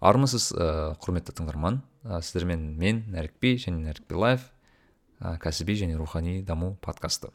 [0.00, 0.66] армысыз ә,
[1.00, 1.82] құрметті тыңдарман?
[2.04, 4.46] Ә, сіздермен мен нәрікби және нәрікби лайф
[5.20, 7.28] ә, кәсіби және рухани даму подкасты.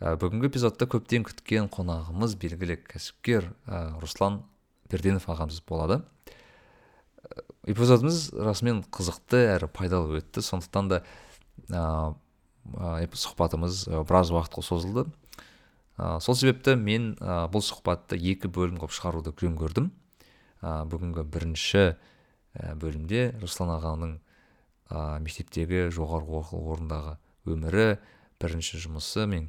[0.00, 4.40] Ә, бүгінгі эпизодта көптен күткен қонағымыз белгілі кәсіпкер ә, руслан
[4.90, 6.00] берденов ағамыз болады.
[7.68, 10.40] Эпизодымыз расымен қызықты әрі пайдалы өтті.
[10.40, 11.04] Сондықтан да
[11.68, 15.10] ә, сұхбатымыз біраз уақытқа созылды.
[16.00, 19.92] Ә, сол себепті мен ә, бұл сұхбатты екі бөлім қылып шығаруды жөн көрдім.
[20.62, 21.84] Ә, бүгінгі бірінші
[22.78, 24.16] бөлімде руслан ағаның
[24.92, 27.16] ә, мектептегі жоғарғы оқу орнындағы
[27.48, 27.96] өмірі
[28.42, 29.48] бірінші жұмысы мен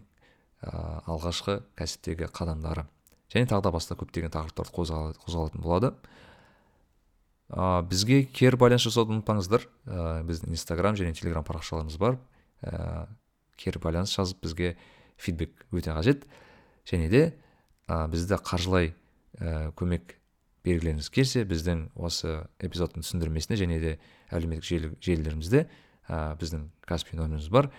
[0.63, 2.85] ә, алғашқы кәсіптегі қадамдары.
[3.33, 5.93] Және тағы да басқа көптеген тақырыптарды қозғалатын болады.
[7.49, 9.67] Ә, бізге кері байланыс жасауды ұмытпаңыздар.
[9.85, 12.19] Ә, біздің инстаграм және телеграм парақшаларымыз бар.
[12.61, 13.07] Ә,
[13.57, 14.75] кері байланыс жазып бізге
[15.17, 16.27] фидбек өте қажет.
[16.89, 17.23] Және де
[17.87, 18.93] ә, бізді қаржылай
[19.39, 20.17] ә, көмек
[20.63, 23.93] белгілеріңіз келсе біздің осы эпизодтың түсіндірмесіне және де
[24.31, 25.65] әлеуметтік желі, желілерімізде
[26.07, 27.71] ә, біздің каспи номеріміз бар.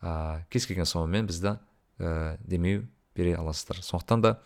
[0.00, 1.56] Ә, кез келген сомамен бізді
[2.00, 3.82] ә, демеу бере аласыздар.
[3.84, 4.36] Сондықтан да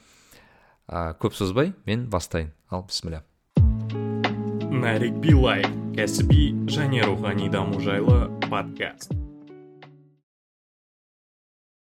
[0.88, 2.54] ә, көп созбай мен бастайын.
[2.70, 3.22] Ал бісміллә
[4.80, 5.64] нарик билай
[5.96, 9.19] кәсіби және рухани даму жайлы подкаст.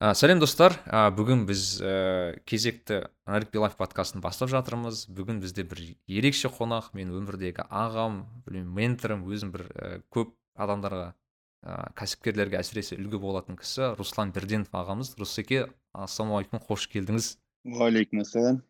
[0.00, 0.76] Ә, сәлем достар.
[0.86, 5.06] Ә, бүгін біз ә, кезекті нарик билайф подкастын бастап жатырмыз.
[5.12, 11.08] Бүгін бізде бір ерекше қонақ мен өмірдегі ағам білмеймін менторым өзім бір ә, көп адамдарға
[11.12, 15.14] ә, кәсіпкерлерге әсіресе үлгі болатын кісі руслан берденов ағамыз.
[15.20, 17.32] Русеке ассалаумағалейкум қош келдіңіз.
[17.72, 18.62] Уағалейкум ассалам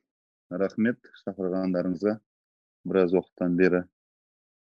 [0.51, 2.19] рахмет шақырғандарыңызға.
[2.87, 3.83] Біраз уақыттан бері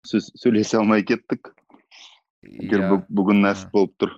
[0.07, 1.53] сөйлесе алмай кеттік.
[2.47, 4.13] Егер бүгін нәсіп болып тұр.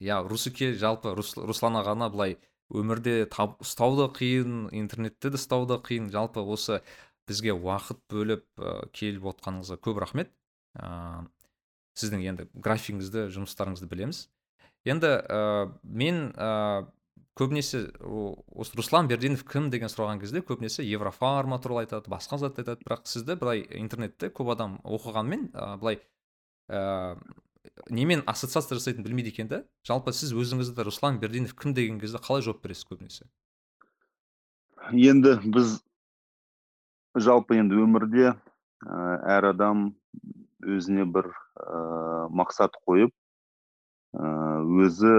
[0.00, 2.38] Иә русеке жалпы руслан ағаны былай
[2.70, 6.10] өмірде тап, ұстау да қиын интернетте де ұстау да қиын.
[6.14, 6.80] Жалпы осы
[7.28, 10.30] бізге уақыт бөліп ә, келіп отқаныңызға көп рахмет.
[10.78, 11.26] Ә,
[11.98, 14.28] сіздің енді графигіңізді жұмыстарыңызды білеміз.
[14.86, 16.86] Енді ә, мен ә,
[17.34, 22.86] көбінесе осы руслан берденов кім деген сұраған кезде көбінесе еврофарма туралы айтады басқа зат айтады.
[22.86, 26.00] Бірақ сізді былай интернетте көп адам оқығанмен ә, былай
[27.88, 29.62] немен ассоциация жасайтынын білмейді екен да.
[29.86, 33.26] Жалпы сіз өзіңізді руслан бердинов кім деген кезде қалай жауап бересіз көбінесе?
[34.92, 35.78] Енді біз
[37.14, 38.34] жалпы енді өмірде
[38.84, 39.90] әр адам
[40.60, 43.14] өзіне бір ә, мақсат қойып
[44.12, 45.12] өзі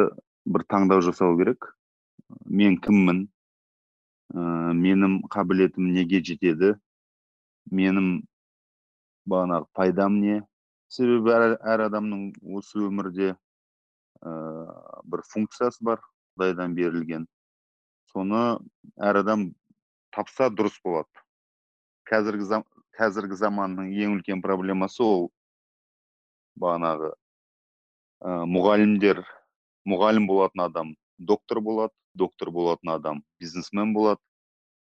[0.46, 1.72] бір таңдау жасау керек.
[2.46, 3.26] Мен кіммін?
[4.34, 6.76] Ә, менің қабілетім неге жетеді?
[7.72, 8.22] Менің
[9.30, 10.42] бағанағы пайдам не?
[10.92, 12.26] Себебі әр, әр адамның
[12.58, 14.32] осы өмірде ә,
[15.08, 16.02] бір функциясы бар
[16.36, 17.28] құдайдан берілген.
[18.12, 18.60] Соны
[19.00, 19.50] әр адам
[20.12, 21.10] тапса дұрыс болады.
[22.12, 22.66] Қазіргі, зам,
[22.98, 25.30] қазіргі заманның ең үлкен проблемасы ол.
[26.60, 29.24] Бағанағы ә, мұғалімдер
[29.88, 34.22] мұғалім болатын адам доктор болады доктор болатын адам бизнесмен болады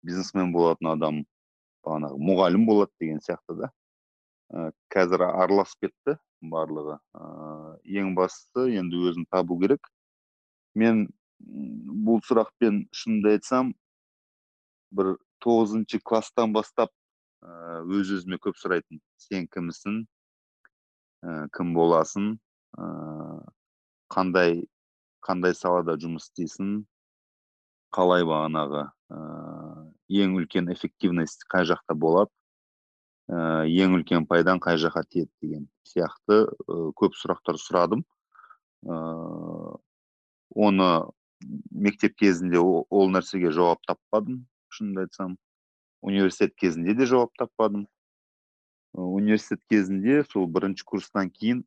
[0.05, 1.23] бизнесмен болатын адам
[1.85, 3.71] бағанағы мұғалім болады деген сияқты да.
[4.53, 6.97] Ә, қазір араласып кетті барлығы.
[7.17, 7.25] Ә,
[7.99, 9.89] ең бастысы енді өзін табу керек.
[10.77, 11.07] Мен
[11.39, 13.73] бұл сұрақпен шынымды айтсам
[14.95, 16.91] бір тоғызыншы класстан бастап
[17.43, 19.01] ә, өз өзіме көп сұрайтын.
[19.21, 20.01] Сен кімсің?
[21.25, 22.35] Ә, кім боласың?
[22.77, 22.87] Ә,
[24.13, 24.63] қандай
[25.27, 26.81] қандай салада жұмыс істейсің?
[27.95, 28.87] Қалай бағанағы?
[29.11, 29.19] Ә,
[30.23, 32.31] ең үлкен эффективность қай жақта болады?
[33.27, 38.05] Ең үлкен пайдаң қай жаққа тиеді деген сияқты ә, көп сұрақтар сұрадым.
[38.87, 38.95] Ә,
[40.55, 40.89] оны
[41.71, 45.37] мектеп кезінде ол, нәрсеге жауап таппадым шынымды айтсам.
[46.01, 47.87] Университет кезінде де жауап таппадым.
[48.93, 51.65] Университет кезінде сол бірінші курстан кейін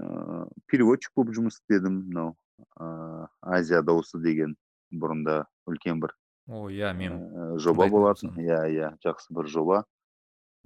[0.00, 2.34] ә, переводчик болып жұмыс істедім мынау
[2.80, 4.56] ә, азия дауысы деген
[4.90, 6.16] бұрында үлкен бір
[6.50, 8.32] о иә мен жоба болатын.
[8.40, 9.84] иә иә жақсы бір жоба.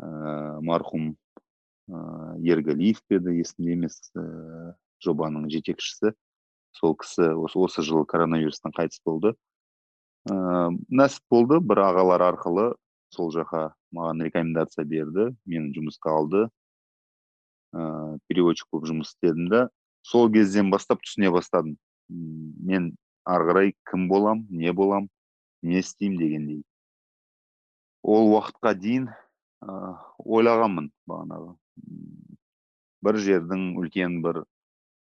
[0.01, 1.13] Марқұм
[1.89, 1.99] ә,
[2.43, 4.75] ергалиев пе еді есімде емес ә,
[5.05, 6.15] жобаның жетекшісі.
[6.75, 9.35] Сол кісі осы, осы жылы коронавирустан қайтыс болды.
[10.31, 12.73] Ә, нәсіп болды бір ағалар арқылы
[13.15, 16.45] сол жаққа маған рекомендация берді мені жұмысқа алды.
[17.75, 19.69] Ә, переводчик болып жұмыс істедім да
[20.03, 21.77] сол кезден бастап түсіне бастадым.
[22.09, 25.09] Мен ары қарай кім болам не болам
[25.63, 26.63] не істеймін дегендей.
[28.03, 29.09] Ол уақытқа дейін
[29.65, 31.55] ойлағанмын бағанағы.
[33.05, 34.45] Бір жердің үлкен бір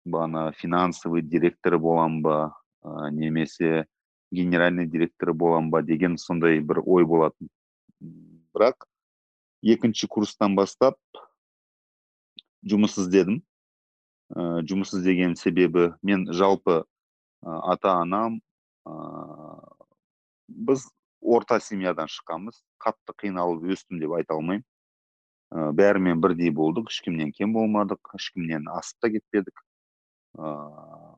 [0.04, 2.54] бағана финансовый директоры болам ба
[2.84, 3.86] ә, немесе
[4.30, 7.48] генеральный директоры болам ба деген сондай бір ой болатын.
[8.54, 8.86] Бірақ
[9.62, 10.98] екінші курстан бастап
[12.66, 13.42] жұмыс іздедім.
[14.34, 16.82] Ә, жұмыс іздеген себебі мен жалпы
[17.44, 18.40] ата анам
[20.48, 20.86] біз
[21.24, 24.64] орта семьядан шыққанбыз қатты қиналып өстім деп айта алмаймын
[25.50, 29.64] ә, бәрімен бірдей болдық ешкімнен кем болмадық ешкімнен асып та кетпедік
[30.36, 30.52] ә,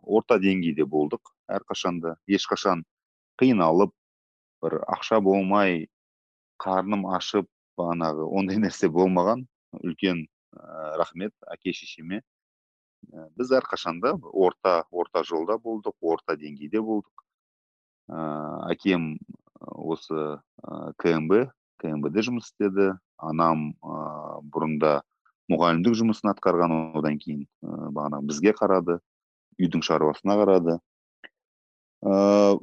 [0.02, 2.84] орта деңгейде болдық әрқашанда ешқашан
[3.40, 3.92] қиналып
[4.62, 5.86] бір ақша болмай
[6.62, 7.48] қарным ашып
[7.78, 9.44] бағанағы ондай нәрсе болмаған
[9.82, 10.24] үлкен
[10.56, 12.22] ә, рахмет әке шешеме.
[13.12, 17.26] Ә, біз әрқашанда орта орта жолда болдық орта деңгейде болдық
[18.08, 19.16] ә, әкем
[19.66, 21.48] осы ә, кмб
[21.82, 22.94] кмб жұмыс істеді.
[23.16, 25.00] Анам ә, бұрында
[25.48, 28.98] мұғалімдік жұмысын атқарған одан кейін ә, бағанағы бізге қарады
[29.60, 30.78] үйдің шаруасына қарады.
[32.04, 32.58] Ә,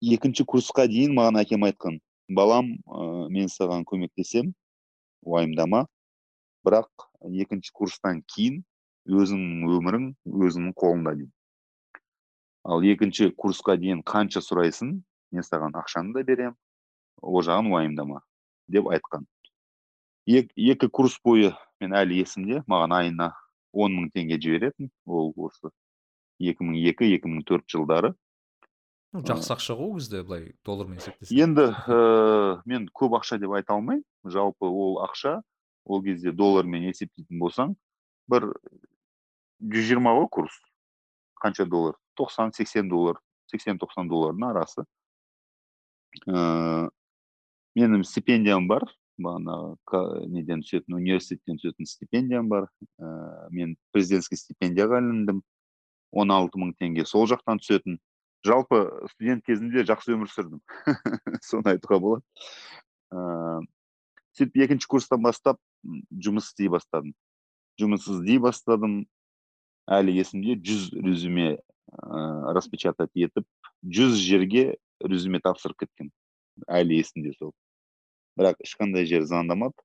[0.00, 2.00] екінші курсқа дейін маған әкем айтқан
[2.32, 4.54] балам ә, мен саған көмектесем
[5.24, 5.84] уайымдама
[6.64, 7.08] бірақ
[7.44, 8.62] екінші курстан кейін
[9.04, 11.32] өзіңнің өмірің өзіңнің қолыңда дейді.
[12.64, 15.02] Ал екінші курсқа дейін қанша сұрайсың
[15.34, 16.56] мен саған ақшаны да беремін
[17.22, 18.22] ол жағын уайымдама
[18.70, 19.26] деп айтқан.
[20.26, 23.32] Ек, екі курс бойы мен әлі есімде маған айына
[23.72, 25.70] он мың теңге жіберетін ол осы
[26.42, 28.14] 2002-2004 жылдары.
[29.14, 33.76] Жақсы ақша ғой ол кезде былай доллармен есептесек енді ә, мен көп ақша деп айта
[33.76, 34.02] алмаймын.
[34.24, 35.40] Жалпы ол ақша
[35.84, 37.76] ол кезде доллармен есептейтін болсаң
[38.30, 38.48] бір
[39.60, 40.56] жүз жиырма ғой курс.
[41.44, 41.98] Қанша доллар?
[42.16, 43.18] тоқсан сексен доллар
[43.50, 44.84] сексен тоқсан доллардың арасы.
[46.26, 46.90] Ә,
[47.78, 48.86] менің стипендиям бар
[49.20, 52.68] бағанағы неден түсетін университеттен түсетін стипендиям бар.
[52.98, 55.42] Ә, мен президентский стипендияға іліндім
[56.14, 57.98] он алты мың теңге сол жақтан түсетін.
[58.44, 58.84] Жалпы
[59.14, 60.60] студент кезімде жақсы өмір сүрдім.
[61.48, 62.24] Соны айтуға болады.
[63.14, 63.60] Ә,
[64.36, 67.14] сөйтіп екінші курстан бастап жұмыс істей бастадым.
[67.80, 69.04] Жұмыс іздей бастадым.
[69.90, 72.18] Әлі есімде жүз резюме ә,
[72.56, 73.46] распечатать етіп
[73.84, 74.78] жүз жерге
[75.10, 76.10] резюме тапсырып кеткен
[76.68, 77.52] әлі есімде сол.
[78.38, 79.76] Бірақ ешқандай жер звондамады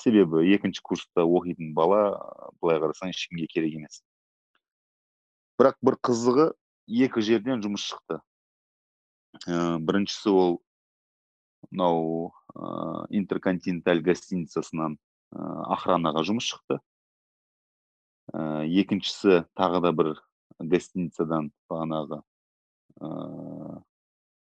[0.00, 2.18] себебі екінші курста оқитын бала
[2.60, 4.02] былай қарасаң ешкімге керек емес.
[5.60, 6.46] Бірақ бір қызығы
[7.06, 8.18] екі жерден жұмыс шықты.
[9.46, 10.58] Ә, біріншісі ол
[11.70, 14.98] мынау ә, интерконтиненталь гостиницасынан
[15.34, 16.80] охранаға жұмыс шықты.
[18.34, 20.12] Ә, екіншісі тағы да бір
[20.58, 22.20] гостиницадан бағанағы
[23.00, 23.82] ә,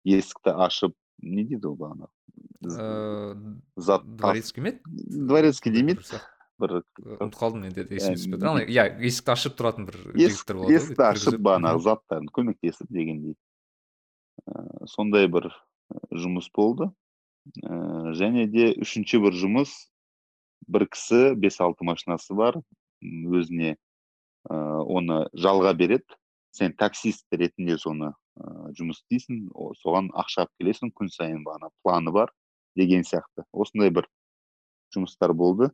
[0.05, 2.13] есікті ашып не дейді ол бағанағы
[3.77, 6.21] зат дворецкий ме еді дворецкий демейді
[6.61, 11.07] бір ұмытып қалдым енді есіме түспей тұр иә есікті ашып тұратын бір жігіттер болады есікті
[11.09, 13.35] ашып бағанағы заттарын көмектесіп дегендей
[14.91, 15.51] сондай бір
[16.13, 16.91] жұмыс болды
[18.21, 19.75] және де үшінші бір жұмыс
[20.69, 22.59] бір кісі бес алты машинасы бар.
[23.05, 23.77] Өзіне
[24.49, 26.17] оны жалға береді.
[26.55, 28.13] Сен таксист ретінде соны
[28.79, 29.47] жұмыс істейсің
[29.81, 32.33] соған ақша алып келесің күн сайын бағана планы бар
[32.77, 33.45] деген сияқты.
[33.53, 34.09] Осындай бір
[34.95, 35.71] жұмыстар болды.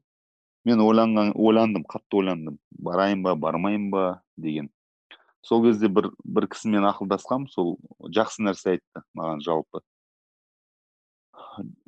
[0.69, 2.59] Мен ойланған ойландым қатты ойландым.
[2.71, 4.69] Барайын ба бармайын ба деген.
[5.43, 7.79] Сол кезде бір бір кісімен ақылдасқам сол
[8.13, 9.81] жақсы нәрсе айтты маған жалпы.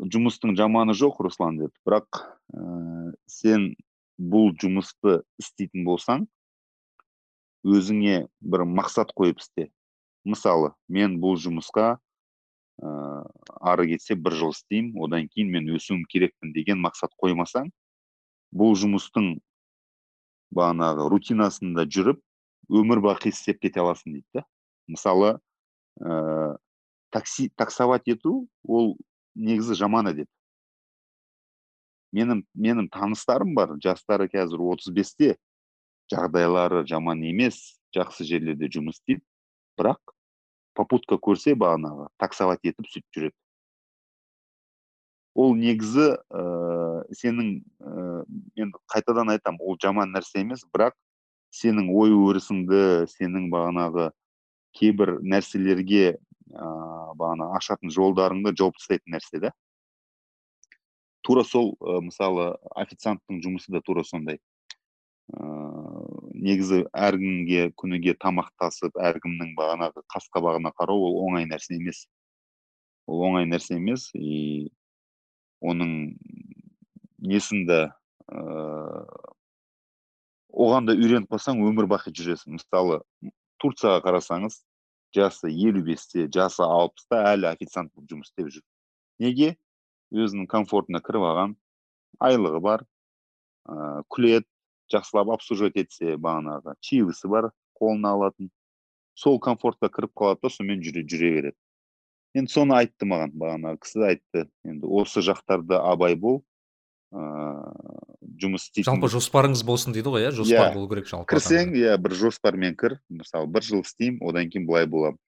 [0.01, 1.77] Жұмыстың жаманы жоқ руслан деді.
[1.85, 2.23] Бірақ
[2.57, 3.75] ә, сен
[4.17, 6.27] бұл жұмысты істейтін болсаң
[7.63, 9.69] өзіңе бір мақсат қойып істе.
[10.25, 11.97] Мысалы мен бұл жұмысқа
[12.83, 12.91] ә,
[13.61, 17.71] ары кетсе бір жыл істеймін одан кейін мен өсуім керекпін деген мақсат қоймасаң
[18.53, 19.35] бұл жұмыстың
[20.53, 22.21] бағанағы рутинасында жүріп
[22.73, 24.45] өмір бақи істеп кете аласың дейді да.
[24.89, 25.39] Мысалы
[26.01, 26.57] ә,
[27.11, 28.97] такси таксовать ету ол
[29.35, 30.29] негізі жаман әдет.
[32.13, 35.37] Менің менің таныстарым бар жастары қазір отыз бесте
[36.13, 39.25] жағдайлары жаман емес жақсы жерлерде жұмыс істейді.
[39.79, 40.15] Бірақ
[40.77, 43.37] попутка көрсе бағанағы таксовать етіп сөйтіп жүреді.
[45.35, 46.43] Ол негізі ә,
[47.17, 48.25] сенің ә,
[48.57, 50.97] мен қайтадан айтам ол жаман нәрсе емес бірақ
[51.57, 54.11] сенің ой өрісіңді сенің бағанағы
[54.77, 56.19] кейбір нәрселерге
[56.53, 59.53] ыыы бағана ашатын жолдарыңды жауып тастайтын нәрсе да.
[61.25, 64.41] Тура сол ә, мысалы официанттың жұмысы да тура сондай.
[66.43, 72.07] Негізі әркімге күніге тамақтасып әркімнің бағанағы қас қабағына қарау ол оңай нәрсе емес.
[73.07, 74.09] Ол оңай нәрсе емес.
[74.15, 74.73] И
[75.63, 76.17] оның
[77.23, 77.81] несін де
[78.33, 79.07] ыыы
[80.53, 82.59] оған да үйреніп қалсаң өмір бақи жүресің.
[82.59, 83.01] Мысалы
[83.63, 84.61] турцияға қарасаңыз
[85.15, 88.65] жасы елу бесте жасы алпыста әлі официант болып жұмыс істеп жүр.
[89.23, 89.55] Неге?
[90.13, 91.55] Өзінің комфортына кіріп алған
[92.21, 92.83] айлығы бар
[93.71, 94.52] ыыы күледі
[94.93, 98.51] жақсылап обслуживать етсе бағанағы чаевысы бар қолына алатын.
[99.15, 101.59] Сол комфортқа кіріп қалады да сонымен жүре, жүре береді.
[102.37, 104.47] Енді соны айтты маған бағанағы кісі айтты.
[104.65, 106.41] Енді осы жақтарда абай бол
[107.13, 108.03] ыыы
[108.43, 110.31] жұмыс істейтін жалпы жоспарыңыз болсын дейді ғой иә?
[110.35, 112.97] Жоспар болу керек жалпы кірсең иә бір жоспармен кір.
[113.13, 115.21] Мысалы бір жыл істеймін одан кейін былай боламын.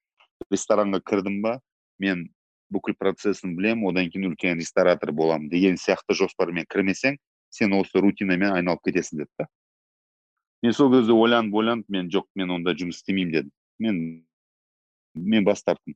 [0.51, 1.59] Ресторанға кірдім ба
[2.01, 2.27] мен
[2.73, 7.19] бүкіл процесін білемін одан кейін үлкен ресторатор боламын деген сияқты жоспармен кірмесең
[7.55, 9.49] сен осы рутинамен айналып кетесің деді да.
[10.65, 13.53] Мен сол кезде ойланып ойланып мен жоқ мен онда жұмыс істемеймін дедім.
[13.79, 13.99] Мен
[15.15, 15.95] мен бас тарттым.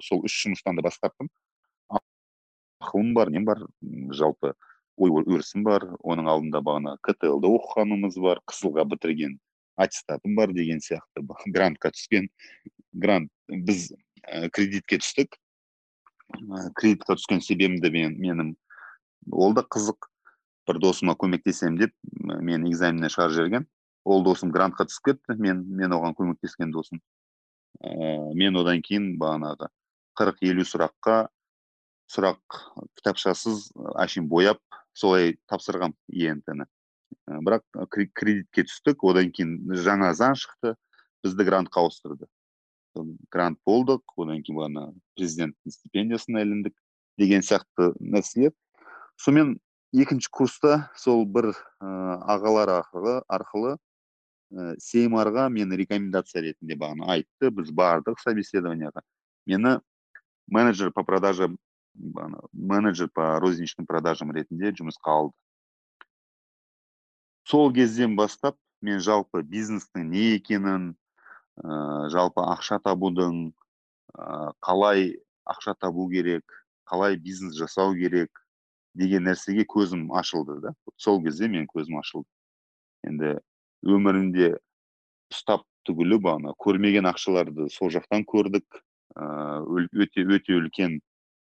[0.00, 1.28] Сол үш жұмыстан да бас тарттым.
[2.82, 3.62] Ақылым бар нем бар?
[4.10, 4.54] Жалпы
[4.96, 5.86] ой өрісім бар.
[6.02, 9.38] Оның алдында бағана ктл да оқығанымыз бар қызылға бітірген
[9.76, 11.22] аттестатым бар деген сияқты
[11.54, 12.28] грантқа түскен
[12.92, 13.92] грант біз
[14.26, 15.36] ә, кредитке түстік.
[16.32, 18.54] Ә, кредитқа түскен себебім де мен менің
[19.30, 20.11] ол да қызық.
[20.68, 23.68] Бір досыма көмектесемін деп мен экзаменнен шығарып жіберген
[24.04, 27.00] ол досым грантқа түсіп кетті мен мен оған көмектескен досым.
[27.82, 29.70] Ә, мен одан кейін бағанағы
[30.18, 31.16] қырық елу сұраққа
[32.12, 32.60] сұрақ
[32.98, 33.70] кітапшасыз
[34.02, 34.60] әшейін бояп
[34.92, 36.66] солай тапсырғам ент ні
[37.46, 40.74] бірақ кредитке түстік одан кейін жаңа заң шықты
[41.24, 42.26] бізді грантқа ауыстырды.
[43.32, 46.74] Грант болдық одан кейін бағана президенттің стипендиясына іліндік
[47.20, 48.52] деген сияқты нәрселер
[49.16, 49.56] сонымен
[49.92, 51.88] екінші курста сол бір ә,
[52.32, 57.52] ағалар арқылы арқылы ә, сеймарға мені рекомендация ретінде бағана айтты.
[57.52, 59.04] Біз бардық собеседованияға
[59.46, 59.78] мені
[60.48, 61.58] менеджер по продажам
[62.52, 65.36] менеджер по розничным продажам ретінде жұмысқа алды.
[67.44, 70.94] Сол кезден бастап мен жалпы бизнестің не екенін
[71.60, 73.52] ә, жалпы ақша табудың
[74.16, 76.44] ә, қалай ақша табу керек
[76.88, 78.41] қалай бизнес жасау керек
[78.98, 80.74] деген нәрсеге көзім ашылды да.
[80.96, 82.28] Сол кезде мен көзім ашылды.
[83.06, 83.36] Енді
[83.82, 84.54] өмірінде
[85.32, 88.82] ұстап түгілі бағана көрмеген ақшаларды сол жақтан көрдік.
[89.16, 91.00] Ыыы өте өте үлкен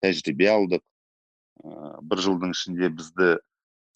[0.04, 0.84] тәжірибе алдық.
[1.64, 3.38] Ыыы бір жылдың ішінде бізді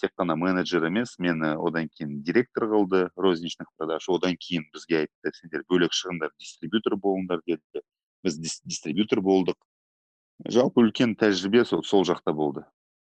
[0.02, 4.08] тек қана менеджер емес мені одан кейін директор қылды розничных продаж.
[4.10, 7.84] Одан кейін бізге айтты сендер бөлек шығыңдар дистрибьютор болыңдар деді.
[8.24, 9.60] Біз дистрибьютор болдық.
[10.50, 12.66] Жалпы үлкен тәжірибе сол, сол жақта болды.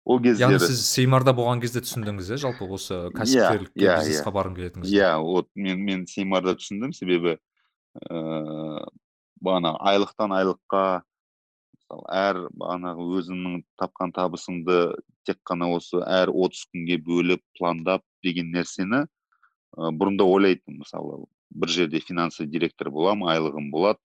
[0.04, 4.32] Ол кездері яғни сіз сеймарда болған кезде түсіндіңіз иә жалпы осы кәсіпкерлікке yeah, yeah, бизнесқа
[4.37, 6.92] барғым келетініңізді иә вот мен мен сеймарда түсіндім.
[6.96, 7.38] Себебі
[8.11, 8.84] ыыы
[9.44, 10.84] бағана айлықтан айлыққа
[11.84, 14.78] мысалы әр бағанағы өзіңнің тапқан табысыңды
[15.28, 20.84] тек қана осы әр отыз күнге бөліп пландап деген нәрсені ә, бұрында ойлайтынмын.
[20.84, 24.00] Мысалы бір жерде финансовый директор боламын айлығым болады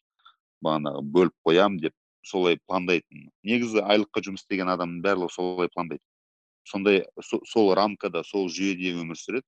[0.63, 1.95] бағанағы бөліп қоямын деп.
[2.25, 6.03] Солай пландайтынмын негізі айлыққа жұмыс істеген адамның барлығы солай пландайды.
[6.67, 9.47] Сондай сол рамкада сол жүйеде өмір сүреді.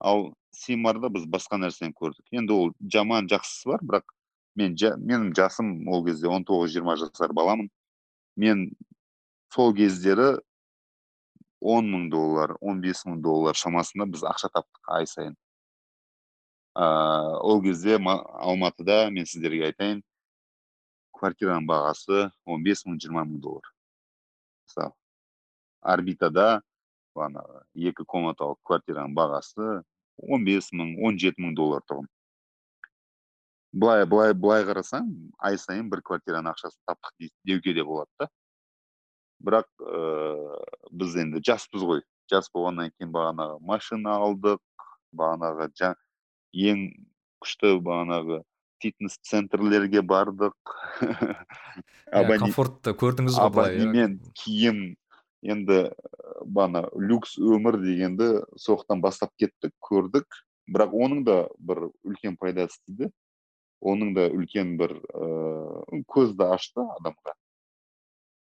[0.00, 2.24] Ал симарда біз басқа нәрсені көрдік.
[2.32, 4.12] Енді ол жаман жақсысы бар бірақ
[4.56, 7.70] мен жа, менің жасым ол кезде 19 жиырма жасар баламын.
[8.36, 8.70] Мен
[9.54, 10.40] сол кездері
[11.60, 15.36] он мың доллар он бес мың доллар шамасында біз ақша таптық ай сайын.
[16.76, 20.02] Ыыы ол кезде алматыда мен сіздерге айтайын
[21.18, 23.70] квартираның бағасы 15 мың жиырма мың доллар
[24.66, 24.92] мысалы
[25.94, 26.46] орбитада
[27.16, 29.68] бағанағы екі комнаталық квартираның бағасы
[30.36, 32.08] 15 мың 17 мың доллар тұғын
[33.76, 35.08] былай былай былай қарасаң
[35.48, 38.28] ай сайын бір квартираның ақшасын таптық деуге де болады да
[39.46, 40.60] бірақ ыыы
[40.96, 44.62] біз енді жаспыз ғой жас болғаннан кейін бағанағы машина алдық
[45.20, 45.92] бағанағы
[46.56, 46.86] ең
[47.44, 48.40] күшті бағанағы
[48.82, 50.56] фитнес центрлерге бардық.
[52.06, 54.06] Иә, комфортты көрдіңіз ғой былай иә.
[54.38, 54.96] киім
[55.42, 55.90] енді
[56.46, 60.26] бағана люкс өмір дегенді соқтан бастап кеттік көрдік.
[60.70, 63.10] Бірақ оның да бір үлкен пайдасы тиді.
[63.82, 67.36] Оның да үлкен бір ыыы көзді ашты адамға.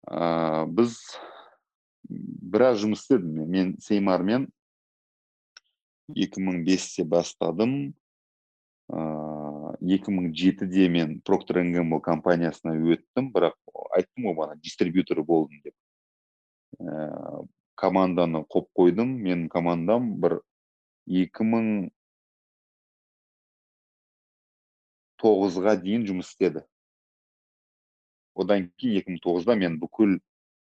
[0.08, 0.96] Ыыы біз
[2.08, 3.44] біраз жұмыс істедім.
[3.46, 4.48] Мен сеймармен
[6.14, 7.94] 2005-те бастадым.
[8.88, 9.47] Ыыы
[9.80, 13.56] 2007-де мен проктор гэмбл компаниясына өттім бірақ
[13.96, 15.74] айттым ғой бағана дистрибьютор болдым деп.
[16.78, 17.46] Ііі
[17.78, 20.40] команданы қойып қойдым менің командам бір
[21.06, 21.90] 2000
[25.22, 26.64] тоғызға дейін жұмыс істеді.
[28.38, 30.18] Одан кейін екі мың тоғызда мен бүкіл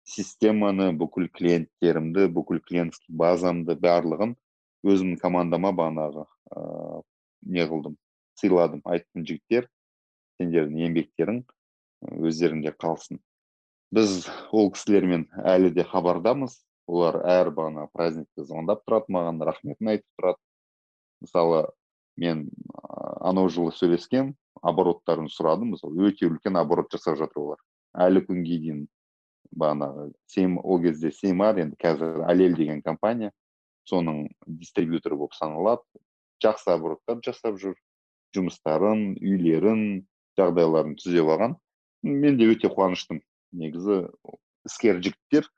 [0.08, 4.36] системаны бүкіл клиенттерімді бүкіл клиентский базамды барлығын
[4.86, 7.02] өзімнің командама бағанағы ыыы
[7.56, 7.96] не қылдым.
[8.40, 9.68] Сыйладым айттым жігіттер
[10.40, 11.42] сендердің еңбектерің
[12.28, 13.20] өздеріңде қалсын.
[13.94, 16.60] Біз ол кісілермен әлі де хабардамыз.
[16.86, 20.38] Олар әр бағана праздникте звондап тұрады маған рахметін айтып тұрады.
[21.24, 21.62] Мысалы
[22.16, 22.44] мен
[23.20, 25.72] анау жылы сөйлескем обороттарын сұрадым.
[25.74, 27.64] Мысалы өте үлкен оборот жасап жатыр олар.
[27.96, 28.84] Әлі күнге дейін
[29.56, 30.12] бағанағы
[30.62, 33.32] ол кезде сеймар енді қазір алел деген компания
[33.90, 35.82] соның дистрибьюторы болып саналады.
[36.42, 37.76] Жақсы обороттар жасап жүр.
[38.34, 40.06] Жұмыстарын үйлерін
[40.38, 41.56] жағдайларын түзеп алған.
[42.02, 43.22] Мен де өте қуаныштымын.
[43.56, 44.02] Негізі
[44.66, 45.48] іскер жігіттер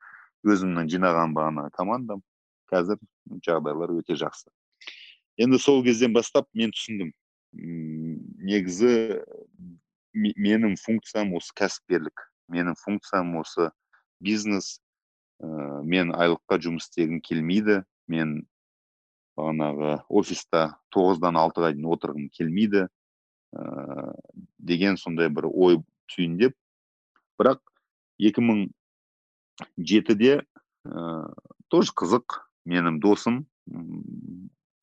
[0.46, 2.22] өзімнің жинаған бағана командам.
[2.70, 3.00] Қазір
[3.46, 4.50] жағдайлар өте жақсы.
[5.40, 7.12] Енді сол кезден бастап мен түсіндім.
[7.52, 9.22] Негізі
[10.14, 13.70] менің функциям осы кәсіпкерлік менің функциям осы
[14.20, 14.78] бизнес.
[15.38, 15.46] Ә,
[15.86, 17.82] мен айлыққа жұмыс істегім келмейді.
[18.10, 18.40] Мен
[19.38, 22.90] бағанағы офиста тоғыздан алтыға дейін отырғым келмейді ә,
[24.58, 25.78] деген сондай бір ой
[26.12, 26.54] түйіндеп
[27.38, 27.60] бірақ
[28.18, 30.44] 2007-де ә,
[31.70, 32.26] тоже қызық
[32.68, 33.46] менің досым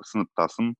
[0.05, 0.75] сыныптасым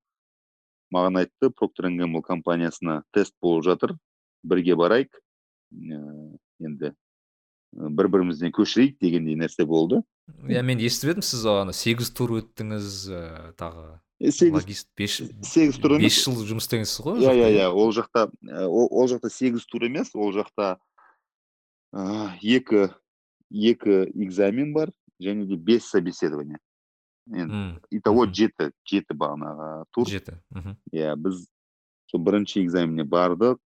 [0.94, 1.86] маған айтты проктор
[2.24, 3.98] компаниясына тест болып жатыр
[4.44, 5.17] бірге барайық ә,
[6.60, 6.94] енді
[7.75, 10.01] бір бірімізден көшірейік дегендей нәрсе болды.
[10.48, 13.22] Иә мен естіп едім сіз ана сегіз тур өттіңіз ә,
[13.60, 18.29] тағы сегіз бес сегіз тур бес жыл жұмыс істегенсіз ғой иә иә иә ол жақта
[18.65, 20.77] ол, жақта сегіз тур емес ол жақта
[22.41, 22.88] екі
[23.51, 24.91] екі экзамен бар
[25.22, 26.58] және де бес собеседование.
[27.27, 30.08] Енді итого жеті жеті бағанағы тур.
[30.10, 30.39] Жеті
[30.94, 31.46] иә біз
[32.12, 33.60] сол бірінші экзаменне бардық.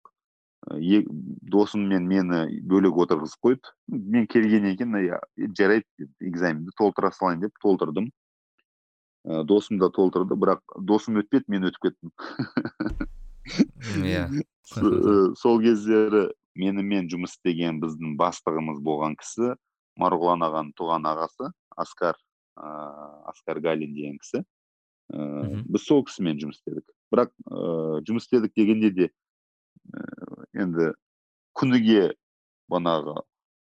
[0.69, 8.11] Досым мен мені бөлек отырғызып қойды мен келгеннен кейін жарайды экзаменді толтыра салайын деп толтырдым.
[9.25, 12.11] Ә, досым да толтырды бірақ досым өтпеді мен өтіп кеттім.
[14.05, 14.29] Иә.
[15.41, 19.55] Сол кездері менімен жұмыс істеген біздің бастығымыз болған кісі
[19.99, 22.15] марғұлан ағаның туған ағасы аскар
[22.59, 24.43] ыыы аскар галин деген кісі.
[25.13, 26.85] Ыыы біз сол кісімен жұмыс істедік.
[27.11, 29.09] Бірақ ыыы жұмыс істедік дегенде де
[30.53, 30.91] енді
[31.57, 32.13] күніге
[32.71, 33.15] бағанағы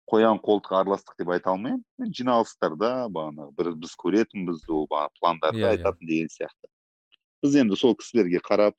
[0.10, 4.88] қоян қолтық араластық деп айта алмаймын жиналыстарда бағанағы бір біз көретінбіз ол
[5.19, 5.79] пландарды yeah, иә.
[5.79, 6.69] айтатын деген сияқты
[7.43, 8.77] біз енді сол кісілерге қарап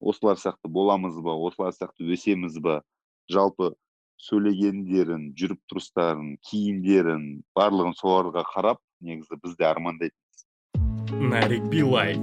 [0.00, 2.82] осылар сияқты боламыз ба осылар сияқты өсеміз ба
[3.30, 3.72] жалпы
[4.28, 7.26] сөйлегендерін жүріп тұрыстарын киімдерін
[7.58, 10.46] барлығын соларға қарап негізі біз де армандайтынбыз
[11.34, 12.16] нарик билай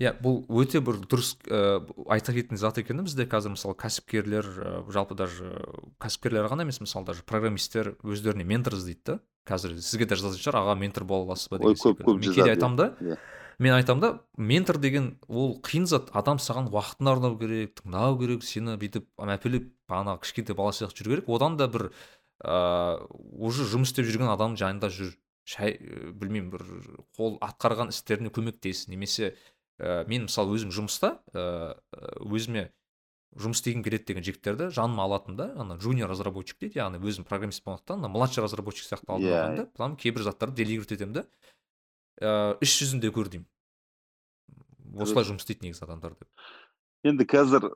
[0.00, 4.70] иә бұл өте бір дұрыс ә, айта кететін зат екен бізде қазір мысалы кәсіпкерлер ә,
[4.92, 5.50] жалпы даже
[6.00, 10.60] кәсіпкерлер ғана емес мысалы даже программисттер өздеріне ментор іздейді да қазір сізге де жазатын шығар
[10.62, 13.16] аға ментор бола аласыз ба деген көп көп мен кейде айтамын да иә.
[13.58, 16.10] мен айтамын да ментор деген ол қиын зат.
[16.12, 21.16] Адам саған уақытын арнау керек тыңдау керек сені бүйтіп мәпелеп бағанағы кішкентай бала сияқты жүру
[21.16, 21.28] керек.
[21.28, 21.90] Одан да бір
[22.44, 23.08] ыыы
[23.48, 25.16] уже жұмыс істеп жүрген адам жанында жүр.
[25.50, 26.62] Шай білмеймін бір
[27.16, 29.34] қол атқарған істеріне көмектес немесе
[29.80, 31.74] ә, мен мысалы өзім жұмыста ә,
[32.20, 32.68] өзіме
[33.38, 35.46] жұмыс істегім келеді деген жігіттерді жаныма алатынмын да.
[35.62, 39.56] Ана жуниор разработчик дейді яғни өзім программист болғандықтан ана младший разработчик сияқты алдым yeah.
[39.56, 39.66] да.
[39.66, 41.24] Потом кейбір заттарды делегировать етемін да.
[42.20, 43.46] Ыыы іс жүзінде көр деймін.
[44.98, 46.28] Осылай жұмыс істейді негізі адамдар деп.
[47.06, 47.70] Енді қазір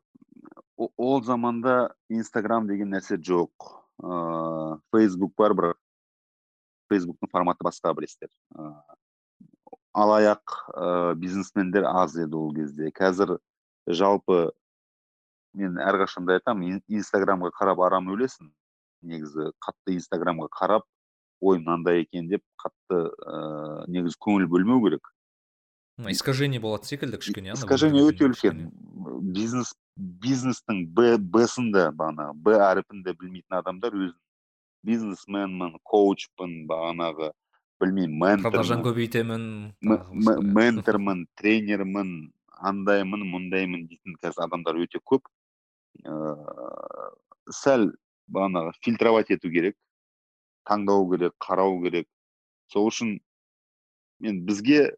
[0.76, 3.70] ол заманда инстаграм деген нәрсе жоқ.
[4.02, 5.78] Ыыы фейсбук бар бірақ
[6.90, 8.34] фейсбуктың форматы басқа білесіздер.
[9.94, 10.42] Алаяқ
[10.74, 13.38] ә, бизнесмендер аз еді ол кезде қазір
[13.86, 14.50] жалпы
[15.54, 18.50] мен әрқашанда айтамын инстаграмға қарап арам өлесің
[19.06, 20.88] негізі қатты инстаграмға қарап
[21.40, 25.12] ой мынандай екен деп қатты ә, негізі көңіл бөлмеу керек
[26.10, 28.66] искажение болады секілді кішкене искажение өте үлкен
[29.36, 34.18] бизнес бизнестің б б сында бағанағы б әріпін де білмейтін адамдар өзін
[34.84, 37.30] бизнесменмін коучпын бағанағы
[37.84, 39.44] білмеймін ментор продажан көбейтемін
[40.56, 42.14] ментормын тренермін
[42.64, 45.28] андаймын мұндаймын дейтін қазір адамдар өте көп.
[46.04, 47.10] Ыыы
[47.52, 47.90] сәл
[48.32, 49.76] бағанағы фильтровать ету керек
[50.68, 52.08] таңдау керек қарау керек.
[52.72, 53.18] Сол үшін
[54.24, 54.96] мен бізге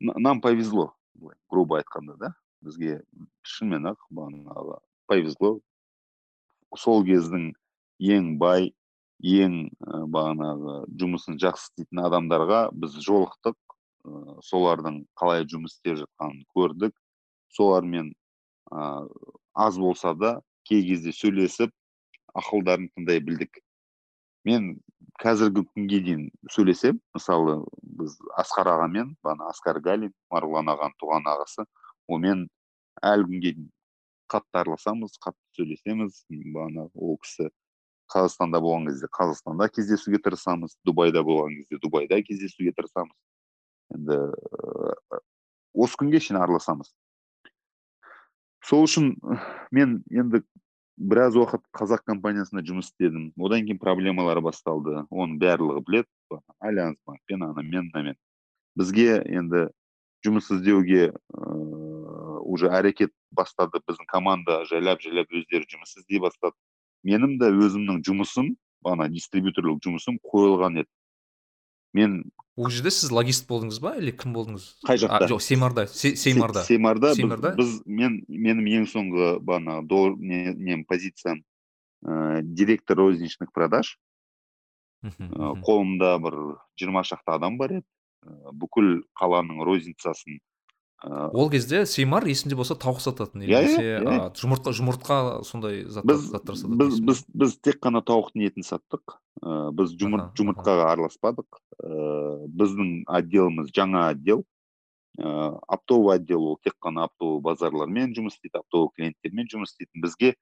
[0.00, 0.92] нам повезло
[1.50, 2.34] грубо айтқанда да?
[2.62, 3.02] Бізге
[3.42, 5.58] шынымен ақ бағанағы повезло.
[6.76, 7.52] Сол кездің
[7.98, 8.72] ең бай
[9.22, 13.56] ең бағанағы жұмысын жақсы істейтін адамдарға біз жолықтық.
[14.02, 14.10] Ә,
[14.42, 16.94] солардың қалай жұмыс істеп жатқанын көрдік.
[17.54, 18.12] Солармен
[18.72, 19.06] ә,
[19.54, 21.70] аз болса да кей кезде сөйлесіп
[22.34, 23.60] ақылдарын тыңдай білдік.
[24.44, 24.80] Мен
[25.22, 31.66] қазіргі күнге дейін сөйлесем мысалы біз асқар ағамен бағана асқар галин марғұлан ағаның туған ағасы
[32.08, 32.48] онымен
[33.06, 33.70] әлі күнге дейін
[34.32, 36.24] қатты араласамыз қатты сөйлесеміз.
[36.26, 37.52] Бағана ол кісі
[38.12, 43.14] қазақстанда болған кезде қазақстанда кездесуге тырысамыз дубайда болған кезде дубайда кездесуге тырысамыз.
[43.96, 44.18] Енді
[45.72, 46.92] осы күнге шейін араласамыз.
[48.62, 49.14] Сол үшін
[49.74, 50.42] мен енді
[50.96, 53.30] біраз уақыт қазақ компаниясында жұмыс істедім.
[53.40, 55.02] Одан кейін проблемалар басталды.
[55.10, 58.20] Оның барлығы біледі альянс банкпен анамен мынамен
[58.78, 59.66] бізге енді
[60.24, 63.80] жұмыс іздеуге ыыы уже әрекет бастады.
[63.88, 66.56] Біздің команда жайлап жайлап өздері жұмыс іздей бастады.
[67.06, 68.54] Менің де өзімнің жұмысым
[68.88, 70.90] ана дистрибьюторлық жұмысым қойылған еді.
[71.92, 72.22] Мен
[72.56, 74.64] ол жерде сіз логист болдыңыз ба или кім болдыңыз?
[74.86, 75.28] Қай жақта?
[75.30, 81.42] Жоқ сеймарда сеймарда сеймарда сеймарда біз, мен менің ең соңғы бағанағы не, нем позициям
[82.04, 83.96] ә, директор розничных продаж.
[85.02, 86.38] Ә, қолымда бір
[86.78, 87.86] жиырма шақты адам бар еді.
[88.24, 90.40] Ә, бүкіл қаланың розницасын
[91.02, 94.28] ол кезде сеймар есімде болса тауық сататын иә, немесе иә, иә.
[94.38, 96.20] жұмыртқа жұмыртқа сондай заттар
[96.54, 99.18] сататын біз біз біз тек қана тауықтың етін саттық.
[99.42, 101.58] Ә, біз жұмырт, жұмыртқаға араласпадық.
[101.82, 104.44] Ә, біздің отделіміз жаңа отдел.
[105.18, 110.34] Ә, оптовый отдел ол тек қана оптовый базарлармен жұмыс істейді оптовый клиенттермен жұмыс істейтін бізге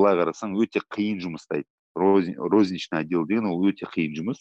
[0.00, 1.68] былай қарасаң өте қиын жұмыс істейді.
[1.96, 4.40] Розничный отдел деген ол өте қиын жұмыс.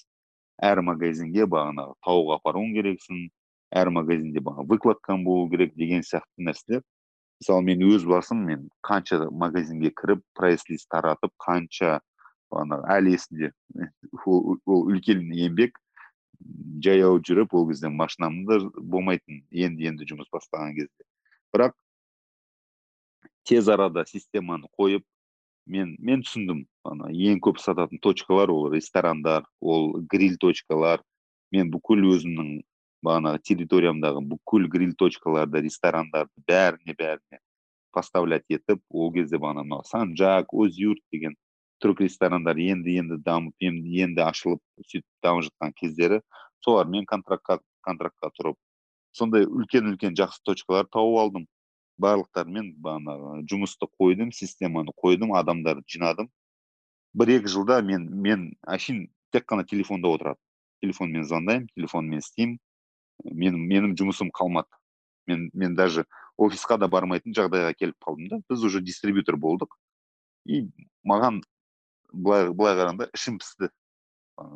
[0.64, 3.28] Әр магазинге бағанағы тауық апаруың керексің
[3.76, 6.84] әр магазинде бағана выкладкам болу керек деген сияқты нәрселер.
[7.42, 12.00] Мысалы мен өз басым мен қанша магазинге кіріп прайс лист таратып қанша
[12.56, 13.52] ана әлі есімде
[14.26, 15.76] ол, үлкен еңбек
[16.86, 21.04] жаяу жүріп ол кезде машинам да болмайтын енді енді жұмыс бастаған кезде.
[21.54, 21.76] Бірақ
[23.44, 25.04] тез арада системаны қойып
[25.68, 31.04] мен мен түсіндім ана ең көп сататын точкалар ол ресторандар ол гриль точкалар.
[31.52, 32.64] Мен бүкіл өзімнің
[33.04, 37.42] бағанағы территориямдағы бүкіл гриль точкаларды ресторандарды бәріне бәріне
[37.92, 41.36] поставлять етіп ол кезде бағана мынау санжак озюрт деген
[41.84, 46.22] түрік ресторандары енді енді дамып енді, енді ашылып сөйтіп дамып жатқан кездері
[46.64, 48.58] солармен контрактқа контрактқа тұрып
[49.16, 51.46] сондай үлкен үлкен жақсы точкалар тауып алдым.
[52.02, 56.28] Барлықтарымен бағанағы жұмысты қойдым системаны қойдым адамдарды жинадым.
[57.16, 60.40] Бір екі жылда мен мен әшейін тек қана телефонда отырады
[60.84, 62.58] телефонмен звондаймын телефонмен істеймін.
[63.24, 64.70] Менің менің жұмысым қалмады.
[65.28, 66.06] Мен мен даже
[66.38, 69.74] офисқа да бармайтын жағдайға келіп қалдым да біз уже дистрибьютор болдық.
[70.46, 70.68] И
[71.08, 71.42] маған
[72.12, 73.72] былай былай қарағанда ішім пісті.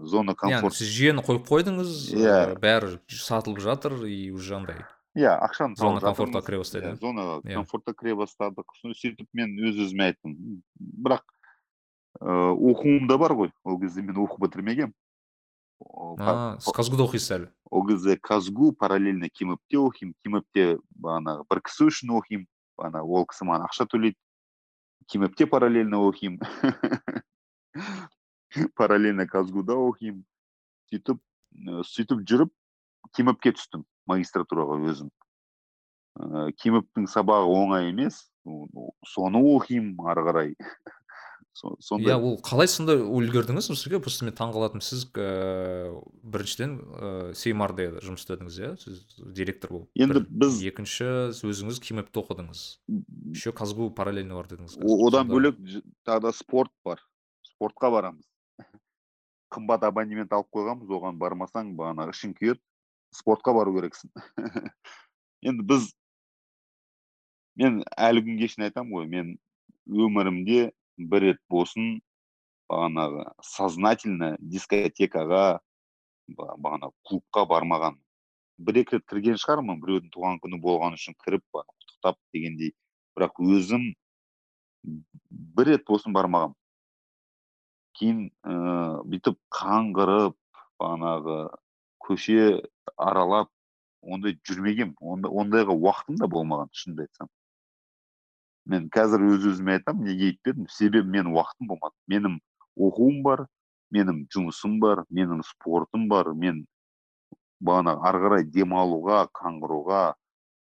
[0.03, 0.75] Зона комфорт.
[0.75, 2.59] сіз жүйені қойып қойдыңыз иә.
[2.59, 4.83] бәрі сатылып жатыр и уже андай
[5.15, 8.67] иә ақшаны зона комфортқа кіре бастайды иә зона комфортқа кіре бастадық.
[8.83, 10.35] Сөйтіп мен өз өзіме айттым.
[10.77, 11.23] Бірақ
[12.19, 13.53] ыыы оқуым да бар ғой.
[13.63, 14.93] Ол кезде мен оқу бітірмегенмін.
[15.79, 20.65] Сіз казгуда оқисыз әлі ол кезде казгу параллельно кимэпте оқимын кимэпте
[20.99, 22.47] бағанағы бір кісі үшін оқимын
[22.83, 24.17] ана ол кісі маған ақша төлейді
[25.11, 26.41] кимэпте параллельно оқимын
[28.75, 30.25] параллельно казгуда оқимын
[30.91, 31.23] сөйтіп
[31.93, 32.53] сөйтіп жүріп
[33.15, 35.09] кимэпке түстім магистратураға өзім
[36.19, 38.25] ыыы кимэптің сабағы оңай емес
[39.07, 40.55] соны оқимын ары қарай
[41.59, 43.67] сондай иә ол қалай сонда үлгердіңіз?
[43.73, 48.71] Сізге просто мен таңқалатыным сіз ііі біріншіден ііі сеймарда жұмыс істедіңіз иә?
[48.79, 49.01] Сіз
[49.35, 49.89] директор болып.
[49.99, 52.63] Енді біз екінші өзіңіз кимэпті оқыдыңыз.
[53.35, 54.79] Еще казгу параллельно бар дедіңіз.
[54.79, 55.59] Одан бөлек
[56.07, 57.03] тағы да спорт бар.
[57.43, 58.25] Спортқа барамыз.
[59.53, 62.63] Қымбат абонемент алып қойғанбыз оған бармасаң бағанағы ішің күйеді.
[63.15, 64.13] Спортқа бару керексің.
[65.49, 65.91] Енді біз
[67.59, 69.31] мен әлі күнге шейін айтамын ғой мен
[69.89, 71.99] өмірімде бір рет болсын
[72.69, 75.59] бағанағы сознательно дискотекаға
[76.35, 77.97] бағана клубқа бармаған.
[78.59, 82.73] Бір екі рет кірген шығармын біреудің туған күні болғаны үшін кіріп құттықтап дегендей.
[83.15, 83.93] Бірақ өзім
[84.83, 86.53] бір рет болсын бармағам.
[87.99, 90.37] Кейін ә, бүйтіп қаңғырып
[90.79, 91.39] бағанағы
[92.03, 92.61] көше
[92.97, 93.49] аралап
[94.01, 97.31] ондай жүрмегенмін ондайға уақытым да болмаған шынымды айтсам.
[98.69, 101.95] Мен қазір өз өзіме айтамын неге өйтпедім себебі менің уақытым болмады.
[102.11, 102.37] Менің
[102.77, 103.45] оқуым бар
[103.95, 106.31] менің жұмысым бар менің спортым бар.
[106.33, 106.65] Мен
[107.59, 110.03] бағана ары қарай демалуға қаңғыруға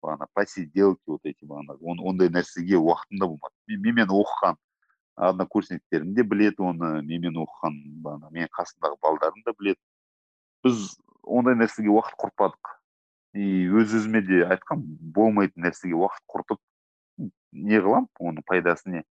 [0.04, 3.56] бағана посиделки вот эти бағанағы ондай нәрсеге уақытым да болмады.
[3.68, 4.58] Менімен оқыған
[5.18, 9.82] однокурсниктерім де біледі оны менімен оқыған бағана менің қасымдағы балдарым да біледі.
[10.64, 12.74] Біз ондай нәрсеге уақыт құртпадық.
[13.36, 14.82] И өз өзіме де айтқам
[15.14, 16.62] болмайтын нәрсеге уақыт құртып
[17.18, 19.04] не қыламын оның пайдасы не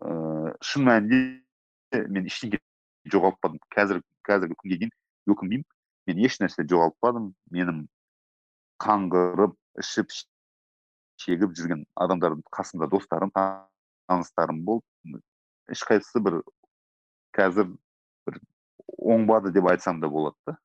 [0.00, 2.60] ыыы шын мәнінде мен ештеңе
[3.12, 4.94] жоғалтпадым қазір қазіргі күнге дейін
[5.34, 5.66] өкінбеймін
[6.10, 7.84] мен еш нәрсе жоғалтпадым менің
[8.84, 10.14] қаңғырып ішіп
[11.20, 15.20] шегіп жүрген адамдардың қасында достарым таныстарым болды.
[15.70, 16.40] Ешқайсысы бір
[17.36, 17.68] қазір
[18.26, 18.40] бір
[18.98, 20.56] оңбады деп айтсам да болады да.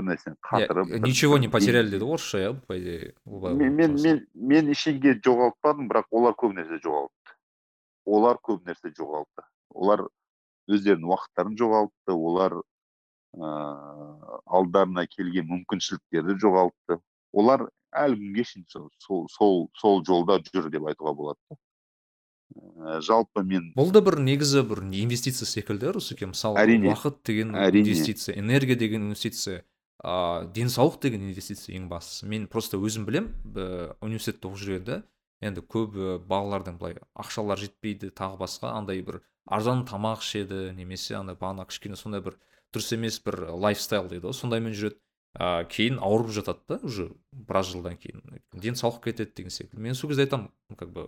[0.00, 4.22] Бір нәрсені қатырып ничего не потеряли деді ғой орысша иә по идее мен мен мен
[4.34, 7.36] мен ештеңе жоғалтпадым бірақ олар көп нәрсе жоғалтты.
[8.06, 9.46] Олар көп нәрсе жоғалтты.
[9.70, 10.06] Олар
[10.70, 17.00] өздерінің уақыттарын жоғалтты олар ыыы алдарына келген мүмкіншіліктерді жоғалтты.
[17.32, 21.58] Олар әлі күнге шейін сол сол сол жолда жүр деп айтуға болады
[22.56, 27.54] ә, жалпы мен бұл да бір негізі бір инвестиция секілді русеке мысалы әрине уақыт деген
[27.54, 27.84] әрине.
[27.84, 29.64] инвестиция энергия деген инвестиция.
[30.00, 32.26] Ыыы денсаулық деген инвестиция ең бастысы.
[32.26, 33.32] Мен просто өзім білем
[34.00, 35.02] университетте оқып жүргенде
[35.40, 35.96] енді көп
[36.28, 41.96] балалардың былай ақшалары жетпейді тағы басқа андай бір арзан тамақ ішеді немесе андай бағана кішкене
[41.96, 42.36] сондай бір
[42.72, 45.00] дұрыс емес бір лайфстайл дейді ғой сондаймен жүреді.
[45.30, 48.22] Ә, кейін ауырып жатады да уже біраз жылдан кейін.
[48.50, 49.82] Денсаулық кетеді деген секілді.
[49.82, 51.04] Мен сол кезде айтамын как бы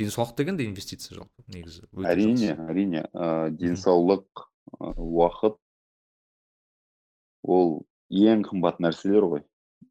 [0.00, 3.04] денсаулық деген де инвестиция жалпы негізі әрине әрине.
[3.12, 4.46] Ә, денсаулық
[4.80, 5.60] уақыт
[7.44, 9.42] ол ең қымбат нәрселер ғой.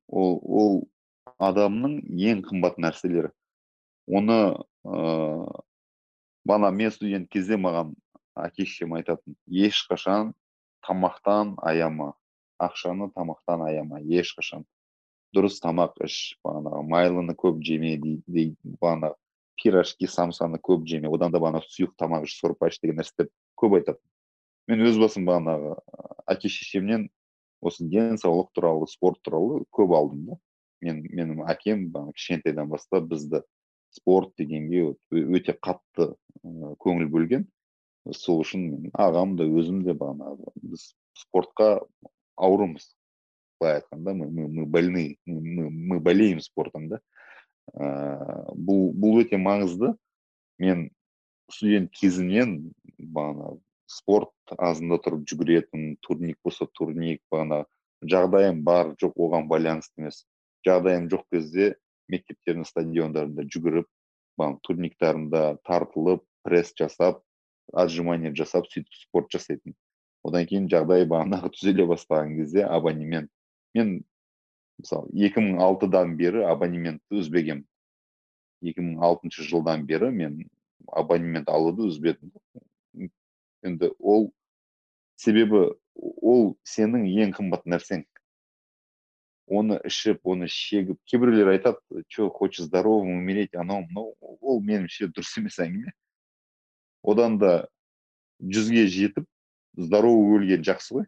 [0.08, 0.76] Ол ол
[1.42, 2.00] адамның
[2.30, 3.32] ең қымбат нәрселері.
[4.08, 4.40] Оны
[4.86, 5.48] ыыы
[6.46, 7.96] бана мен студент кезде маған
[8.38, 10.34] әке шешем айтатын ешқашан
[10.86, 12.14] тамақтан аяма
[12.62, 14.66] ақшаны тамақтан аяма ешқашан.
[15.36, 19.18] Дұрыс тамақ іш бағанағы майлыны көп жеме дейді бағанағы
[19.60, 23.80] пирожки самсаны көп жеме одан да бағанағы сұйық тамақ іш сорпа іш деген нәрселерді көп
[23.80, 24.04] айтатын
[24.72, 25.76] мен өз басым бағанағы
[26.32, 27.10] әке шешемнен
[27.66, 30.40] осы денсаулық туралы спорт туралы көп алдым да.
[30.86, 33.42] Мен менің әкем кішкентайдан бастап бізді
[33.96, 37.48] спорт дегенге өте қатты көңіл бөлген.
[38.14, 41.80] Сол үшін ағам да өзім де бағанағы біз спортқа
[42.36, 42.92] аурумыз
[43.60, 47.00] былай айтқанда мы, мы, мы больны мы, мы болеем спортом да.
[47.74, 49.96] Ә, бұл бұл өте маңызды.
[50.62, 50.90] Мен
[51.52, 57.64] студент кезімнен бағанағы спорт азында тұрып жүгіретін турник болса турник бағана
[58.04, 60.24] жағдайым бар жоқ оған байланысты емес.
[60.66, 61.76] Жағдайым жоқ кезде
[62.12, 63.88] мектептердің стадиондарында жүгіріп
[64.40, 67.22] бағана турниктарында тартылып пресс жасап
[67.74, 69.76] отжимание жасап сөйтіп спорт жасайтын.
[70.26, 73.32] Одан кейін жағдай бағанағы түзеле бастаған кезде абонемент.
[73.76, 74.04] Мен
[74.82, 77.66] мысалы 2006-дан бері абонементті үзбегенмін
[78.66, 80.40] 2006 жылдан бері мен
[80.88, 82.32] абонемент алуды үзбедім.
[83.66, 84.30] Енді ол
[85.20, 88.06] себебі ол сенің ең қымбат нәрсең.
[89.46, 95.38] Оны ішіп оны шегіп кейбіреулер айтады че хочешь здоровым умереть анау мынау ол меніңше дұрыс
[95.38, 95.94] емес әңгіме
[97.06, 97.68] одан да
[98.42, 99.28] жүзге жетіп
[99.78, 101.06] здоровый өлген жақсы ғой.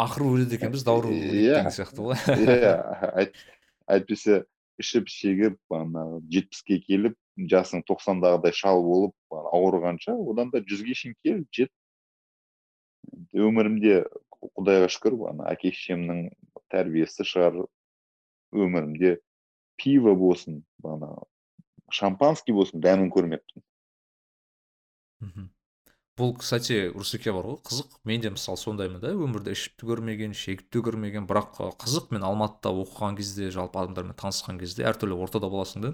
[0.00, 2.16] Ақыры өледі екенбіз дауры иә деген сияқты ғой.
[2.44, 3.26] иә
[3.88, 4.44] әйтпесе
[4.80, 11.42] ішіп шегіп ана жетпіске келіп жасың тоқсандағыдай шал болып ауырғанша одан да жүзге шейін кел
[11.54, 11.72] жет.
[13.34, 14.04] Өмірімде
[14.54, 16.28] құдайға шүкір ана әке шешемнің
[16.72, 17.64] тәрбиесі шығар.
[18.54, 19.18] Өмірімде
[19.80, 21.10] пиво болсын ана
[21.90, 23.64] шампанский болсын дәмін көрмеппін.
[26.14, 27.96] Бұл кстати русеке бар ғой қызық.
[28.06, 32.12] Мен де мысалы сондаймын да өмірде ішіп те көрмеген шегіп те көрмеген бірақ қызық.
[32.14, 35.92] Мен алматыда оқыған кезде жалпы адамдармен танысқан кезде әртүрлі ортада боласың да.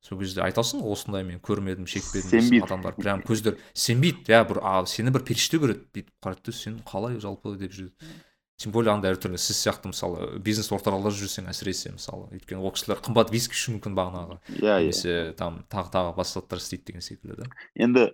[0.00, 4.62] Сол кезде айтасың ғой осындай мен көрмедім шекпедім сенбейді адамдар прям көздер сенбейді иә бір
[4.64, 8.12] а сені бір періште көреді бүйтіп қарайды да сен қалай жалпы деп жүреді?
[8.60, 13.00] Тем более андай әртүрлі сіз сияқты мысалы бизнес орталарда жүрсең әсіресе мысалы өйткені ол кісілер
[13.00, 14.36] қымбат виски ішу мүмкін бағанағы.
[14.58, 14.82] Иә иә.
[14.84, 17.48] Немесе там тағы тағы басқа заттар істейді деген секілді да.
[17.72, 18.10] Енді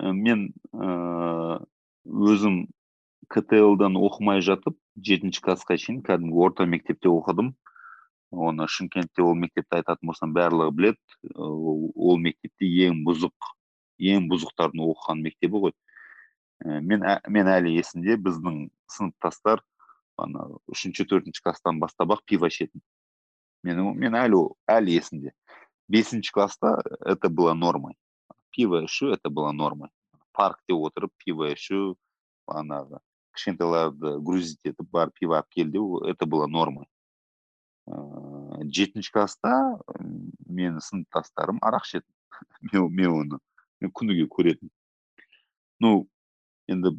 [0.00, 1.60] мен ыыы
[2.32, 2.56] өзім
[3.28, 7.52] ктл дан оқымай жатып жетінші классқа шейін кәдімгі орта мектепте оқыдым.
[8.34, 10.98] Оны шымкентте ол мектепті айтатын болсам барлығы біледі.
[11.34, 13.50] Ол мектепте ең бұзық
[14.14, 15.74] ең бұзықтардың оқыған мектебі ғой.
[16.64, 19.62] Ә, мен мен әлі есімде біздің сыныптастар
[20.16, 22.82] ана үшінші төртінші класстан бастап ақ пиво ішетін.
[23.64, 25.34] Мен, мен әлі әлі есімде.
[25.88, 27.94] Бесінші класста это было нормой.
[28.50, 29.90] Пиво ішу это было нормой.
[30.32, 31.96] Паркте отырып пиво ішу
[32.48, 33.00] бағанағы
[33.34, 36.86] кішкентайларды грузить етіп барып пиво алып кел деу это было нормой.
[37.90, 39.54] Ыыы жетінші класста
[40.00, 43.40] менің сыныптастарым арақ ішетін мен, оны
[43.80, 44.72] мен күніге көретінмін
[45.80, 46.06] ну
[46.68, 46.96] енді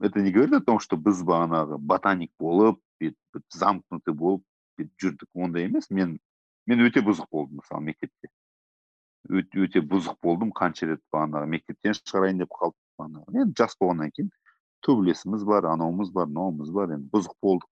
[0.00, 4.42] это не говорит о том что біз бағанағы ботаник болып бүйтіп замкнутый болып
[4.78, 5.28] бүйтіп жүрдік.
[5.34, 5.90] Ондай емес.
[5.90, 6.18] Мен
[6.66, 8.30] мен өте бұзық болдым мысалы мектепте.
[9.28, 10.52] Өте, өте бұзық болдым.
[10.52, 14.30] Қанша рет бағанағы мектептен шығарайын деп қалдық бағанағы енді жас болғаннан кейін
[14.84, 16.96] төбелесіміз бар анауымыз бар мынауымыз бар.
[16.98, 17.70] Енді бұзық болдық.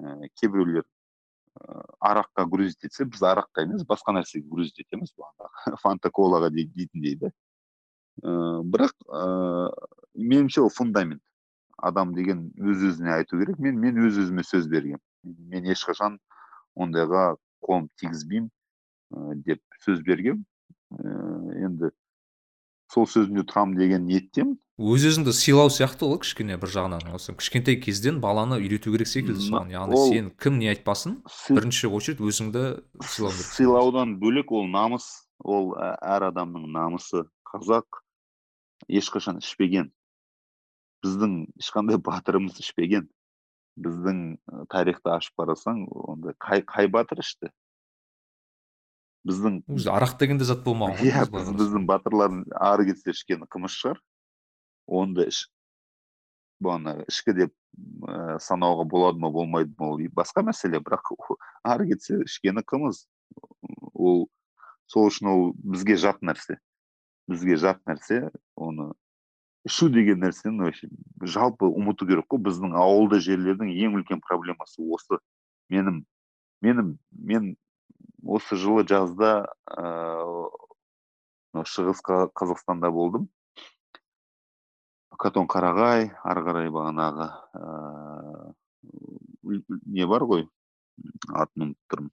[0.00, 0.86] Ііі кейбіреулер
[2.00, 5.14] араққа грузить етсе біз араққа емес басқа нәрсеге грузить етеміз
[5.82, 7.32] фанта колаға дейтіндей да
[8.20, 9.70] бірақ ыыы
[10.14, 11.22] меніңше ол фундамент.
[11.76, 13.58] Адам деген өз өзіне айту керек.
[13.58, 16.18] Мен мен өз өзіме сөз бергенмін мен ешқашан
[16.76, 20.44] ондайға қолым тигізбеймін ә, деп сөз бергем.
[20.92, 21.90] Ә, енді
[22.90, 24.56] сол сөзімде тұрамын деген ниеттемін.
[24.80, 27.34] Өз өзіңді сыйлау сияқты ғой кішкене бір жағынан осы.
[27.36, 29.68] Кішкентай кезден баланы үйрету керек секілді соған.
[29.74, 32.62] Яғни ол- сен кім не айтпасын Сы- бірінші очередь өзіңді
[33.04, 33.50] сыйлау керек.
[33.54, 35.06] сыйлаудан бөлек ол намыс.
[35.44, 37.26] Ол әр адамның намысы.
[37.52, 38.00] Қазақ
[38.88, 39.90] ешқашан ішпеген.
[41.04, 43.06] Біздің ешқандай батырымыз ішпеген.
[43.80, 47.50] Біздің тарихты ашып қарасаң онда қай, қай батыр ішті?
[49.28, 53.76] Біздің өзі арақ деген де зат болмаған ғой иә біздің батырлардың ары кетсе ішкені қымыз
[53.76, 54.00] шығар.
[54.88, 55.42] Оны да іш
[56.64, 57.52] бағанағы ішкі деп
[58.08, 60.80] ә, санауға болады ма болмайды ма ол басқа мәселе.
[60.80, 61.12] Бірақ
[61.64, 63.04] ары кетсе ішкені қымыз
[63.94, 64.28] ол
[64.88, 66.58] сол үшін ол бізге жат нәрсе.
[67.28, 68.92] Бізге жат нәрсе оны
[69.68, 70.88] ішу деген нәрсені вообще
[71.20, 72.40] жалпы ұмыту керек қой.
[72.48, 75.20] Біздің ауылды жерлердің ең үлкен проблемасы осы.
[75.70, 76.06] Менің
[76.64, 77.52] менің мен
[78.24, 83.28] осы жылы жазда ыыы шығыс Қа- қазақстанда болдым
[85.20, 87.26] катон қарағай ары қарай бағанағы
[87.60, 88.54] ыыы
[89.86, 90.46] не бар ғой
[91.34, 92.12] атын ұмытып тұрмын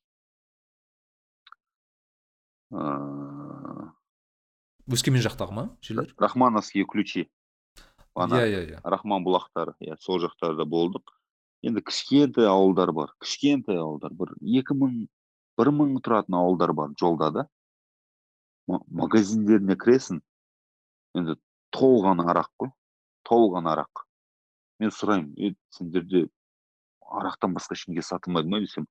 [2.72, 3.92] ыыы
[4.98, 7.30] өскемен жақтағы ма жерлер рахмановские ключи
[8.18, 11.04] Ана иә иә иә рахман бұлақтары иә сол жақтарда болдық
[11.62, 15.08] енді кішкентай ауылдар бар кішкентай ауылдар бір екі мың
[15.58, 17.48] бір мың тұратын ауылдар бар жолда да.
[18.68, 20.22] Ма- магазиндеріне кіресің
[21.18, 21.38] енді
[21.74, 22.72] толған арақ қой
[23.28, 24.06] толған арақ.
[24.80, 26.28] Мен сұраймын е сендерде
[27.02, 28.88] арақтан басқа ештеңе сатылмайды ма десем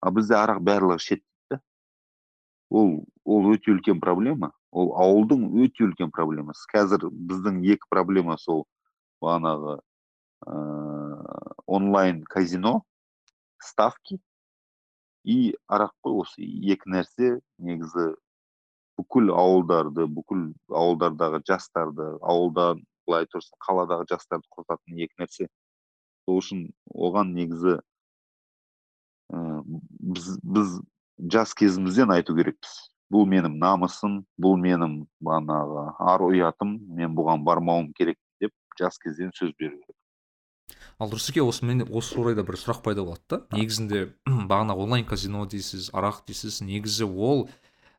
[0.00, 1.60] а бізде арақ барлығы дейді да.
[2.70, 6.66] Ол ол өте үлкен проблема ол ауылдың өте үлкен проблемасы.
[6.72, 8.66] Қазір біздің екі проблема сол
[9.22, 9.78] бағанағы
[10.46, 11.10] ыыы
[11.66, 12.82] онлайн казино
[13.62, 14.20] ставки.
[15.24, 18.10] И арақ қой осы екі нәрсе негізі
[19.00, 25.48] бүкіл ауылдарды бүкіл ауылдардағы жастарды ауылдан былай тұрсын қаладағы жастарды құртатын екі нәрсе
[26.24, 26.66] сол үшін
[27.08, 27.78] оған негізі
[29.34, 29.80] ыыы
[30.14, 30.74] біз біз
[31.36, 32.76] жас кезімізден айту керекпіз
[33.12, 39.34] бұл менің намысым бұл менің бағанағы ар ұятым мен бұған бармауым керек деп жас кезден
[39.36, 39.96] сөз беру керек
[40.98, 45.46] ал рүстеке осы мен осы орайда бір сұрақ пайда болады да негізінде бағана онлайн казино
[45.46, 47.48] дейсіз арақ дейсіз негізі ол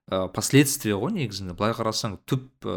[0.10, 1.56] ә, последствия ғой негізінде.
[1.58, 2.76] Былай қарасаң түп ә,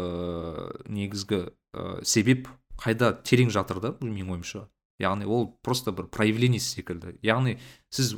[0.87, 1.41] негізгі
[1.73, 2.47] ә, себеп
[2.81, 4.67] қайда терең жатыр да менің ойымша.
[4.95, 7.17] Яғни ол просто бір проявление секілді.
[7.19, 7.57] Яғни
[7.91, 8.13] сіз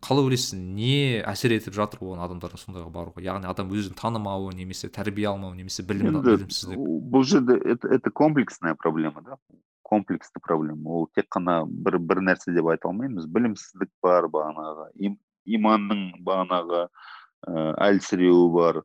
[0.00, 3.20] қалай ойлайсыз не әсер етіп жатыр оған адамдардың сондайға баруға?
[3.20, 6.80] Яғни адам өзін танымауы немесе тәрбие алмауы немесе білім білімсіздік.
[7.12, 9.36] бұл жерде это, это комплексная проблема да?
[9.92, 13.26] Комплексті проблема ол тек қана бір бір нәрсе деп айта алмаймыз.
[13.28, 18.80] Білімсіздік бар бағанағы им, иманның бағанағы ә, әлсіреуі бар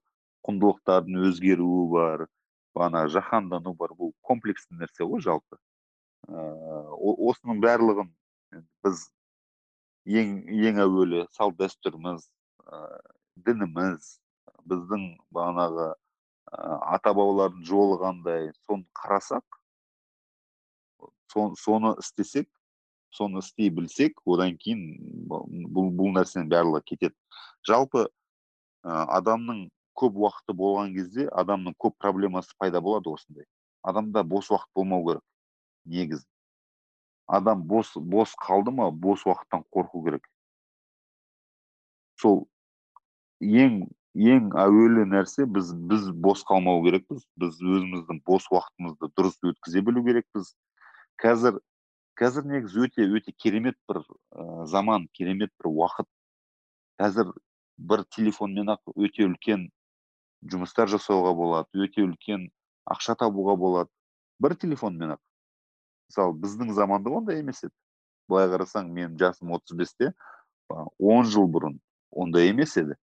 [0.47, 2.25] құндылықтардың өзгеруі бар
[2.75, 3.93] бағанағы жаһандану бар.
[3.95, 5.59] Бұл комплексті нәрсе ғой жалпы.
[6.27, 8.09] Ыыы осының барлығын
[8.83, 9.05] біз
[10.07, 10.33] ең
[10.67, 12.25] ең әуелі салт дәстүріміз
[12.67, 12.99] ыыы
[13.47, 14.09] дініміз
[14.67, 19.56] біздің бағанағы ыыы ата бабалардың жолы қандай соны қарасақ
[21.31, 22.49] сон- соны істесек
[23.11, 24.83] соны істей білсек одан кейін
[25.27, 27.15] бұл бұл нәрсенің барлығы кетеді.
[27.67, 28.09] Жалпы ы
[29.17, 33.45] адамның көп уақыты болған кезде адамның көп проблемасы пайда болады осындай.
[33.83, 35.23] Адамда бос уақыт болмау керек
[35.85, 36.25] негізі.
[37.27, 40.27] Адам бос бос қалды ма бос уақыттан қорқу керек.
[42.21, 42.47] Сол
[43.41, 43.87] ең
[44.17, 47.25] ең әуелі нәрсе біз біз бос қалмау керекпіз.
[47.37, 50.55] Біз өзіміздің бос уақытымызды дұрыс өткізе білу керекпіз.
[51.21, 51.59] Қазір
[52.17, 56.07] қазір негізі өте өте керемет бір ә, заман керемет бір уақыт.
[57.01, 57.33] Қазір
[57.77, 59.67] бір телефонмен ақ өте үлкен
[60.49, 62.47] жұмыстар жасауға болады өте үлкен
[62.89, 63.91] ақша табуға болады.
[64.41, 65.21] Бір телефонмен ақ.
[66.09, 67.73] Мысалы біздің заманда ондай емес еді.
[68.29, 70.13] Былай қарасаң менің жасым отыз бесте
[70.69, 71.77] он жыл бұрын
[72.11, 72.97] ондай емес еді.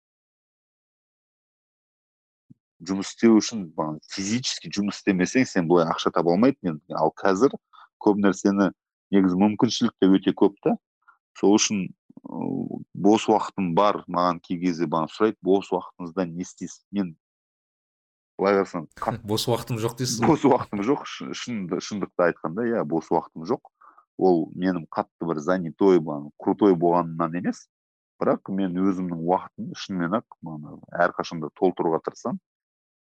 [2.83, 3.69] Жұмыс істеу үшін
[4.11, 6.97] физически жұмыс істемесең сен былай ақша таба алмайтын едің.
[6.99, 7.55] Ал қазір
[8.03, 8.69] көп нәрсені
[9.13, 10.75] негізі мүмкіншілік те өте көп та.
[11.39, 11.87] Сол үшін
[12.93, 16.83] бос уақытым бар маған кей кезде маған сұрайды бос уақытыңызда не істейсіз?
[16.91, 17.15] Мен
[18.39, 18.87] былай қарасаң
[19.29, 20.33] бос уақытым жоқ дейсіз ғой.
[20.33, 23.69] бос уақытым жоқ шы- шынды шындықты айтқанда иә бос уақытым жоқ.
[24.17, 25.99] Ол менің қатты бір занятой
[26.37, 27.67] крутой болғанымнан емес.
[28.21, 30.37] Бірақ мен өзімнің уақытымды шынымен ақ
[30.93, 32.37] әрқашанда толтыруға тырысамын.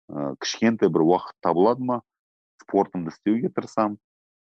[0.10, 1.98] Ыыы кішкентай бір уақыт табылады ма
[2.62, 3.98] спортымды істеуге тырысамын.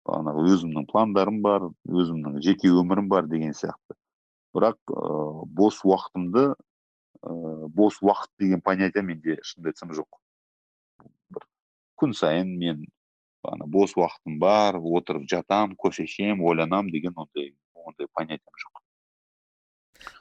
[0.09, 3.95] Бағанағы өзімнің пландарым бар өзімнің жеке өмірім бар деген сияқты.
[4.55, 10.19] Бірақ ә, бос уақытымды ә, бос уақыт деген понятие менде шынымды айтсам жоқ.
[11.29, 11.45] Бір
[12.01, 12.85] күн сайын мен
[13.43, 18.78] ана бос уақытым бар отырып жатам кофе ішемін ойланамын деген ондай ондай понятием жоқ.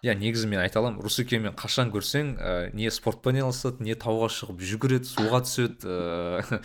[0.02, 4.62] Иә негізі мен айта аламын русекемен қашан көрсең ә, не спортпен айналысады не тауға шығып
[4.70, 6.60] жүгіреді суға түседі ыыы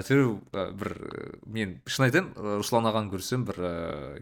[0.00, 0.94] әйтеуір бір
[1.46, 3.72] мен шын айтайын руслан ағаны көрсем бір ә,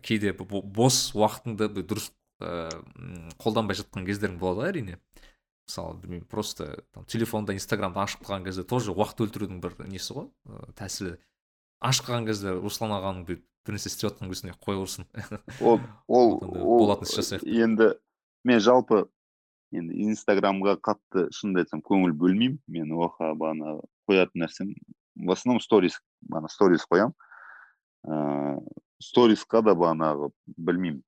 [0.05, 2.69] кейде бос уақытыңды дұрыс ә,
[3.43, 4.99] қолданбай жатқан кездерің болады әрине.
[5.69, 10.31] Мысалы білмеймін просто там телефонда инстаграмды ашып қалған кезде тоже уақыт өлтірудің бір несі ғой
[10.79, 11.19] тәсілі.
[11.81, 15.07] Ашып қалған кезде руслан ағаның бүйтіп бір нәрсе істеп жатқан кезінде қоя берсін
[15.61, 17.93] ол ол болатын іс жасайық енді
[18.49, 19.05] мен жалпы
[19.75, 22.59] енді инстаграмға қатты шынымды айтсам көңіл бөлмеймін.
[22.73, 24.73] Мен оқа бағана қоятын нәрсем
[25.17, 27.15] в основном сторис бағана сторис қоямын.
[28.09, 28.63] Ыыы
[29.05, 31.03] сторисқа да бағанағы білмеймін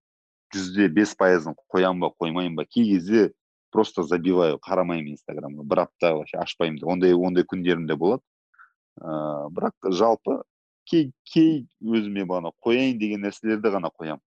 [0.54, 2.66] жүзде бес пайызын қоямын ба қоймаймын ба?
[2.66, 3.30] Кей кезде
[3.72, 5.64] просто забиваю қарамаймын инстаграмға.
[5.64, 8.22] Бір апта вообще ашпаймын ондай ондай күндерім де болады.
[9.00, 10.42] Ыыы бірақ жалпы
[10.90, 14.24] кей кей өзіме бағана қояйын деген нәрселерді ғана қоямын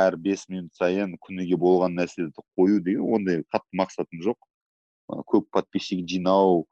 [0.00, 4.38] әр бес минут сайын күніге болған нәрселерді қою деген ондай қатты мақсатым жоқ
[5.30, 6.64] көп подписчик жинау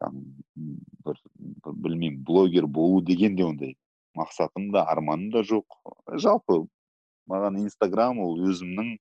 [0.00, 0.20] там
[0.54, 1.18] бір,
[1.64, 3.74] бір білмеймін блогер болу деген де ондай
[4.16, 5.78] мақсатым да арманым да жоқ
[6.26, 6.64] жалпы
[7.30, 8.96] маған инстаграм ол өзімнің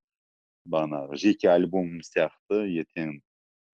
[0.71, 3.19] бағанағы жеке альбомым сияқты ертең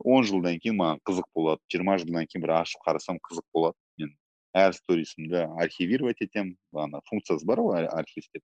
[0.03, 3.77] он жылдан кейін маған қызық болады жиырма жылдан кейін бір ашып қарасам қызық болады
[4.57, 8.43] әр сторисімді архивировать етемін ана функциясы бар ғой архив деп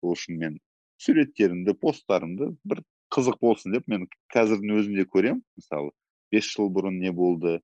[0.00, 0.58] сол үшін мен
[1.02, 2.82] суреттерімді посттарымды бір
[3.14, 5.42] қызық болсын деп мен қазірдің өзінде көремін.
[5.56, 5.92] Мысалы
[6.32, 7.58] бес жыл бұрын не болды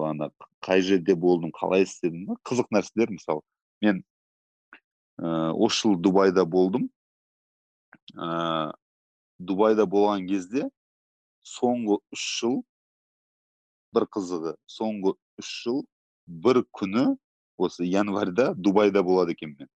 [0.00, 0.30] ана
[0.64, 3.12] қай жерде болдым қалай істедім қызық нәрселер.
[3.14, 3.44] Мысалы
[3.84, 4.02] мен
[5.20, 6.88] ә, осы жыл дубайда болдым.
[8.16, 8.72] Ә,
[9.38, 10.68] дубайда болған кезде
[11.44, 12.62] соңғы үш жыл
[13.94, 15.84] бір қызығы соңғы үш жыл
[16.26, 17.16] бір күні
[17.58, 19.70] осы январьда дубайда болады екенмін мен.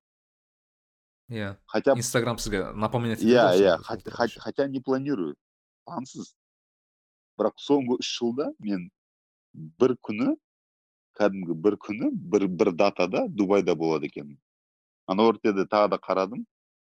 [1.29, 5.37] Иә хотя инстаграм сізге напоминать иә иә хотя не планирую
[5.85, 6.35] плансыз
[7.39, 8.89] бірақ соңғы үш жылда мен
[9.55, 10.35] бір күні
[11.19, 14.39] кәдімгі бір күні бір бір датада дубайда болады екенмін.
[15.07, 16.45] Ана тағы да қарадым.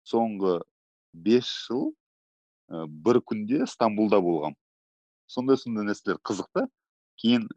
[0.03, 0.61] Соңғы
[1.13, 1.93] бес жыл
[2.69, 4.55] ә, бір күнде стамбулда болғам.
[5.27, 6.67] Сондай сондай нәрселер қызық та
[7.21, 7.47] кейін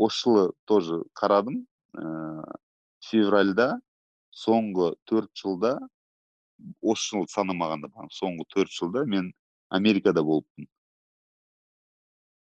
[0.00, 1.62] осы жылы тоже қарадым
[1.94, 2.58] ә,
[3.04, 3.70] февральда
[4.32, 5.76] соңғы төрт жылда
[6.80, 9.32] осы жыл санамағанда соңғы төрт жылда мен
[9.70, 10.68] америкада болыппын.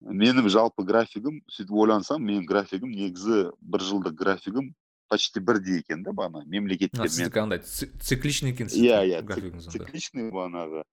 [0.00, 4.70] Менің жалпы графигім сөйтіп ойлансам менің графигім негізі бір жылдық графигім
[5.12, 7.10] почти бірдей екен да бағана мемлекеттермен.
[7.10, 9.20] сіздікі андай цикличный екен иә иә
[9.68, 10.84] цикличный бағанағы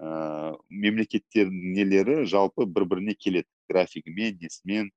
[0.00, 3.48] ыыы мемлекеттердің нелері жалпы бір біріне келеді.
[3.68, 4.90] Графигімен несімен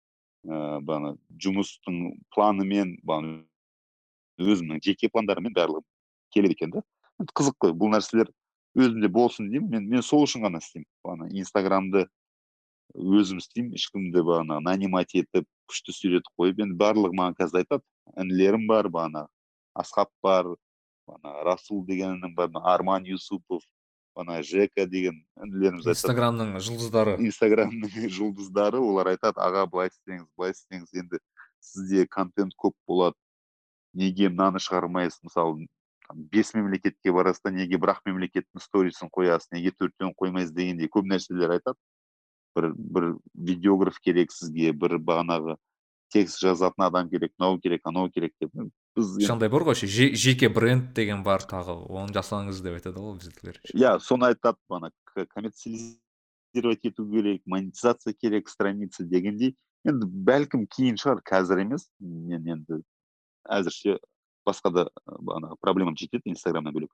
[0.47, 1.97] ыыы бағана жұмыстың
[2.35, 3.43] планымен бағана
[4.39, 5.83] өзімнің жеке пландарыммен барлығы
[6.33, 6.83] келеді екен да.
[7.19, 8.31] Қызық қой бұл нәрселер
[8.77, 10.87] өзімде болсын деймін мен мен сол үшін ғана істеймін.
[11.03, 12.05] Бағана инстаграмды
[12.95, 17.83] өзім істеймін ешкімді бағана нанимать етіп күшті сурет қойып енді барлығы маған қазір айтады.
[18.15, 19.27] Інілерім бар бағана
[19.75, 20.53] асхат бар
[21.09, 23.63] бағана расул деген інім бар арман юсупов
[24.20, 27.15] ана жека деген інілеріміз инстаграмның жұлдыздары.
[27.24, 31.20] Инстаграмның жұлдыздары олар айтады аға былай істеңіз былай істеңіз енді
[31.63, 33.17] сізде контент көп болады
[33.93, 35.22] неге мынаны шығармайсыз?
[35.28, 35.67] Мысалы
[36.34, 40.53] бес мемлекетке барасыз да неге бір ақ мемлекеттің сторисін қоясыз неге төртеуін қоймайсыз?
[40.53, 41.78] дегендей көп нәрселер айтады.
[42.57, 45.57] Бір бір видеограф керек сізге бір бағанағы
[46.09, 48.51] текст жазатын адам керек мынау керек анау керек деп
[49.00, 53.97] біз бар ғой жеке бренд деген бар тағы оны жасаңыз деп айтады ғой біздікілер иә
[54.04, 54.91] соны айтады ана
[55.34, 56.00] коммерциализировать
[56.84, 59.56] ету керек монетизация керек страница дегендей.
[59.88, 61.88] Енді бәлкім кейін шығар қазір емес.
[62.00, 62.82] Мен енді
[63.47, 64.00] әзірше
[64.47, 66.91] басқа да ана проблемам жетеді инстаграмнан бөлек.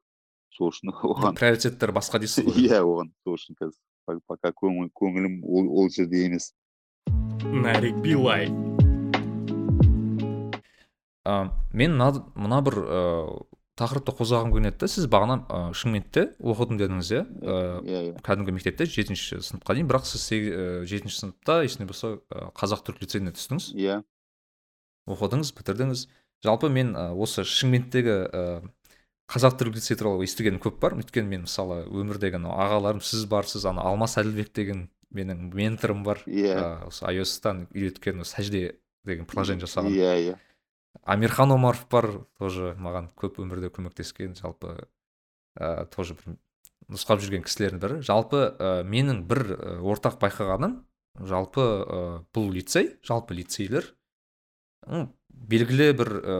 [0.54, 2.68] Сол үшін оған приоритеттер басқа дейсіз ғой.
[2.68, 6.54] Иә оған сол үшін қазір пока көңілім ол, ол жерде емес.
[7.46, 8.50] Нарик билай
[11.26, 13.02] ә, мен мына, мына бір ә,
[13.76, 17.24] тақырыпты қозғағым келеді да сіз бағана ә, шымкентте оқыдым дедіңіз иә?
[17.84, 20.30] Иә иә кәдімгі мектепте жетінші сыныпқа дейін бірақ сіз
[20.88, 22.14] жетінші сыныпта есімде болса
[22.56, 23.74] қазақ түрік лицейіне түстіңіз.
[23.76, 24.00] Иә.
[25.12, 26.08] Оқыдыңыз бітірдіңіз.
[26.46, 28.44] Жалпы мен осы шымкенттегі ә,
[29.32, 30.96] қазақ түрік лицей туралы естігенім көп бар.
[30.96, 36.22] Өйткені мен мысалы өмірдегі анау ағаларым сіз барсыз ана алмас әділбек деген менің менторым бар.
[36.28, 36.56] Иә.
[36.56, 36.88] Yeah.
[36.88, 39.94] осы ios үйреткен сәжде деген приложение жасаған.
[39.94, 40.36] Иә иә.
[41.04, 42.08] Амирхан омаров бар
[42.40, 44.88] тоже маған көп өмірде көмектескен жалпы
[45.60, 46.38] ә, тоже бір
[46.92, 48.02] нұсқап жүрген кісілердің бірі.
[48.06, 50.84] Жалпы ә, менің бір ә, ортақ байқағаным
[51.26, 52.00] жалпы ә,
[52.36, 53.92] бұл лицей жалпы лицейлер
[54.86, 56.38] белгілі бір ә,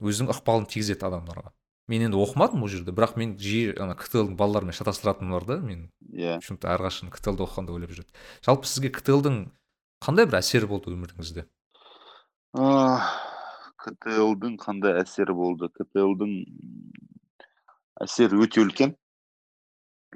[0.00, 1.52] өзінің ықпалын тигізеді адамдарға.
[1.86, 5.58] Мен енді оқымадым ол жерде бірақ мен жиі ана ктл дың балаларымен шатастыратыным бар да
[5.60, 6.40] мен иә.
[6.40, 8.10] почему то әрқашан ктл оқығанда ойлап жүреді.
[8.42, 9.38] Жалпы сізге ктл дың
[10.02, 11.46] қандай бір әсері болды өміріңізде?
[13.86, 16.32] Ктл дың қандай әсері болды ктл дың
[18.04, 18.96] әсері өте үлкен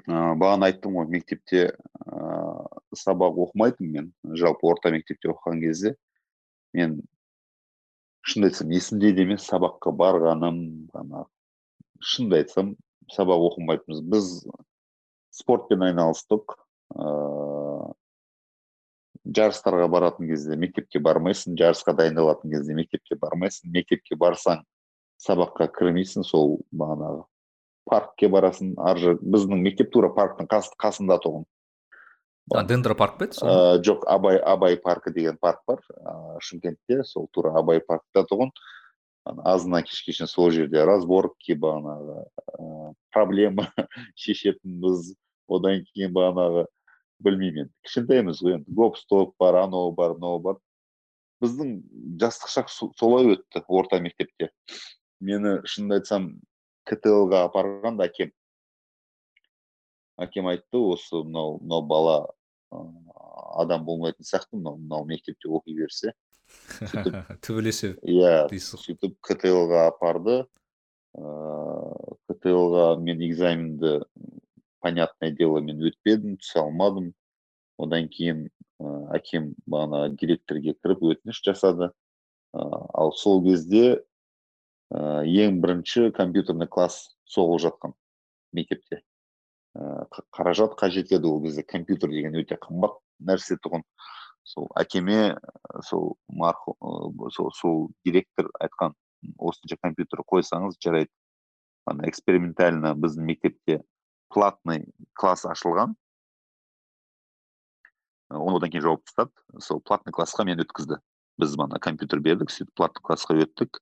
[0.07, 1.63] ыыы бағана айттым ғой мектепте
[2.05, 5.95] ыыы сабақ оқымайтынмын мен жалпы орта мектепте оқыған кезде
[6.73, 6.99] мен
[8.27, 10.59] шынымды айтсам есімде де емес сабаққа барғаным
[10.93, 11.25] ана
[12.01, 12.75] шынымды айтсам
[13.15, 14.03] сабақ оқымайтынбыз.
[14.11, 14.27] Біз
[15.31, 16.57] спортпен айналыстық
[16.95, 17.93] ыыы
[19.25, 24.63] жарыстарға баратын кезде мектепке бармайсың жарысқа дайындалатын кезде мектепке бармайсың мектепке барсаң
[25.21, 27.25] сабаққа кірмейсің сол бағанағы.
[27.89, 31.45] Паркке барасың ар біздің мектеп тура парктың қасында тұғын.
[32.67, 33.79] Дендропарк па еді сол?
[33.85, 38.51] Жоқ абай абай паркі деген парк бар ыыы шымкентте сол тура абай паркта тұғын.
[39.45, 42.25] Азына кешке шейін сол жерде разборки бағанағы
[42.57, 43.69] ыыы проблема
[44.23, 45.13] шешетінбіз.
[45.51, 46.65] Одан кейін бағанағы
[47.25, 50.59] білмеймін енді кішкентаймыз ғой енді гоп стоп бар анау бар мынау бар
[51.41, 51.73] біздің
[52.21, 54.51] жастық шақ солай өтті орта мектепте
[55.19, 56.27] мені шынымды айтсам
[56.89, 58.33] ктл ға апарған әкем
[60.21, 62.17] әкем айтты осы мынау мынау бала
[62.71, 66.13] адам болмайтын сияқты мынау мынау мектепте оқи берсе
[67.45, 70.41] төбелесе иә сөйтіп ктл ға апарды
[71.17, 73.99] ыыы ктл ға мен экзаменді
[74.81, 77.11] понятное дело мен өтпедім түсе алмадым
[77.81, 78.45] одан кейін
[78.81, 82.61] ә, әкем бағана директорге кіріп өтініш жасады ә,
[82.93, 84.01] ал сол кезде
[84.91, 87.95] ә, ең бірінші компьютерный класс соғылып жатқан
[88.53, 89.01] мектепте.
[89.77, 93.85] Ә, қаражат қажет еді ол кезде компьютер деген өте қымбат нәрсе тұғын.
[94.43, 95.37] Сол әкеме
[95.85, 98.95] сол марқұм сол сол директор айтқан
[99.37, 101.11] осынша компьютер қойсаңыз жарайды.
[101.85, 103.81] Ана экспериментально біздің мектепте
[104.31, 105.95] платный класс ашылған.
[108.31, 109.31] Оны одан кейін жауып тастады.
[109.59, 111.01] Сол платный классқа мені өткізді.
[111.41, 113.81] Біз ана компьютер бердік сөйтіп платный классқа өттік.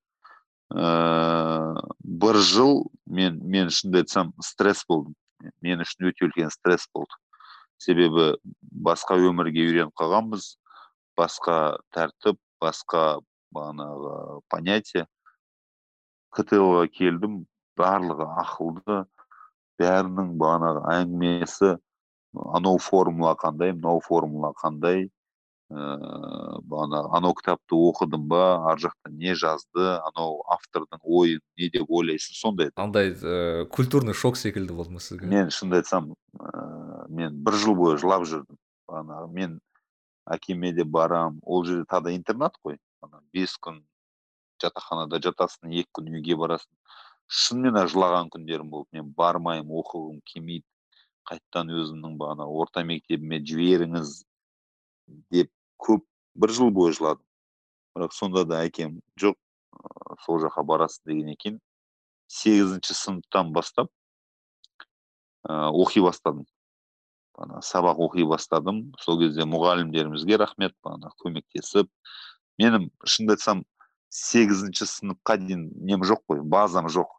[0.74, 5.16] Ыыы бір жыл мен мен шынымды айтсам стресс болдым.
[5.62, 7.14] Мен үшін өте үлкен стресс болды.
[7.80, 10.58] Себебі басқа өмірге үйреніп қалғанбыз
[11.18, 13.22] басқа тәртіп басқа
[13.56, 15.06] бағанағы понятие.
[16.36, 17.46] Ктл ға келдім
[17.80, 19.06] барлығы ақылды.
[19.80, 21.78] Бәрінің бағанағы әңгімесі
[22.60, 25.08] анау формула қандай мынау формула қандай
[25.70, 31.90] ыыы бағанағы анау кітапты оқыдым ба ар жақта не жазды анау автордың ойын не деп
[31.90, 35.30] ойлайсың сондай андай ә, культурный шок секілді болды ма сізге?
[35.30, 38.58] Мен шынымды айтсам ә, мен бір жыл бойы жылап жүрдім.
[38.90, 39.60] Бағанағы мен
[40.26, 42.80] әкеме де барам ол жерде тағы да интернат қой.
[43.34, 43.84] Бес күн
[44.64, 46.70] жатақханада жатасың екі күн үйге барасың.
[47.30, 50.66] Шынымен ақ жылаған күндерім болды мен бармаймын оқығым келмейді.
[51.30, 54.14] Қайтадан өзімнің бағана орта мектебіме жіберіңіз
[55.30, 57.26] деп көп бір жыл бойы жыладым.
[57.94, 59.38] Бірақ сонда да әкем жоқ
[60.26, 61.60] сол жаққа барасың деген екен
[62.30, 63.92] сегізінші сыныптан бастап
[65.48, 66.46] ә, оқи бастадым.
[67.38, 68.90] Ана сабақ оқи бастадым.
[69.00, 71.90] Сол кезде мұғалімдерімізге рахмет ана көмектесіп.
[72.60, 73.64] Менің шынымды айтсам
[74.10, 77.19] сегізінші сыныпқа дейін нем жоқ қой базам жоқ.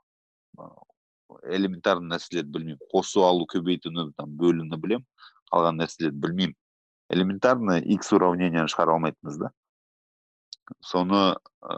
[1.47, 2.81] Элементарный нәрселерді білмеймін.
[2.93, 5.07] Қосу алу көбейтуні там бөлуні білемін.
[5.53, 6.57] Қалған нәрселерді білмеймін.
[7.11, 9.51] Элементарно x уравнениені шығара алмайтынбыз да.
[10.87, 11.77] Соны ә,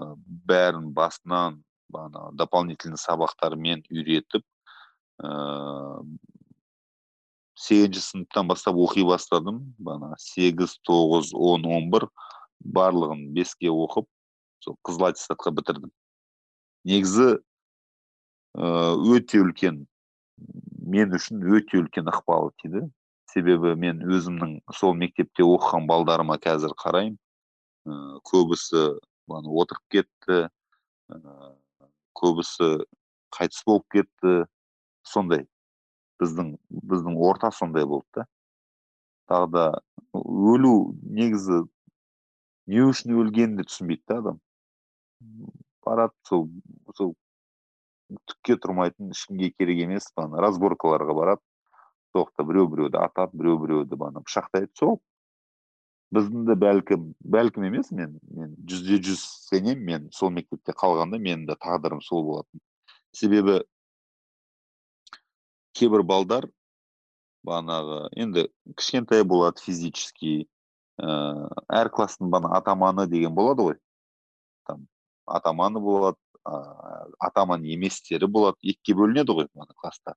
[0.48, 1.62] бәрін басынан
[1.92, 4.44] бағанағы дополнительный сабақтармен үйретіп
[5.22, 6.04] ыыы
[7.62, 9.62] сегізінші сыныптан бастап оқи бастадым.
[9.78, 12.08] Бағана сегіз тоғыз он он бір
[12.60, 14.08] барлығын беске оқып
[14.64, 15.92] сол қызыл аттестатқа бітірдім.
[16.84, 17.38] Негізі
[18.54, 19.84] өте үлкен
[20.92, 22.82] мен үшін өте үлкен ықпалы тиді
[23.32, 27.16] себебі мен өзімнің сол мектепте оқыған балдарыма қазір қараймын.
[27.88, 27.94] Ә,
[28.28, 28.82] көбісі
[29.32, 31.18] отырып кетті ә,
[32.18, 32.84] көбісі
[33.32, 34.44] қайтыс болып кетті.
[35.02, 35.46] Сондай
[36.22, 38.26] біздің біздің орта сондай болды да.
[39.30, 39.64] Тағы да
[40.12, 41.64] өлу негізі
[42.70, 44.38] не үшін өлгенін де түсінбейді да адам.
[45.82, 46.46] Барады сол
[46.94, 47.16] сол
[48.30, 51.42] түкке тұрмайтын ешкімге керек емес разборкаларға барады
[52.16, 55.00] соқта біреу біреуді атады біреу біреуді бағана пышақтайды сол
[56.12, 57.04] біздің де бәлкім
[57.34, 62.24] бәлкім емес мен мен жүзде жүз сенемін мен сол мектепте қалғанда менің де тағдырым сол
[62.26, 62.60] болатын.
[63.16, 63.62] Себебі
[65.78, 66.48] кейбір балдар
[67.48, 68.46] бағанағы енді
[68.76, 70.34] кішкентай болады физически
[71.00, 73.78] ә, әр класстың бана атаманы деген болады ғой.
[74.68, 74.86] Там
[75.24, 76.20] атаманы болады
[77.18, 78.58] атаман еместері болады.
[78.62, 80.14] Екіге бөлінеді ғой ана класста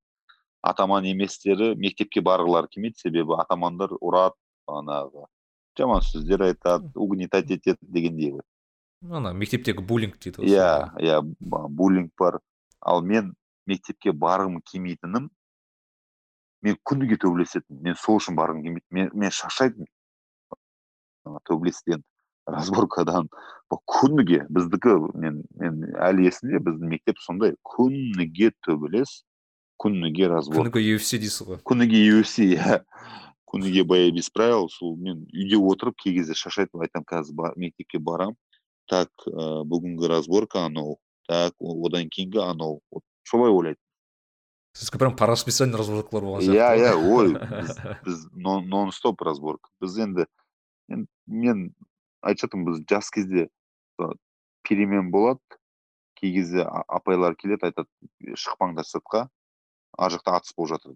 [0.65, 2.99] атаман еместері мектепке барғылары келмейді.
[3.03, 5.27] Себебі атамандар ұрады бағанағы
[5.77, 8.45] жаман сөздер айтады угнетать етеді дегендей ғой.
[9.11, 10.69] Ана мектептегі буллинг дейді ғой иә
[11.03, 11.21] иә
[11.69, 12.39] буллинг бар.
[12.81, 13.33] Ал мен
[13.67, 15.29] мектепке барғым келмейтінім
[16.65, 17.83] мен күніге төбелесетінмін.
[17.89, 18.85] Мен сол үшін барғым келмейді.
[18.97, 19.89] Мен, мен шаршайтынмын.
[21.45, 22.03] Төбелестен.
[22.47, 23.29] Разборкадан
[23.69, 29.23] күніге біздікі мен мен әлі есімде біздің мектеп сондай күніге төбелес
[29.81, 31.61] күніге разбор күніге UFC дейсіз ғой.
[31.67, 32.81] Күніге UFC иә.
[33.49, 38.37] Күніге бои без правил сол мен үйде отырып кей кезде шаршайтынмын айтамын қазір мектепке барамын
[38.91, 42.81] так бүгінгі разборка анау так одан кейінгі анау
[43.25, 43.81] солай ойлайтын
[44.75, 47.31] сіздікі прям по расписанию разборкалар болған сияқты иә иә ой
[47.63, 49.71] біз, біз нон стоп разборка.
[49.81, 50.27] Біз енді
[51.25, 51.69] мен
[52.25, 53.47] айтып біз жас кезде
[54.67, 55.41] перемен болады
[56.19, 59.27] кей кезде апайлар келеді айтады шықпаңдар сыртқа
[59.97, 60.95] ар жақта атыс болып жатыр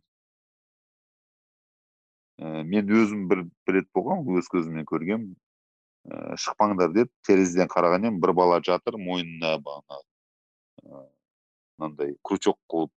[2.39, 5.35] ә, мен өзім бір, бір рет болған өз көзіммен көргенмін.
[6.09, 10.05] Ә, шықпаңдар деп терезеден қараған едім бір бала жатыр мойнына бағанағы
[11.79, 12.91] мынандай крючок қылып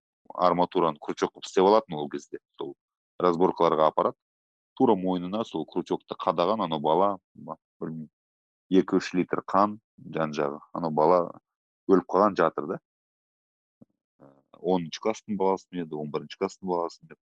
[0.46, 2.74] арматураны крючок қылып істеп алатын ол кезде сол
[3.22, 4.18] разборкаларға апарады.
[4.78, 8.08] Тура мойнына сол крючокты қадаған анау бала білмеймін.
[8.72, 9.78] Екі үш литр қан
[10.14, 10.60] жан жағы.
[10.72, 11.18] Анау бала
[11.90, 12.78] өліп қалған жатыр да.
[14.62, 17.18] Оныншы класстың баласы ма еді он бірінші класстың баласы деп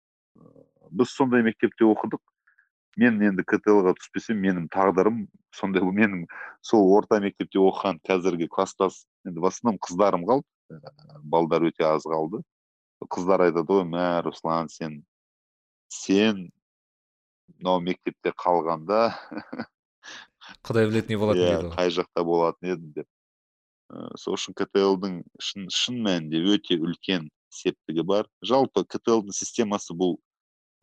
[0.90, 2.22] біз сондай мектепте оқыдық.
[2.96, 5.24] Мен енді ктл ға түспесем менің тағдырым
[5.54, 6.28] сондай менің
[6.62, 10.46] сол орта мектепте оқыған қазіргі класстас енді в основном қыздарым қалды.
[11.22, 12.44] Балдар өте аз қалды.
[13.02, 15.02] Қыздар айтады ғой мә руслан сен
[15.90, 16.46] сен
[17.58, 19.00] мынау мектепте қалғанда
[20.66, 23.08] құдай біледі не болатын иә дейді қай жақта болатын едім деп.
[24.18, 28.28] Сол үшін ктл-дың шын, шын мәнінде өте үлкен септігі бар.
[28.42, 30.16] Жалпы ктл-дың системасы бұл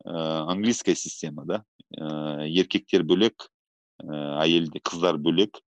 [0.06, 1.62] ә, английская система да?
[1.98, 3.48] Ә, еркектер бөлек
[4.02, 5.60] ә, әйелде қыздар бөлек.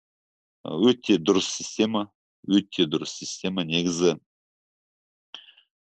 [0.65, 2.09] Өте дұрыс система
[2.49, 3.65] өте дұрыс система.
[3.67, 4.17] Негізі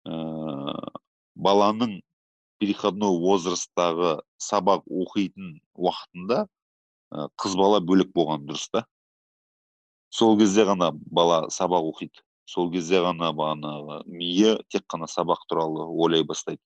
[0.05, 0.19] ә,
[1.35, 1.99] баланың
[2.59, 6.45] переходной возрасттағы сабақ оқитын уақытында
[7.11, 8.85] қыз бала бөлек болған дұрыс та?
[10.13, 12.23] Сол кезде ғана бала сабақ оқиды.
[12.49, 16.61] Сол кезде ғана бағанағы миы тек қана сабақ туралы ойлай бастайды.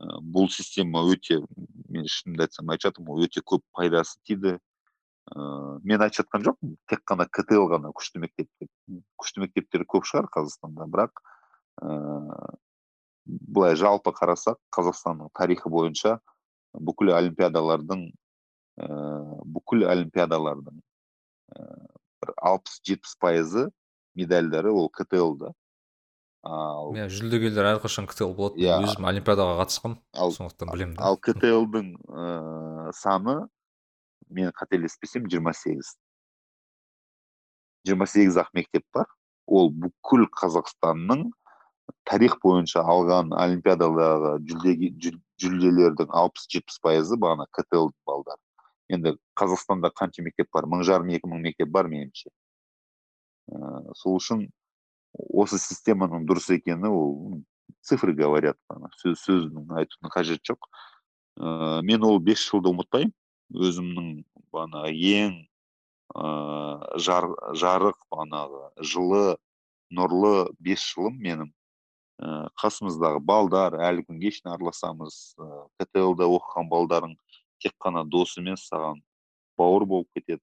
[0.00, 1.40] Бұл система өте
[1.88, 4.58] мен шынымды айтсам айтып жатырмын ғой өте көп пайдасы тиді.
[5.32, 8.70] Ә, мен айтып жатқан жоқпын тек қана ктл ғана күшті мектеп деп
[9.20, 11.22] күшті мектептер көп шығар қазақстанда бірақ
[13.24, 16.18] былай жалпы қарасақ қазақстанның тарихы бойынша
[16.74, 18.08] бүкіл олимпиадалардың
[18.80, 18.88] ә,
[19.44, 21.64] бүкіл олимпиадалардың ә,
[22.22, 23.68] бір алпыс жетпіс пайызы
[24.18, 25.52] медальдары ол ктл да.
[26.42, 28.82] Ал иә жүлдегерлер әрқашан ктл болады yeah.
[28.82, 30.00] өзім олимпиадаға қатысқанмын
[30.38, 33.36] сондықтан білемін ал ктлдың ә, саны
[34.32, 35.94] мен қателеспесем жиырма сегіз.
[37.86, 39.06] Жиырма сегіз ақ мектеп бар.
[39.46, 41.28] Ол бүкіл қазақстанның
[42.08, 44.38] тарих бойынша алған олимпиададағы
[45.42, 48.38] жүлделердің алпыс жетпіс пайызы бағана ктл балдар
[48.90, 50.66] енді қазақстанда қанша мектеп бар?
[50.66, 52.30] мың жарым екі мың мектеп бар меніңше.
[53.52, 54.46] Ә, сол үшін
[55.32, 57.42] осы системаның дұрыс екені ол
[57.84, 58.58] цифры говорят
[59.00, 60.68] сөз сөздің айтудың қажеті жоқ.
[61.38, 63.14] Ә, мен ол бес жылды ұмытпаймын.
[63.52, 64.12] Өзімнің
[64.54, 65.34] бағанағы ең
[66.16, 66.28] ә,
[66.96, 67.28] жар,
[67.58, 68.62] жарық бағанағы
[68.92, 69.36] жылы
[69.92, 71.50] нұрлы бес жылым менің.
[72.60, 75.34] Қасымыздағы балдар әлі күнге шейін араласамыз.
[75.36, 75.46] Ә,
[75.82, 77.16] ктл да оқыған балдарың
[77.62, 79.00] тек қана дос емес саған
[79.58, 80.42] бауыр болып кетеді.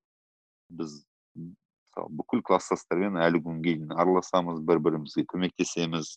[0.69, 1.01] Біз
[1.35, 6.15] мысалы бүкіл класстастармен әлі күнге дейін араласамыз бір бірімізге көмектесеміз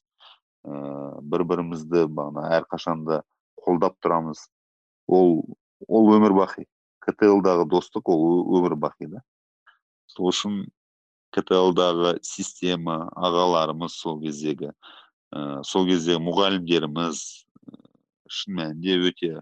[0.64, 3.22] ә, бір бірімізді бағана әрқашанда
[3.62, 4.46] қолдап тұрамыз.
[5.08, 5.42] Ол
[5.88, 6.66] ол өмір бақи
[7.02, 9.22] ктл дағы достық ол өмір бақи да.
[10.06, 10.64] Сол үшін
[11.34, 14.70] ктл дағы система ағаларымыз сол кездегі
[15.32, 17.22] ә, сол кезде мұғалімдеріміз
[18.28, 19.32] шын мәнінде өте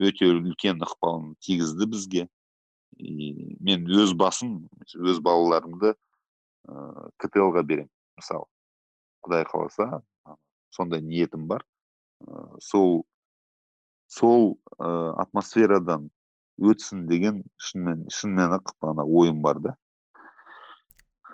[0.00, 2.28] өте үлкен ықпалын тигізді бізге.
[2.98, 7.90] И мен өз басым өз балаларымды ә, ктл ға беремін.
[8.20, 8.46] Мысалы
[9.24, 10.02] құдай қаласа
[10.74, 11.64] сондай ниетім бар.
[12.24, 13.04] Ә, сол
[14.08, 16.10] сол ә, атмосферадан
[16.60, 19.76] өтсін деген шынымен шынымен ақ ана ойым бар да.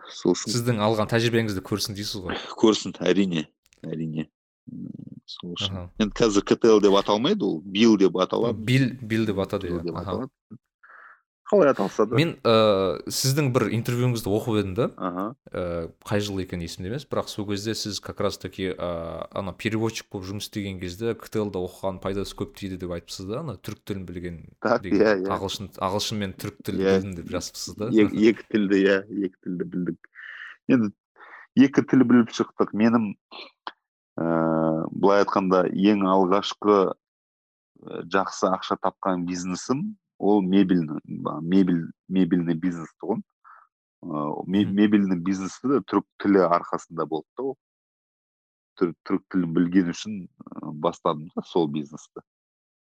[0.08, 2.38] Сол үшін сіздің алған тәжірибеңізді көрсін дейсіз ғой.
[2.60, 3.48] Көрсін әрине
[3.84, 4.28] әрине.
[5.28, 9.68] Сол үшін енді қазір ктл деп аталмайды ол бил деп аталады бил бил деп атады
[9.74, 10.30] иә аталады
[11.48, 14.90] қалай аталса да мен ә, сіздің бір интервьюңізді оқып едім да.
[15.00, 15.22] Аха.
[15.48, 15.62] Ә,
[16.04, 18.88] қай жыл екені есімде емес бірақ сол кезде сіз как раз таки ә,
[19.32, 23.40] ана переводчик болып жұмыс істеген кезде ктл да оқыған пайдасы көп тиді деп айтыпсыз да
[23.40, 25.32] ана түрік тілін білген так деген иә иә.
[25.38, 26.92] ағылшын ағылшын мен түрік тілін Иә.
[26.98, 27.88] білдім деп жазыпсыз да.
[27.96, 30.12] Ек- екі тілді иә екі тілді білдік.
[30.68, 30.92] Енді
[31.64, 32.76] екі тіл біліп шықтық.
[32.76, 33.14] Менің
[34.18, 42.90] ыыы былай айтқанда ең алғашқы э, жақсы ақша тапқан бизнесім ол мебельный мебель мебельный бизнес
[43.02, 43.22] тұғын.
[44.02, 44.74] Ыыы Мгм.
[44.74, 47.56] мебельный бизнесті де түрік тілі арқасында болды да ол.
[48.78, 50.28] Түр- түрік тілін білген үшін
[50.82, 52.22] бастадым да сол бизнесті.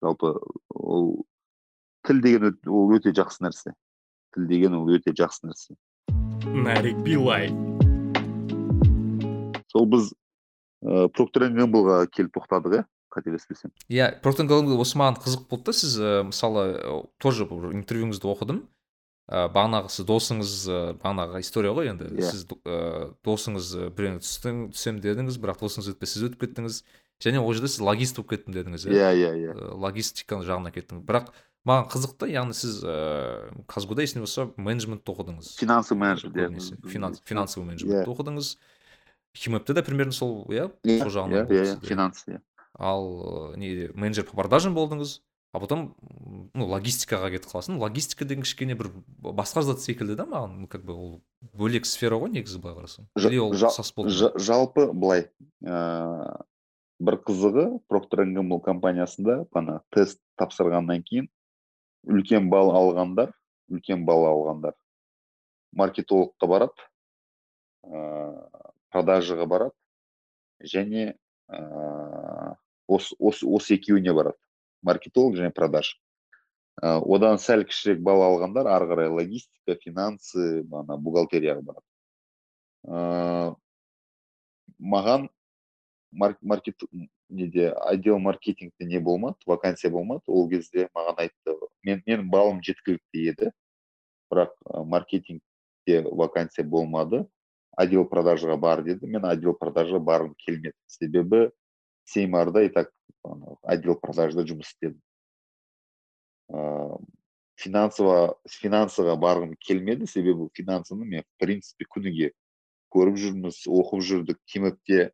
[0.01, 0.36] Жалпы
[0.69, 1.26] ол
[2.05, 3.74] тіл деген ол өте жақсы нәрсе.
[4.34, 5.76] Тіл деген ол өте жақсы нәрсе.
[6.53, 7.49] Нарик Билай.
[9.72, 10.13] сол біз
[10.82, 13.71] ыыы проктор гэмблға келіп тоқтадық иә қателеспесем.
[13.91, 18.29] Иә проктор гэмбл осы маған қызық болды да сіз ә, мысалы ә, тоже бір интервьюңізді
[18.32, 18.63] оқыдым.
[19.32, 22.09] Ә, бағанағы сіз досыңыз ә, бағанағы история ғой енді.
[22.15, 22.32] Иә.
[22.32, 26.82] сіз ә, досыңыз біреуіне түстің түсем дедіңіз бірақ досыңыз өтпей сіз өтіп кеттіңіз.
[27.21, 28.97] Және ол жерде сіз логист болып кеттім дедіңіз иә?
[28.97, 31.05] Иә иә Ә, логистиканың жағына кеттіңіз.
[31.05, 31.29] Бірақ
[31.67, 35.51] маған қызық та яғни сіз ыыы казгуда есімде болса менеджментті оқыдыңыз.
[35.61, 36.89] Финансовый менеджмент иә.
[36.89, 37.67] Финансовый иә.
[37.69, 38.55] менеджментті оқыдыңыз.
[39.38, 40.71] Химэпте де примерно сол иә?
[40.84, 41.88] Иә сол жағынан иә иә сізде.
[41.88, 42.41] финанс иә.
[42.77, 45.21] Ал э, неде менеджер по продажам болдыңыз
[45.53, 45.95] а потом
[46.53, 47.79] ну логистикаға кетіп қаласың.
[47.82, 50.67] Логистика деген кішкене бір басқа зат секілді да маған?
[50.71, 51.11] Как бы ол
[51.57, 53.09] бөлек сфера ғой негізі былай қарасаң.
[53.19, 55.27] Или ол ұқсас болды жалпы былай
[55.65, 56.39] ыыы
[57.01, 61.27] бір қызығы проктор гэмбл компаниясында ана тест тапсырғаннан кейін
[62.07, 63.34] үлкен балл алғандар
[63.71, 64.77] үлкен балл алғандар
[65.75, 66.88] маркетологқа барады.
[67.84, 68.61] Ыыы
[68.92, 71.16] продажаға барады және
[71.52, 72.56] ыыы
[72.92, 74.38] осы осы осы екеуіне барады.
[74.84, 75.94] Маркетолог және продаж.
[76.82, 81.88] Ы, одан сәл кішірек балл алғандар ары қарай логистика финансы ана бухгалтерияға барады.
[82.88, 83.56] Ыыы
[84.82, 85.30] маған
[86.12, 86.82] мар- маркет
[87.30, 90.24] неде отдел маркетингте не болмады вакансия болмады.
[90.28, 93.52] Ол кезде маған айтты мен менің балым жеткілікті еді
[94.32, 97.28] бірақ маркетингте вакансия болмады.
[97.78, 101.49] Отдел продажаға бар деді мен отдел продажаға барғым келмеді себебі
[102.05, 102.91] сеймарда и так
[103.63, 104.99] отдел продажда жұмыс істедім
[107.61, 112.32] финансово финансыға барғым келмеді себебі финансыны мен в принципе күніге
[112.91, 115.11] көріп жүрміз оқып жүрдік кимэпте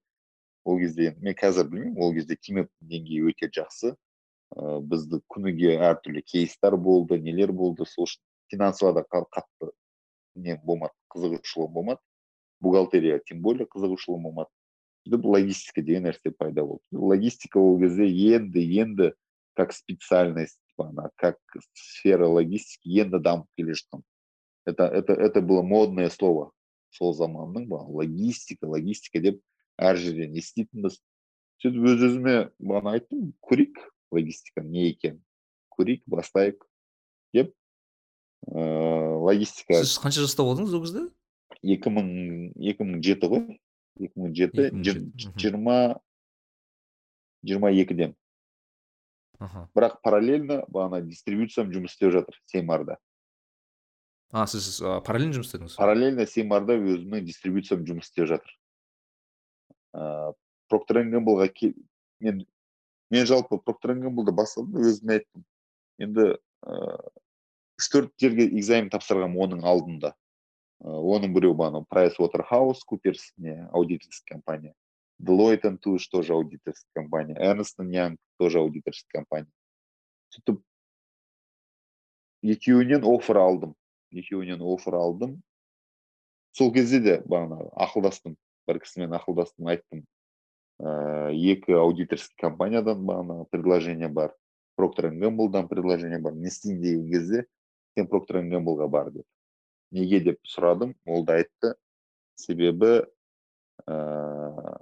[0.66, 3.94] ол кезде мен қазір білмеймін ол кезде кимэптің деңгейі өте жақсы
[4.56, 9.74] ыыы бізді күніге әртүрлі кейстер болды нелер болды сол үшін финансовада қа- қатты
[10.36, 12.02] не болмады қызығушылығым болмады
[12.61, 14.51] бухгалтерия тем более қызығушылығым болмады
[15.07, 19.13] сөйтіп логистика деген нәрсе пайда болды логистика ол кезде енді енді
[19.55, 21.39] как специальность ана как
[21.75, 24.03] сфера логистики енді дамып келе жатқан
[24.65, 26.53] это это это было модное слово
[26.91, 29.41] сол заманның бағана логистика логистика деп
[29.79, 31.01] әр жерден еститінбіз
[31.63, 33.81] сөйтіп өз өзіме бағана айттым көрейік
[34.13, 35.23] логистика не екенін
[35.77, 36.63] көрейік бастайық
[37.35, 37.55] деп
[38.47, 41.07] ыыы логистика сіз қанша жаста болдыңыз ол кезде
[41.76, 42.08] екі мың
[42.58, 43.60] екі мың жеті ғой.
[43.98, 45.38] екі мың жеті 2007, жир- мгм.
[45.42, 45.78] жиырма
[47.44, 48.16] жиырма екіден.
[49.40, 49.68] Аха.
[49.76, 52.98] Бірақ параллельно бағана дистрибьюциям жұмыс істеп жатыр сеймарда.
[54.32, 55.78] А сіз ә, параллельно жұмыс істедіңіз?
[55.78, 58.54] Параллельно сеймарда өзімнің дистрибьюциям жұмыс істеп жатыр.
[59.94, 60.34] Ыыы
[60.68, 61.48] проктор гэмблға
[62.20, 62.46] мен
[63.10, 65.46] мен жалпы проктор гэмблді бастадым өзіме айттым.
[66.02, 66.26] Енді
[66.66, 66.98] ыыы
[67.78, 70.16] үш төрт жерге экзамен тапсырғанмын оның алдында.
[70.84, 74.74] Оның біреуі бағана прайс уотерхаус куперс не аудиторская компания.
[75.20, 77.36] Deloitte Touche тоже аудиторская компания.
[77.36, 79.52] Ernst Young тоже аудиторская компания.
[80.30, 80.60] Сөйтіп
[82.44, 83.74] екеуінен оффер алдым
[84.12, 85.38] екеуінен оффер алдым
[86.52, 88.36] сол кезде де бағана ақылдастым
[88.68, 90.04] бір кісімен ақылдастым айттым.
[90.78, 94.36] Ыыы екі аудиторский компаниядан бағана предложение бар.
[94.76, 96.36] Проктор гэмблдан предложение бар.
[96.36, 97.46] Не істейін деген кезде
[97.96, 99.26] сен проктор гэмблға бар деді
[99.92, 101.76] неге деп сұрадым ол да айтты.
[102.38, 103.08] Себебі
[103.88, 104.78] ыыы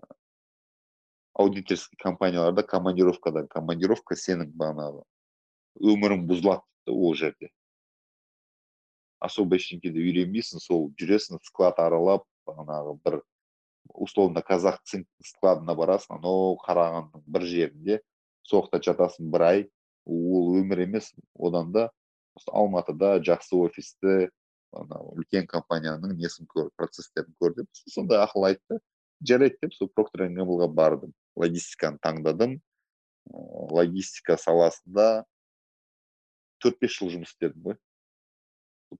[1.36, 5.04] аудиторский компанияларда командировкада командировка сенің бағанағы
[5.84, 7.50] өмірің бұзылады ол жерде.
[9.20, 13.20] Особо ештеңеде үйренбейсің сол жүресің склад аралап бағанағы бір
[13.94, 18.00] условно казах цинк складына барасың анау қарағандының бір жерінде
[18.48, 19.62] соқта жатасың бір ай
[20.06, 21.12] ол өмір емес.
[21.36, 21.90] Одан да
[22.48, 24.30] алматыда жақсы офисті
[24.76, 28.80] ана үлкен компанияның несін көр процесстерін көр деп сондай ақыл айтты.
[29.26, 31.14] Жарайды деп сол проктор гэмблға бардым.
[31.40, 32.58] Логистиканы таңдадым.
[33.72, 35.26] Логистика саласында
[36.62, 37.80] төрт бес жыл жұмыс істедім ғой.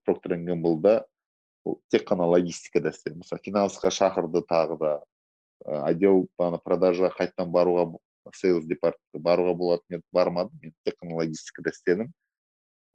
[0.04, 0.98] Проктор гэмблда
[1.92, 4.92] тек қана логистикада істедім мысалы финансқа шақырды тағы да.
[5.64, 7.88] Отдел ана продажаға қайтадан баруға
[8.34, 10.06] сейлс департаментке баруға болатын еді.
[10.12, 10.58] Бармадым.
[10.62, 12.12] Мен тек қана логистикада істедім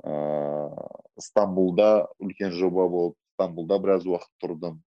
[0.04, 4.80] ыыы стамбулда үлкен жоба болып стамбулда біраз уақыт тұрдым.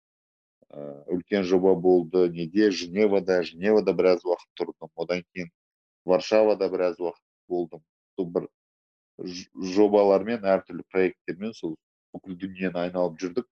[0.74, 2.28] Ыыы үлкен жоба болды.
[2.30, 3.42] Неде женевада.
[3.42, 4.90] Женевада біраз уақыт тұрдым.
[4.96, 5.50] Одан кейін
[6.04, 7.84] варшавада біраз уақыт болдым.
[8.16, 8.48] Сол бір
[9.74, 11.76] жобалармен әртүрлі проекттермен сол
[12.14, 13.46] бүкіл дүниені айналып жүрдік.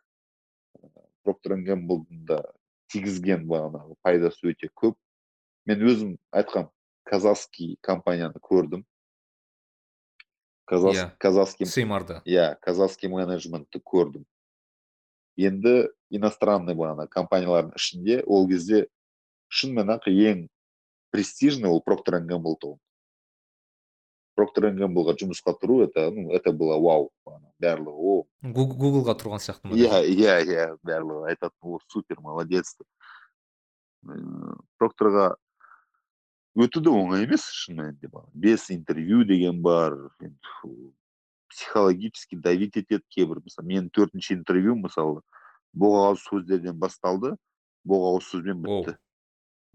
[1.22, 2.42] Проктор гэмблдың да
[2.90, 4.96] тигізген бағанағы пайдасы өте көп.
[5.66, 6.70] Мен өзім айтқам
[7.06, 8.82] казахский компанияны көрдім.
[10.72, 14.24] Иә казахский иә казахский менеджментті көрдім
[15.36, 18.86] енді иностранный бағана компаниялардың ішінде ол кезде
[19.48, 20.48] шынымен ақ ең
[21.12, 22.80] престижный ол проктор гэмбл тұғын
[24.36, 27.10] проктор гэмблға жұмысқа тұру это ну это было вау
[27.62, 28.14] барлығы о.
[28.42, 31.28] Гуглға тұрған сияқты ма иә иә иә барлығы.
[31.30, 32.72] Айтатын о супер молодец.
[32.78, 32.88] Деп
[34.80, 35.36] прокторға
[36.56, 39.96] өту де оңай емес шын мәнінде бес интервью деген бар
[41.52, 45.20] психологически давить етеді кейбір мысалы менің төртінші интервью мысалы
[45.72, 47.34] боғауыз сөздерден басталды
[47.88, 48.96] боғауыз сөзбен бітті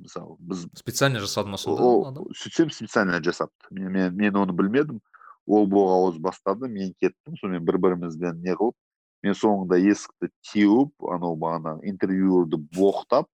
[0.02, 5.02] мысалы біз специально жасады ма сонда ол сөйтсем специально жасапты мен, мен, мен оны білмедім
[5.46, 8.78] ол боғауыз бастады мен кеттім сонымен бір бірімізбен не қылып
[9.26, 13.30] мен соңында есікті теуіп анау бағанағы интервьюерді боқтап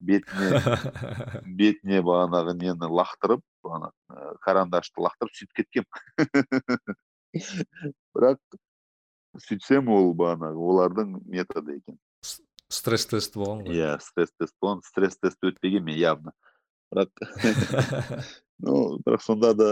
[0.00, 0.62] бетіне
[1.60, 3.92] бетіне бағанағы нені лақтырып ана
[4.46, 6.96] карандашты лақтырып сөйтіп кеткенмін
[8.16, 8.40] бірақ
[9.44, 11.98] сөйтсем ол бағанағы олардың методы екен.
[12.68, 13.78] Стресс тест болған ғой.
[13.78, 16.34] Иә стресс тест болған стресс тест өтпегенмін явно.
[16.92, 17.12] Бірақ
[18.64, 19.70] ну бірақ сонда да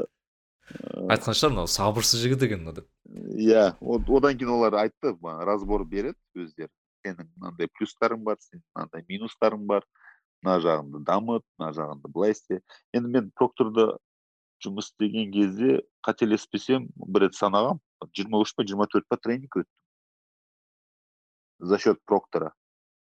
[1.12, 2.88] айтқан шығар мынау сабырсыз жігіт екен мынау деп.
[3.36, 6.72] Иә одан кейін олар айтты разбор береді өздері.
[7.04, 9.86] Сенің мынандай плюстарың бар сенің мынандай минустарың бар.
[10.44, 12.60] Мына жағыңды дамыт мына жағыңды былай істе.
[12.94, 13.96] Енді мен прокторда
[14.64, 17.80] жұмыс істеген кезде қателеспесем бір рет санағам
[18.16, 19.72] жиырма үш па жиырма төрт па тренинг өттім.
[21.58, 22.52] За счет проктора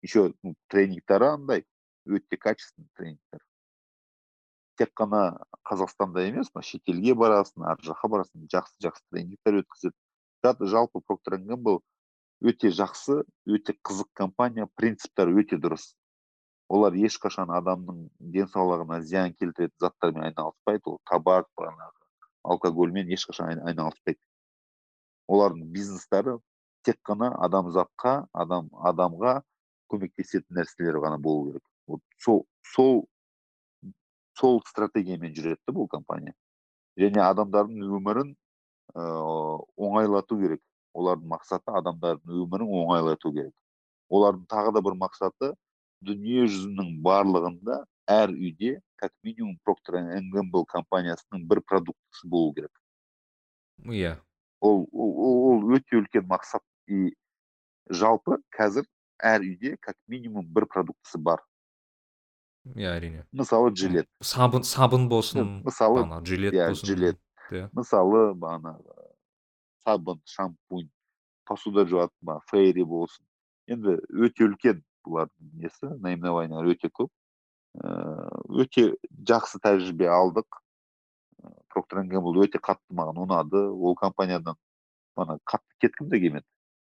[0.01, 0.33] еще
[0.67, 1.65] тренингтары андай
[2.05, 3.41] өте качественный тренингтер.
[4.77, 9.95] Тек қана қазақстанда емес мына шетелге барасың ар жаққа барасың жақсы жақсы тренингтер өткізеді.
[10.73, 11.81] Жалпы проктор бұл
[12.41, 15.93] өте жақсы өте қызық компания принциптері өте дұрыс.
[16.71, 18.05] Олар ешқашан адамның
[18.35, 21.97] денсаулығына зиян келтіретін заттармен айналыспайды ол табак бағанағы
[22.53, 24.19] алкогольмен ешқашан айналыспайды.
[25.27, 26.37] Олардың бизнестары
[26.87, 29.41] тек қана адамзатқа адам адамға
[29.91, 31.63] көмектесетін нәрселер ғана болу керек.
[31.87, 33.03] Вот сол сол
[34.39, 36.33] сол стратегиямен жүреді бұл компания.
[36.97, 38.35] Және адамдардың өмірін
[38.95, 40.63] ыыы оңайлату керек.
[40.93, 43.53] Олардың мақсаты адамдардың өмірін оңайлату керек.
[44.09, 45.53] Олардың тағы да бір мақсаты
[46.05, 50.01] дүние жүзінің барлығында әр үйде как минимум проктор
[50.33, 52.73] гэмбл компаниясының бір продуктысы болу керек.
[53.85, 54.17] Иә.
[54.61, 56.61] Ол ол өте үлкен мақсат.
[56.87, 57.13] И
[57.89, 58.85] жалпы қазір
[59.21, 61.41] әр үйде как минимум бір продуктысы бар.
[62.75, 63.25] Иә әрине.
[63.31, 69.07] Мысалы жилет сабын сабын болсын мысалы жилет иә болсын жилет иә мысалы бағанағы
[69.85, 70.89] сабын шампунь
[71.45, 73.25] посуда жуатын фейри болсын.
[73.67, 77.11] Енді өте үлкен бұлардың несі наименованиялары өте көп
[78.63, 78.87] өте
[79.27, 80.61] жақсы тәжірибе алдық
[81.71, 84.59] проктор гэмбл өте қатты маған ұнады ол компаниядан
[85.15, 86.47] ана қатты кеткім де келмеді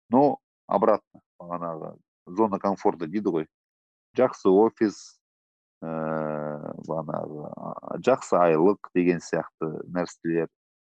[0.09, 0.37] но
[0.67, 1.95] обратно бағанағы
[2.37, 3.47] зона комфорта дейді ғой
[4.17, 5.01] жақсы офис
[5.83, 10.49] ыыы бағанағы жақсы айлық деген сияқты нәрселер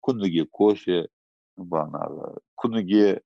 [0.07, 1.07] күніге кофе
[1.57, 3.21] бағанағы күніге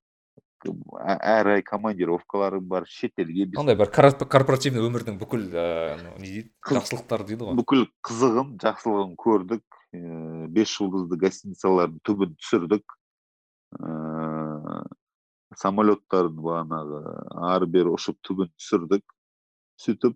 [0.69, 6.49] әр ай командировкаларым бар шетелге андай бір корпоративный өмірдің бүкіл ыыы не дейді?
[6.69, 7.57] Жақсылықтары дейді ғой.
[7.59, 9.63] бүкіл қызығын жақсылығын көрдік.
[10.55, 12.97] Бес жұлдызды гостиницалардың түбін түсірдік.
[13.79, 14.83] Ыыы
[15.59, 17.01] самолеттардың бағанағы
[17.51, 19.03] ары бері ұшып түбін түсірдік.
[19.81, 20.15] Сөйтіп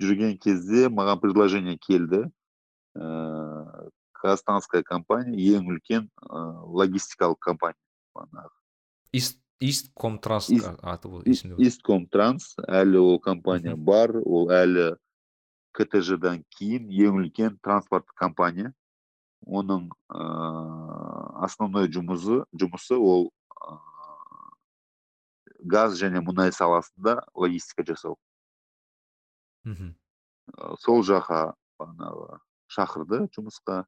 [0.00, 2.24] жүрген кезде маған предложение келді.
[2.96, 3.90] Ыыы
[4.22, 7.78] казахстанская компания ең үлкен логистикалық компания.
[8.16, 8.54] Бағанағы
[9.62, 10.50] исткомтранс
[10.82, 14.92] аты бұл есімде исткомтранс әлі ол компания бар ол әлі
[15.76, 18.72] ктж дан кейін ең үлкен транспорттық компания.
[19.42, 23.30] Оның ыыы основной жұмысы жұмысы ол
[25.62, 28.18] газ және мұнай саласында логистика жасау.
[29.66, 29.94] Мхм
[30.84, 32.38] сол жаққа бағанағы
[32.72, 33.82] шақырды жұмысқа.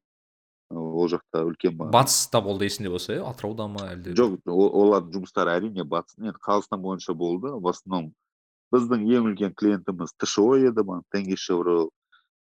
[0.71, 3.23] Ол жақта үлкен батыста болды есіңде болса иә?
[3.29, 4.15] Атырауда ма әлде?
[4.17, 6.17] Жоқ олардың жұмыстары әрине батыс.
[6.17, 7.51] Енді қазақстан бойынша болды.
[7.53, 8.13] В основном
[8.73, 11.89] біздің ең үлкен клиентіміз тшо еді бағана теңгешевро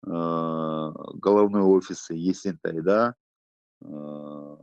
[0.03, 3.13] ыыы головной офисі есентайда
[3.85, 4.57] ыыы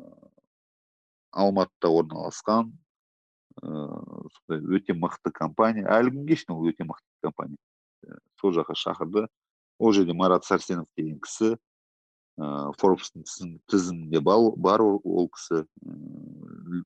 [1.33, 2.75] алматыда орналасқан
[3.63, 5.89] ыыы сондай өте мықты компания.
[5.89, 7.57] Әлі күнге шейін ол өте мықты компания.
[8.41, 9.27] Сол жаққа шақырды.
[9.79, 11.57] Ол жерде марат сәрсенов деген кісі
[12.39, 15.65] ыыы форбстың тізім- тізімінде бар ол, кісі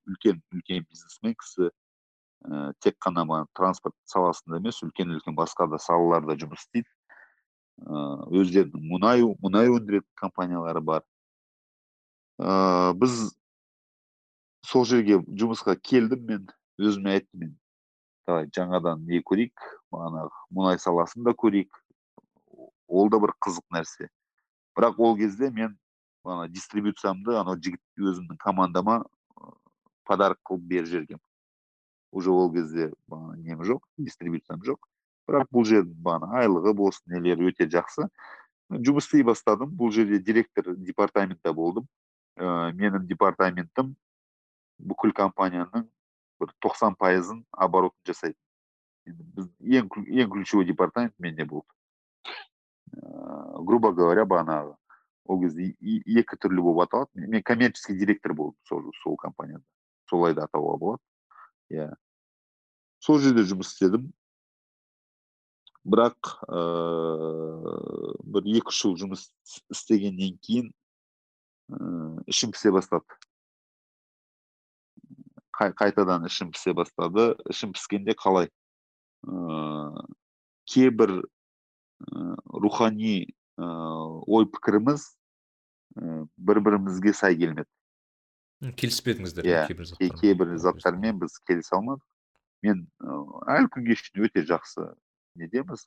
[0.08, 5.78] үлкен үлкен бизнесмен кісі ііі тек қана мына транспорт саласында емес үлкен үлкен басқа да
[5.78, 6.88] салаларда жұмыс істейді.
[7.84, 11.04] Ыыы өздерінің мұнай мұнай өндіретін компаниялары бар.
[12.40, 13.36] Ыыы біз
[14.66, 16.48] сол жерге жұмысқа келдім мен
[16.80, 17.54] өзіме айттым мен.
[18.26, 19.54] Давай жаңадан не көрейік?
[19.92, 21.70] Бағанағы мұнай саласын да көрейік.
[22.88, 24.08] Ол да бір қызық нәрсе.
[24.76, 25.76] Бірақ ол кезде мен
[26.24, 29.02] ана дистрибуциямды анау жігіт өзімнің командама
[30.08, 31.24] подарок қылып беріп жібергенмін
[32.12, 34.78] уже ол кезде нем жоқ дистрибуциям жоқ
[35.28, 38.08] бірақ бұл жердің бағана айлығы болсын нелері өте жақсы
[38.70, 41.88] жұмыс істей бастадым бұл жерде директор департаментта болдым
[42.38, 43.94] ыыы менің департаментім
[44.78, 45.86] бүкіл компанияның
[46.40, 48.38] бір тоқсан пайызын оборотын жасайды
[49.60, 51.68] ең ең ключевой департамент менде болды
[52.92, 54.76] ыыы грубо говоря бағанағы
[55.30, 59.64] ол кезде екі түрлі болып аталады мен коммерческий директор болдым сол сол компанияда
[60.10, 61.02] солай да атауға болады
[61.70, 61.88] иә
[63.00, 64.10] сол жерде жұмыс істедім
[65.82, 70.72] бірақ ыыы бір екі үш жыл жұмыс іс- істегеннен кейін
[71.72, 73.06] ыыы ішім пісе бастады.
[75.56, 78.50] Қай- қайтадан ішім пісе бастады ішім піскенде қалай?
[79.26, 80.06] Ыыы
[80.70, 81.22] кейбір
[82.52, 83.26] рухани
[83.58, 85.04] ой пікіріміз
[86.38, 87.68] бір бірімізге сай келмеді
[88.78, 92.04] келіспедіңіздер Иә, кейбір кей- заттармен кейбір заттармен біз келісе алмадық
[92.62, 92.84] мен
[93.50, 94.84] әлі күнге шейін өте жақсы.
[95.34, 95.82] Недеміз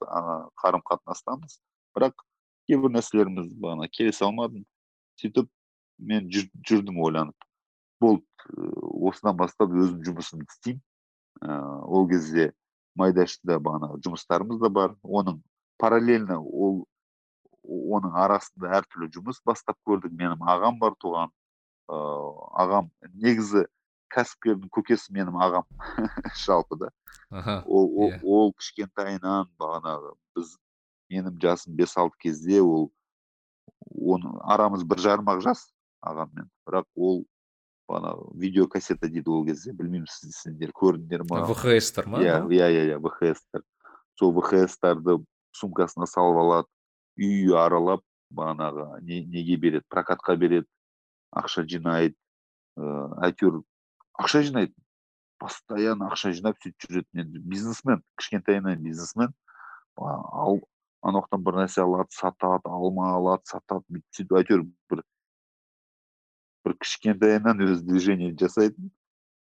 [0.59, 1.59] қарым қатынастамыз
[1.95, 2.20] бірақ
[2.68, 4.66] кейбір нәрселеріміз бағана келісе алмадым
[5.22, 5.47] сөйтіп
[5.99, 7.47] мен жүр- жүрдім ойланып
[8.01, 8.26] болды
[9.07, 10.82] осыдан бастап өзім жұмысымды істеймін
[11.41, 12.51] ыыы ол кезде
[12.95, 15.39] майда шүйде бағанағы жұмыстарымыз да бар оның
[15.82, 16.84] параллельно ол
[17.65, 20.13] оның арасында әртүрлі жұмыс бастап көрдік.
[20.13, 21.32] Менің ағам бар туған
[21.89, 23.65] ыыы ағам негізі
[24.13, 25.65] кәсіпкердің көкесі менің ағам
[26.45, 26.91] жалпы да.
[27.65, 28.19] Ол ол, иә.
[28.23, 30.55] ол кішкентайынан бағанағы біз
[31.11, 32.91] менің жасым бес алты кезде ол
[33.95, 35.65] оның арамыз бір жарым ақ жас
[36.05, 36.47] ағаммен.
[36.69, 37.26] Бірақ ол
[37.89, 39.73] бағанағы видеокассета дейді ол кезде.
[39.73, 41.43] Білмеймін сіз- сендер көрдіңдер ма?
[41.49, 42.21] Вхс-тар ма?
[42.21, 43.65] Иә иә иә иә вхстар.
[44.15, 45.17] Сол вхстарды
[45.60, 46.70] сумкасына салып алады.
[47.16, 48.03] Үй аралап
[48.36, 49.86] бағанағы не, неге береді?
[49.89, 50.68] Прокатқа береді
[51.36, 52.16] ақша жинайды.
[52.76, 53.62] Ыыы әйтеуір
[54.20, 54.76] ақша жинайды.
[55.39, 59.34] Постоянно ақша жинап сөйтіп жүретін енді бизнесмен кішкентайынан бизнесмен
[59.97, 60.62] ал
[61.01, 65.03] ана жақтан бір нәрсе алады сатады алма алады сатады бүйтіп сөйтіп әйтеуір бір
[66.66, 68.91] бір кішкентайынан өзі движение жасайтын.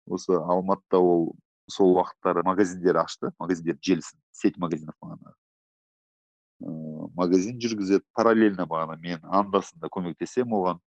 [0.07, 1.32] Осы алматыда ол
[1.70, 5.45] сол уақыттары магазиндер ашты магазиндер желісін сеть магазинов бағана ыыы
[6.61, 10.80] магазин жүргізеді параллельно бағана мен анда санда көмектесемін оған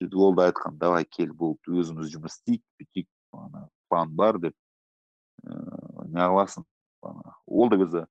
[0.00, 4.54] сөйтіп ол да айтқан давай кел болды өзіміз жұмыс істейік бүйтейік бағана план бар деп
[5.42, 6.66] ыыы неғыласың
[7.02, 8.06] бағана ол да өзі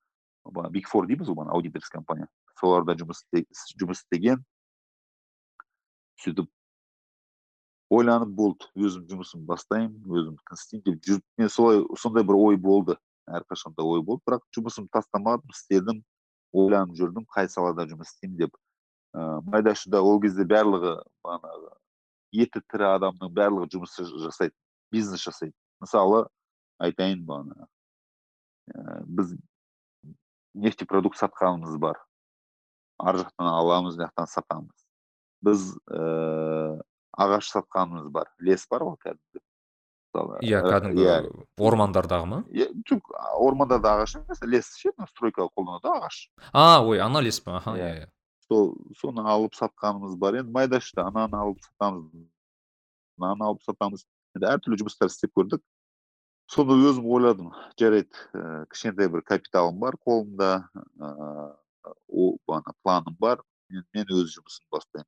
[0.71, 2.27] биг фор дейміз ғой аудиторский компания.
[2.59, 3.47] Соларда жұмыс істе-
[3.79, 4.43] жұмыс істеген
[6.21, 6.49] сөйтіп
[7.89, 8.67] ойланып болды.
[8.75, 11.23] Өзім жұмысымды бастаймын өзім істеймін деп жүріп.
[11.37, 12.97] Мен солай сондай бір ой болды.
[13.27, 16.03] Әрқашанда ой болды бірақ жұмысымды тастамадым істедім.
[16.53, 18.55] Ойланып жүрдім қай салада жұмыс істеймін деп.
[19.15, 21.71] Ыыы майда шүйде ол кезде барлығы бағанағы
[22.35, 24.55] еті тірі адамның барлығы жұмыс жа- жасайды
[24.91, 25.55] бизнес жасайды.
[25.81, 26.25] Мысалы
[26.79, 27.67] айтайын бағана
[28.75, 29.35] ыыы біз
[30.53, 31.99] нефтепродукт сатқанымыз бар.
[32.99, 34.85] Ар жақтан аламыз мына жақтан сатамыз.
[35.43, 36.81] Біз ііі
[37.15, 38.31] ағаш сатқанымыз бар.
[38.39, 39.43] Лес бар ғой кәдімгі
[40.15, 41.45] мысалы иә ы- кәдімгі иә.
[41.59, 42.43] ормандардағы ма?
[42.51, 46.29] Иә жоқ ормандарда ағаш емес лес ше стройкаға қолданады ғой ағаш.
[46.53, 47.57] А ой ана лес па?
[47.57, 47.89] Аха Иә.
[47.89, 48.09] иә иә.
[48.47, 50.35] Сол соны алып сатқанымыз бар.
[50.35, 52.11] Енді майда шүйде ананы алып сатамыз.
[53.17, 54.05] Мынаны алып сатамыз.
[54.35, 55.61] Енді әртүрлі жұмыстар істеп көрдік.
[56.47, 57.51] Соны өзім ойладым.
[57.79, 60.69] Жарайды ііі кішкентай бір капиталым бар қолымда.
[60.99, 61.53] Ыыы
[62.07, 63.41] ол бағана планым бар.
[63.69, 65.07] Мен, мен өз жұмысымды бастаймын.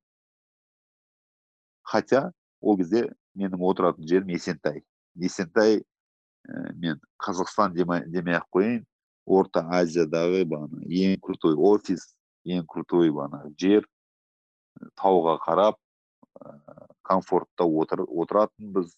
[1.83, 4.81] Хотя ол кезде менің отыратын жерім есентай.
[5.17, 8.85] Есентай ә, мен қазақстан демей ақ қояйын.
[9.27, 12.13] Орта азиядағы бағана ең крутой офис
[12.47, 13.83] ең крутой бағана жер
[14.95, 15.79] тауға қарап
[16.39, 16.53] ә,
[17.03, 18.93] комфортта отыр, отыратынбыз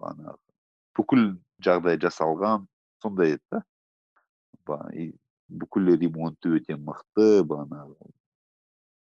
[0.00, 0.38] бағанағы
[0.96, 1.26] бүкіл
[1.64, 2.64] жағдай жасалған
[3.02, 3.62] сондай еді да.
[5.50, 8.10] Бүкіл ремонты өте мықты бағанағы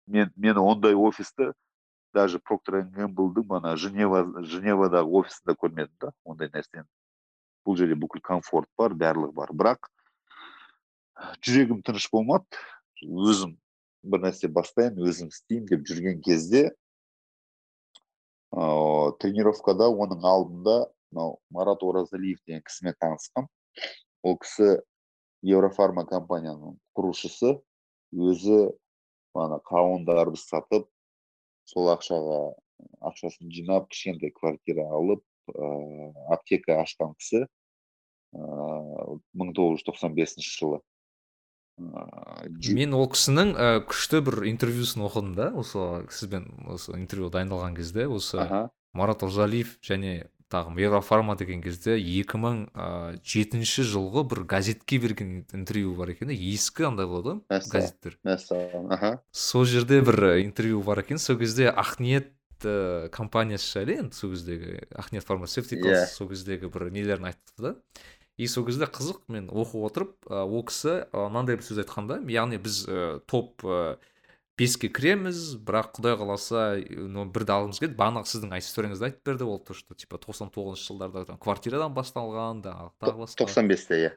[0.09, 1.51] мен мен ондай офисті
[2.13, 6.87] даже проктор гэмблдың мана женева женевадағы офисында көрмедім да ондай нәрсені
[7.67, 9.89] бұл жерде бүкіл комфорт бар барлығы бар бірақ
[11.45, 12.45] жүрегім тыныш болмады.
[13.03, 13.55] Өзім
[14.03, 16.69] бір нәрсе бастайын өзім істеймін деп жүрген кезде
[18.55, 20.77] ыыы тренировкада оның алдында
[21.11, 23.49] мынау марат оразалиев деген кісімен танысқам
[24.23, 24.79] ол кісі
[25.43, 27.57] еврофарма компанияның құрушысы
[28.11, 28.59] өзі
[29.35, 30.87] ана қауындарды сатып
[31.69, 32.41] сол ақшаға
[33.11, 35.69] ақшасын жинап кішкентай квартира алып ә,
[36.35, 37.45] аптека ашқан кісі
[38.33, 40.79] мың тоғыз жүз тоқсан бесінші жылы.
[41.79, 48.05] Мен ол кісінің ә, күшті бір интервьюсын оқыдым да осы сізбен осы интервью дайындалған кезде
[48.11, 48.43] осы
[48.93, 52.57] марат ожалиев және тағы еврофарма деген кезде 2007 мың
[53.21, 58.17] жетінші жылғы бір газетке берген интервью бар екен ескі андай болады ғой газеттер.
[58.25, 61.21] мәссаған сол жерде бір интервью бар екен.
[61.21, 62.33] Сол кезде ақниет
[62.65, 66.13] ә, компаниясы жайлы енді сол кездегі ақниет фармацевтикалс yeah.
[66.13, 67.75] сол кездегі бір нелерін айтты да.
[68.37, 72.57] И сол кезде қызық мен оқып отырып ол кісі мынандай бір сөз айтқан да яғни
[72.57, 73.61] біз ә, топ
[74.59, 76.63] беске кіреміз бірақ құдай қаласа
[77.31, 81.25] бірді алғымыз келеді бағанағы сіздің историяңызды айтып берді ол то что типа тоқсан тоғызыншы жылдарда
[81.29, 83.45] там квартирадан басталған тағы басқа.
[83.45, 84.11] тоқсан бесте иә.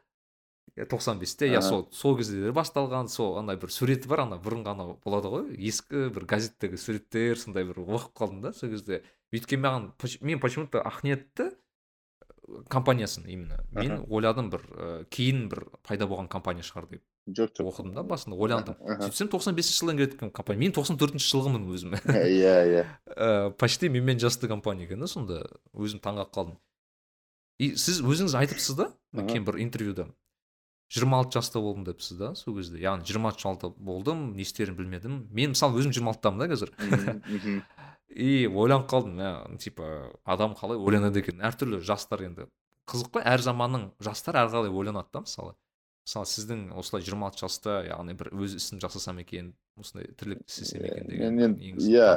[0.90, 4.98] Тоқсан бесте иә сол сол кезде басталған сол андай бір суреті бар ана бұрынғы анау
[5.04, 9.02] болады ғой ескі бір газеттегі суреттер сондай бір оқып қалдым да сол кезде.
[9.32, 9.90] Өйткені маған
[10.20, 11.52] мен почему то ақниетті
[12.68, 17.02] компаниясын именно мен ойладым бір ә, кейін бір пайда болған компания шығар деп.
[17.26, 17.68] Жоқ жоқ.
[17.70, 18.76] оқыдым да басында ойландым.
[19.02, 20.60] Сөйтсем тоқсан бесінші жылдан келеді екен компания.
[20.60, 21.96] Мен тоқсан төртінші жылғымын өзім.
[22.08, 22.86] Иә иә.
[23.12, 25.42] Э, почти менімен жасты компания екен да сонда
[25.72, 26.58] өзім таңқалып қалдым.
[27.58, 28.90] И сіз өзіңіз айтыпсыз да?
[29.14, 30.08] Кейін бір интервьюда.
[30.92, 32.80] жиырма алты жаста болдым депсіз да сол кезде.
[32.82, 35.28] Яғни жиырма алты болдым не істерімді білмедім.
[35.30, 36.72] Мен мысалы өзім жиырма алтыдамын да қазір.
[38.12, 39.30] И ойланып қалдым мә
[39.62, 41.40] типа адам қалай ойланады екен?
[41.40, 42.48] Әртүрлі жастар енді.
[42.90, 45.54] Қызық қой әр заманның жастары әрқалай ойланады да мысалы.
[46.06, 50.86] Мысалы сіздің осылай жиырма алты жаста яғни бір өз ісін жасасам екен осындай тірлік істесем
[50.86, 51.42] екен деген
[51.78, 52.08] иә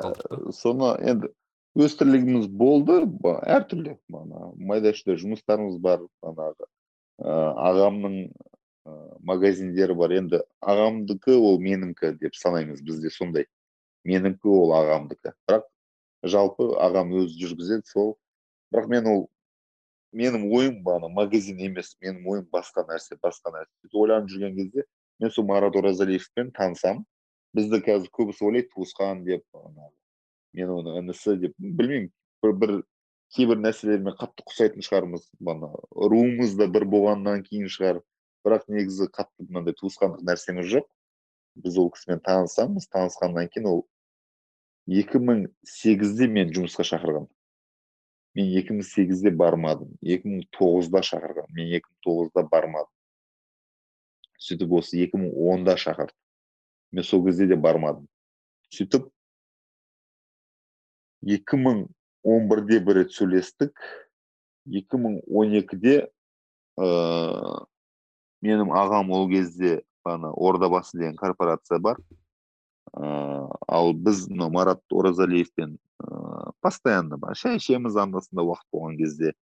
[0.55, 1.31] соны енді
[1.75, 6.69] өз тірлігіміз болды әртүрлі ана майда шүйде жұмыстарымыз бар манағы
[7.21, 8.19] ағамның
[9.25, 10.13] магазиндері бар.
[10.13, 13.47] Енді ағамдікі ол менікі деп санаймыз бізде сондай.
[14.05, 15.33] Менікі ол ағамдікі.
[15.47, 15.65] Бірақ
[16.23, 18.15] жалпы ағам өзі жүргізеді сол.
[18.73, 19.25] Бірақ мен ол
[20.15, 23.71] менің ойым ана магазин емес менің ойым басқа нәрсе басқа нәрсе.
[23.83, 24.85] Сөйтіп ойланып жүрген кезде
[25.19, 27.05] мен сол марат оразалиевпен танысамын
[27.55, 29.43] бізді қазір көбісі ойлайды туысқан деп
[30.55, 32.11] мен оның інісі деп білмеймін
[32.43, 32.75] бір, бір
[33.35, 35.27] кейбір нәрселермен қатты ұқсайтын шығармыз.
[35.51, 38.01] Ана руымыз да бір болғаннан кейін шығар.
[38.45, 40.87] Бірақ негізі қатты мынандай туысқандық нәрсеміз жоқ.
[41.63, 42.87] Біз ол кісімен танысамыз.
[42.93, 43.81] Танысқаннан кейін ол
[44.91, 47.25] 2008-де мен жұмысқа шақырған
[48.35, 52.91] мен 2008-де бармадым 2009-да шақырған мен 2009-да бармадым.
[54.37, 56.15] Сөйтіп осы 2010-да шақырды
[56.91, 58.07] мен сол кезде де бармадым.
[58.69, 59.07] Сөйтіп
[61.25, 63.79] 2011-де бір рет сөйлестік.
[64.65, 65.95] 2012-де
[66.81, 66.85] ә,
[68.41, 71.97] менің ағам ол кезде ана ордабасы деген корпорация бар.
[72.95, 79.33] Ал біз мына марат оразалиевпен ыыы постоянно шай ішеміз анда санда уақыт болған кезде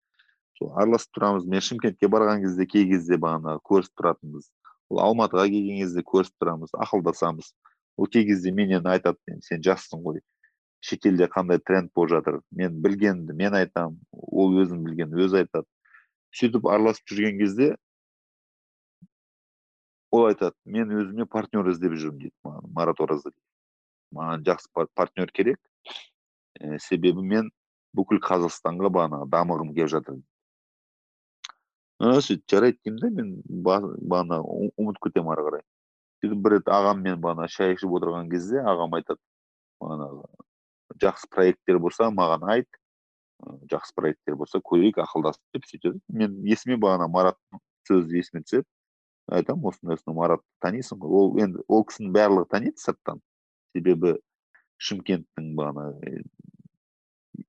[0.58, 1.46] сол араласып тұрамыз.
[1.46, 4.50] Мен шымкентке барған кезде кей кезде бағанағы көрісіп тұратынбыз.
[4.90, 7.54] Ол алматыға келген кезде көрісіп тұрамыз ақылдасамыз.
[7.98, 10.22] Ол кей кезде менен айтады сен жассың ғой.
[10.84, 12.42] Шетелде қандай тренд болып жатыр.
[12.52, 14.00] Мен білгенімді мен айтамын.
[14.12, 15.68] Ол өзін білген өзі айтады
[16.34, 17.76] сөйтіп араласып жүрген кезде
[20.14, 23.40] ол айтады мен өзіме партнер іздеп жүрмін дейді маған марат оразалиев
[24.14, 25.60] маған жақсы партнер керек.
[26.62, 27.50] Ә, себебі мен
[27.98, 30.22] бүкіл қазақстанға бағана дамығым келіп жатыр
[32.04, 33.30] сөйтіп жарайды деймін да мен
[34.12, 35.64] бағана ұмытып кетемін ары қарай.
[36.22, 39.22] Сөйтіп бір рет ағаммен бағана шай ішіп отырған кезде ағам айтады
[39.82, 40.24] бағанағы
[41.04, 42.68] жақсы проекттер болса маған айт
[43.72, 46.00] жақсы проекттер болса көрейік ақылдасып деп сөйтеді.
[46.10, 48.68] Мен есіме бағана мараттың сөзі есіме түседі.
[49.32, 53.22] Айтамын осындай осындай маратты танисың ғой ол енді ол кісінің барлығы таниды сырттан
[53.76, 54.18] себебі
[54.84, 55.92] шымкенттің бағана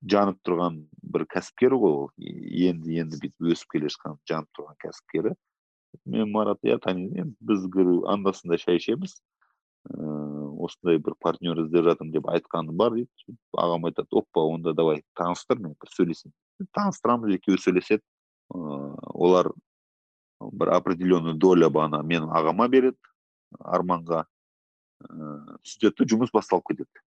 [0.08, 2.08] жанып тұрған бір бір кәсіпкер ғой ол.
[2.18, 5.34] Енді енді бүйтіп өсіп келе жатқан жанып тұрған кәсіпкері.
[6.10, 7.66] Мен марат иә танимын енді біз
[8.10, 9.20] анда санда шай ішеміз.
[9.94, 13.36] Ыыы осындай бір партнер іздеп жатырмын деп айтқаны бар дейді.
[13.52, 16.32] Ағам айтады оппа онда давай таныстыр мен бір сөйлесейін
[16.72, 18.02] таныстырамыз екеуі сөйлеседі.
[18.54, 19.52] Ыыы олар
[20.52, 22.98] бір определенный доля бағана менің ағама береді
[23.60, 24.24] арманға.
[25.08, 27.04] Ыыы сөйтеді да жұмыс басталып кетеді.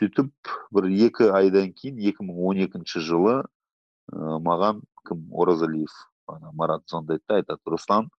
[0.00, 0.32] Сөйтіп
[0.76, 5.92] бір екі айдан кейін 2012 жылы ә, маған кім оразалиев
[6.28, 8.10] ана марат звондайды да айтады руслан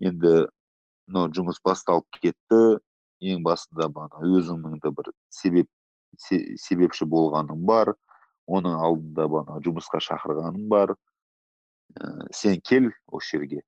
[0.00, 0.48] енді
[1.08, 2.78] мынау жұмыс басталып кетті
[3.20, 5.68] ең басында бағана де бір себеп
[6.16, 7.94] себепші болғаның бар
[8.46, 10.94] оның алдында бағана жұмысқа шақырғаным бар
[12.32, 13.62] сен кел осы жерге.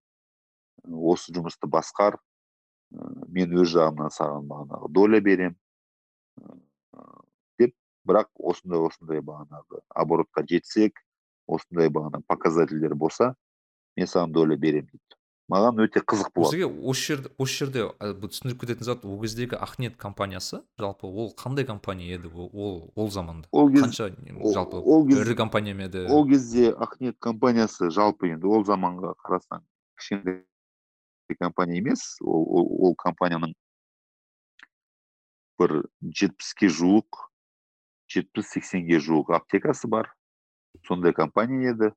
[0.84, 2.18] Осы жұмысты басқар.
[2.90, 5.56] Ә, мен өз жағымнан саған бағанағы доля берем.
[7.60, 7.74] Деп
[8.08, 10.98] бірақ осындай осындай бағанағы оборотқа жетсек
[11.46, 13.34] осындай бағана показательдер болса
[13.96, 15.19] мен саған доля беремін дейді.
[15.50, 16.56] Маған өте қызық болады.
[16.56, 21.66] сізге осы жерде осы жерде түсіндіріп кететін зат ол кездегі ахнет компаниясы жалпы ол қандай
[21.66, 23.48] компания еді ол ол заманда?
[23.50, 24.10] Ол кез, қанша
[24.54, 26.06] жалпы ол ірі компания ма еді?
[26.06, 29.64] ол кезде ахнет компаниясы жалпы енді ол заманға қарасаң
[29.98, 30.44] кішкентай
[31.38, 33.54] компания емес ол, ол, ол компанияның
[35.58, 37.26] бір жетпіске жуық
[38.10, 40.10] жетпіс сексенге жуық аптекасы бар.
[40.86, 41.92] Сондай компания еді.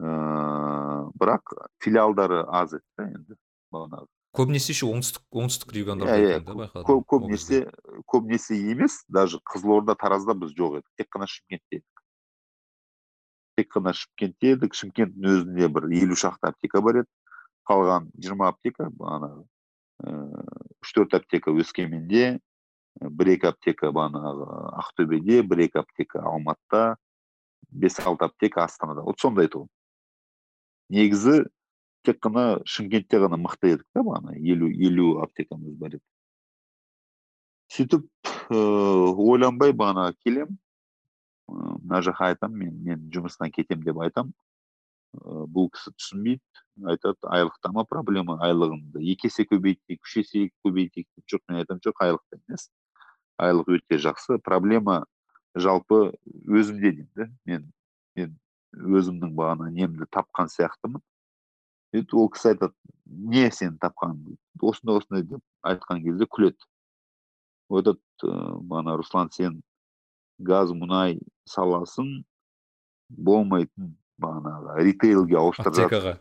[0.00, 0.89] Ыыы
[1.20, 3.38] бірақ филиалдары аз еді да енді
[3.74, 7.64] бағанағы көбінесе еще оңтүстік оңтүстік региондарда иә иә көбінесе
[8.10, 10.90] көбінесе емес даже қызылорда таразда біз жоқ едік.
[10.98, 12.02] Тек қана шымкентте едік.
[13.58, 14.76] Тек қана шымкентте едік.
[14.78, 17.10] Шымкенттің өзінде бір елу шақты аптека бар еді.
[17.66, 19.42] Қалған жиырма аптека бағанағы
[20.80, 22.38] үш төрт аптека өскеменде
[23.02, 24.46] бір екі аптека бағанағы
[24.84, 26.96] ақтөбеде бір екі аптека алматыда
[27.70, 29.02] бес алты аптека астанада.
[29.02, 29.68] Вот сондай тұғын
[30.90, 31.44] негізі
[32.06, 36.04] тек қана шымкентте ғана мықты едік та бағана елу елу аптекамыз бар еді.
[37.70, 38.06] Сөйтіп
[38.50, 40.56] ыыы ойланбай бағана келем
[41.50, 44.32] мына жаққа айтамын мен мен жұмыстан кетем деп айтам.
[45.14, 51.32] Бұл кісі түсінбейді айтады айлықта ма проблема айлығыңды екі есе көбейтейік үш есе көбейтейік деп
[51.34, 52.68] жоқ мен айтамын жоқ айлықта емес.
[53.38, 55.04] Айлық өте жақсы проблема
[55.54, 56.12] жалпы
[56.46, 57.66] өзімде деймін да мен
[58.16, 58.38] мен
[58.76, 61.02] өзімнің бағана немді тапқан сияқтымын.
[61.90, 62.74] Сөйтіп ол кісі айтады
[63.06, 66.68] не сен тапқаның дейді осындай осындай деп айтқан кезде күледі.
[67.70, 67.98] Айтады
[68.70, 69.60] бағана руслан сен
[70.38, 71.18] газ мұнай
[71.48, 72.20] саласын
[73.10, 76.14] болмайтын бағанағы ритейлге ауыстырып аптекаға.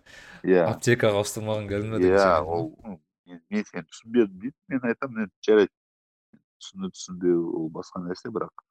[0.47, 0.63] Иә.
[0.71, 2.71] Аптекаға ауыстырмаған кәдімгі иә ол
[3.29, 4.57] мен сені түсінбедім дейді.
[4.71, 5.73] Мен айтамын енді жарайды.
[6.59, 8.65] Түсіну түсінбеу ол басқа нәрсе бірақ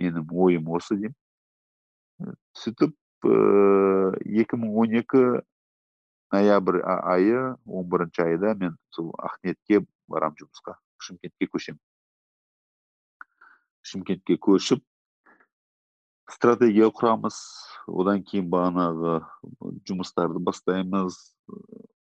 [0.00, 2.34] менің ойым осы деймін.
[2.58, 5.22] Сөйтіп екі мың он екі
[6.32, 11.80] ноябрь айы он бірінші айда мен сол ахметке барамын жұмысқа шымкентке көшемін
[13.82, 14.82] шымкентке көшіп
[16.32, 17.38] стратегия құрамыз
[17.86, 19.18] одан кейін бағанағы
[19.88, 21.18] жұмыстарды бастаймыз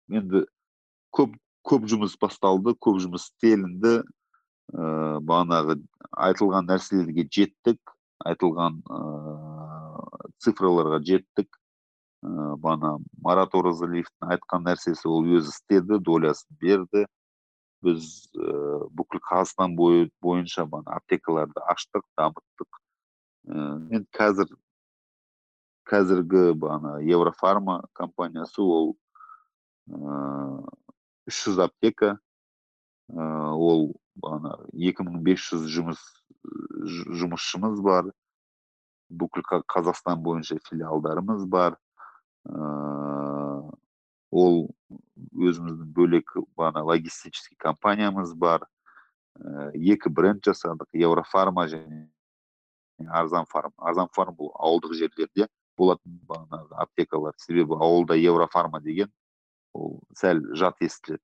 [0.09, 0.45] енді
[1.15, 1.35] көп
[1.67, 5.77] көп жұмыс басталды көп жұмыс істелінді ә, бағанағы
[6.27, 9.01] айтылған нәрселерге жеттік айтылған ә,
[10.43, 11.49] цифраларға жеттік.
[12.25, 17.05] Ә, бағана марат оразалиевтің айтқан нәрсесі ол өзі істеді долясын берді.
[17.85, 22.81] Біз ә, бүкіл қазақстан бойынша бағана аптекаларды аштық дамыттық.
[23.47, 24.49] Енді қазір
[25.87, 28.95] қазіргі бағана еврофарма компаниясы ол
[31.27, 32.17] үш жүз аптека.
[33.07, 36.01] Ол бағана екі мың бес жүз жұмыс
[37.21, 38.11] жұмысшымыз бар.
[39.09, 41.77] Бүкіл қазақстан бойынша филиалдарымыз бар
[44.31, 44.67] ол
[45.37, 48.65] өзіміздің бөлек бағана логистический компаниямыз бар
[49.73, 52.07] екі бренд жасадық еврофарма және
[53.07, 55.47] арзан фарм арзан фарм бұл ауылдық жерлерде
[55.77, 57.35] болатын бағанағы аптекалар.
[57.37, 59.11] Себебі ауылда еврофарма деген
[59.73, 61.23] ол сәл жат естіледі.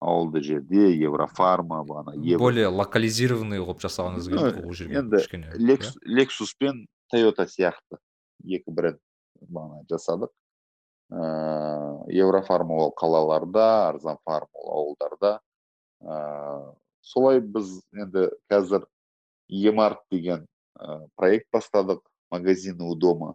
[0.00, 5.92] Ауылды жерде еврофарма бағана более локализированный қылып жасағыңыз келді ол жерге енді иә?
[6.06, 8.00] лексус пен тойота сияқты
[8.44, 9.00] екі бренд
[9.40, 10.32] бағана жасадық.
[11.10, 15.40] Ыыы еврофарма ол қалаларда арзан фарм ол ауылдарда.
[16.00, 18.86] Ыыы солай біз енді қазір
[19.48, 20.46] емарт деген
[20.78, 23.34] ә, проект бастадық магазины у дома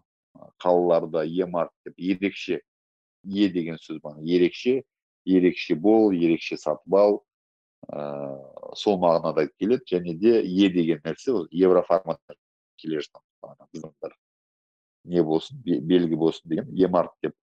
[0.62, 2.62] қалаларда емарт деп ерекше
[3.24, 4.84] е деген сөз бар ерекше.
[5.26, 7.24] Ерекше бол ерекше сатып ал
[7.90, 8.38] ә,
[8.76, 9.84] сол мағынада келеді.
[9.92, 12.22] Және де е деген нәрсе ол евроформат
[12.78, 14.16] келе жатқан
[15.06, 17.36] не болсын белгі болсын деген емарт деп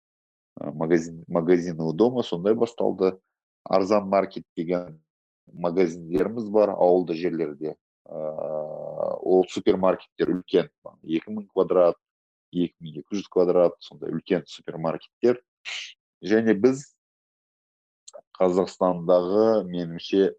[0.56, 3.18] магазин магазины у дома сондай басталды.
[3.64, 5.00] Арзан маркет деген
[5.52, 7.74] магазиндеріміз бар ауылды жерлерде.
[8.08, 10.70] Ол супермаркеттер үлкен.
[11.04, 11.98] Екі мың квадрат
[12.52, 15.42] екі мың екі жүз квадрат сондай үлкен супермаркеттер.
[16.24, 16.86] Және біз
[18.40, 20.30] қазақстандағы меніңше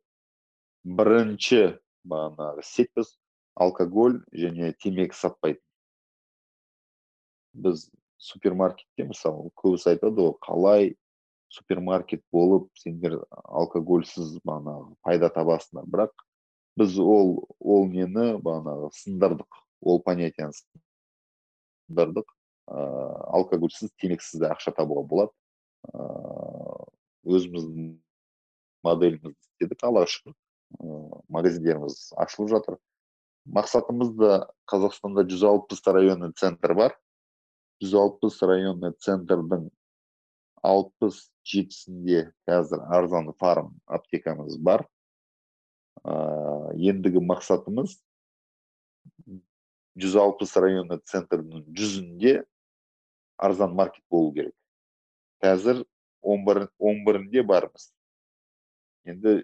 [0.97, 1.61] бірінші
[2.09, 3.13] бағанағы сетпіз
[3.53, 5.61] алкоголь және темекі сатпайтын.
[7.53, 7.85] Біз
[8.17, 10.89] супермаркетте мысалы көбісі айтады ғой қалай
[11.51, 15.85] супермаркет болып сендер алкогольсіз бағанағы пайда табасыңдар?
[15.85, 16.25] Бірақ
[16.79, 22.25] біз ол ол нені бағанағы сындырдық ол понятияны сындырдық.
[22.71, 25.33] Ыыы алкогольсіз темекісіз де ақша табуға болады.
[27.25, 27.91] Өзіміздің
[28.85, 30.35] моделімізді істедік аллаға шүкір.
[31.29, 32.77] Магазиндеріміз ашылып жатыр.
[33.45, 34.31] Мақсатымыз да
[34.69, 36.95] қазақстанда жүз алпыс районный центр бар.
[37.81, 39.69] Жүз алпыс районный центрдің
[40.61, 44.85] алпыс жетісінде қазір арзан фарм аптекамыз бар.
[46.05, 47.97] Ә, ендігі мақсатымыз
[49.99, 52.41] жүз алпыс районный центрдің жүзінде
[53.37, 54.55] арзан маркет болу керек.
[55.41, 55.83] Қазір
[56.21, 57.91] он бір он бірінде бармыз
[59.05, 59.41] енді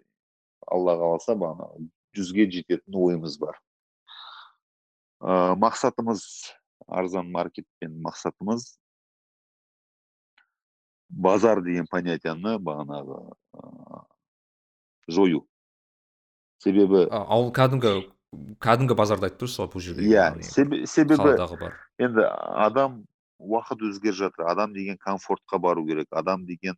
[0.67, 1.69] алла қаласа бағана
[2.17, 3.57] жүзге жететін ойымыз бар.
[5.21, 6.23] Ә, мақсатымыз
[6.87, 8.77] арзан маркетпен мақсатымыз
[11.09, 13.21] базар деген понятияны бағанағы
[15.07, 15.45] жою.
[16.61, 17.93] Себебі ауыл кәдімгі
[18.63, 20.25] кәдімгі базарды айтып тұрсыз ғой бұл жерде иә
[20.89, 21.77] себебі бар.
[22.01, 22.25] енді
[22.65, 23.03] адам
[23.39, 24.45] уақыт өзгеріп жатыр.
[24.51, 26.77] Адам деген комфортқа бару керек адам деген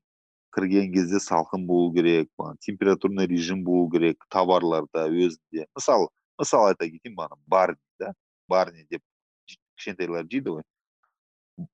[0.55, 2.29] кірген кезде салқын болу керек
[2.59, 5.67] температурный режим болу керек товарларда өзінде.
[5.75, 6.09] Мысалы
[6.39, 8.13] мысалы айта кетейін бағана барни да
[8.47, 9.01] барни деп
[9.77, 10.63] кішкентайлар жейді ғой.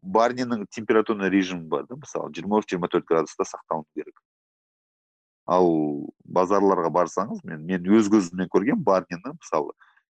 [0.02, 4.20] Барнинің температурный режимі бар да мысалы жиырма үш жиырма төрт градуста сақталуы керек.
[5.46, 5.70] Ал
[6.26, 9.74] базарларға барсаңыз мен мен өз көзіммен көрген барнины мысалы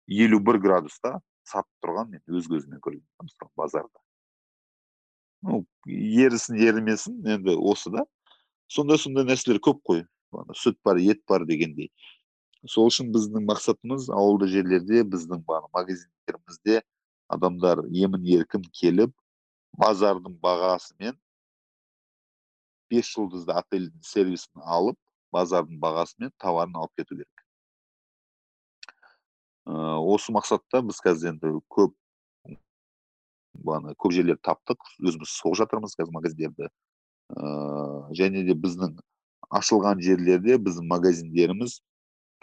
[0.07, 4.06] елу бір градуста сатып тұрған мен өз көзіммен көргенмін мысалы базарда.
[5.87, 8.05] Ерісін ерімесін енді осы да
[8.67, 10.03] сондай сондай нәрселер көп қой
[10.57, 11.91] сүт бар ет бар дегендей
[12.65, 16.81] сол үшін біздің мақсатымыз ауылды жерлерде біздің магазиндерімізде
[17.31, 19.13] адамдар емін еркін келіп
[19.77, 21.15] базардың бағасымен
[22.91, 24.97] бес жұлдызды отельдің сервисін алып
[25.35, 27.45] базардың бағасымен товарын алып кету керек
[29.67, 31.93] осы мақсатта біз қазір енді көп
[33.63, 36.69] бағана көп жерлерді таптық өзіміз соғып жатырмыз қазір магазиндерді.
[37.37, 37.47] Ә,
[38.15, 38.97] және де біздің
[39.59, 41.79] ашылған жерлерде біздің магазиндеріміз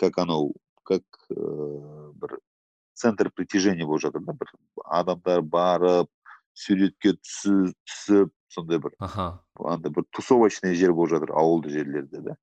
[0.00, 0.52] как анау
[0.84, 2.38] как ә, бір
[2.94, 4.52] центр притяжения болып жатыр да бір
[4.84, 6.10] адамдар барып
[6.54, 9.40] суретке түсіп сондай бір аха.
[9.58, 12.36] андай бір тусовочный жер болып жатыр ауылды жерлерде да.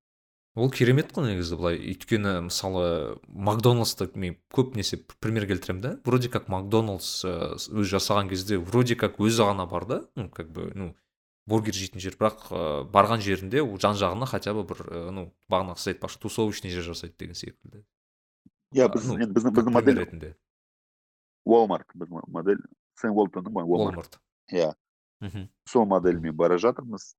[0.54, 1.78] Ол керемет қой негізі былай.
[1.80, 5.92] Өйткені мысалы макдональдсты мен көп несе пример келтіремін да.
[6.04, 10.00] Вроде как макдональдс өзі жасаған кезде вроде как өзі ғана бар да.
[10.16, 10.92] Ну как бы ну
[11.46, 12.18] бургер жейтін жер.
[12.20, 16.70] Бірақ ә, барған жерінде жан жағына хотя бы бір ә, ну бағана сіз айтпақшы тусовочный
[16.70, 17.84] жер жасайды деген секілді.
[18.76, 20.34] Иә біз енді біздің біздің модель ретінде.
[21.48, 21.88] Walmart.
[21.96, 22.60] Біздің модель.
[23.00, 23.64] Сен уолтонның ба?
[23.64, 24.20] Walmart.
[24.52, 24.74] Иә.
[25.22, 27.14] Мхм сол модельмен бара жатырмыз.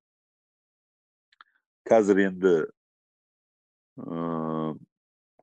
[1.87, 2.53] Қазір енді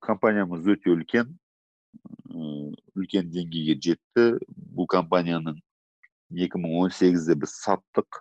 [0.01, 1.31] компаниямыз өте үлкен
[2.31, 4.25] үлкен деңгейге жетті
[4.75, 5.61] бұл компанияның
[6.35, 8.21] 2018-де біз саттық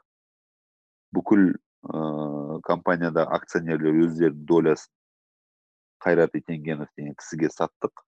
[1.14, 4.94] бүкіл ә, компанияда акционерлер өздерінің долясын
[6.04, 8.04] қайрат етенгенов деген кісіге саттық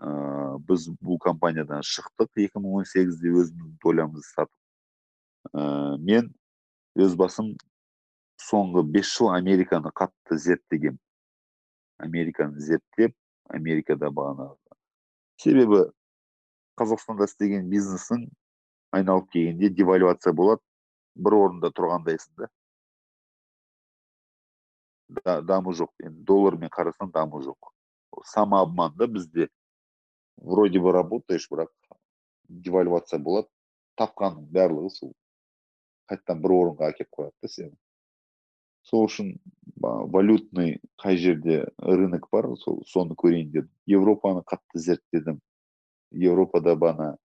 [0.00, 6.32] ә, біз бұл компаниядан шықтық 2018-де өзіміздің долямызды сатып ә, мен
[6.96, 7.54] өз басым
[8.44, 10.98] соңғы бес жыл американы қатты зерттегем
[11.98, 13.14] американы зерттеп
[13.48, 14.56] америкада бағанағы.
[15.40, 15.84] Себебі
[16.80, 18.28] қазақстанда істеген бизнесің
[18.94, 20.62] айналып келгенде девальвация болады
[21.14, 22.48] бір орында тұрғандайсың да
[25.42, 25.92] даму жоқ.
[26.02, 27.70] Енді доллармен қарасаң даму жоқ.
[28.24, 29.48] Самообман да бізде.
[30.36, 31.70] Вроде бы работаешь бірақ
[32.48, 33.48] девальвация болады.
[33.98, 35.14] Тапқанның барлығы сол.
[36.10, 37.76] Қайтадан бір орынға әкеліп қояды да сені.
[38.88, 39.34] Сол үшін
[39.80, 43.70] валютный қай жерде рынок бар сол соны көрейін дедім.
[43.86, 45.40] Европаны қатты зерттедім.
[46.12, 47.16] Европада бана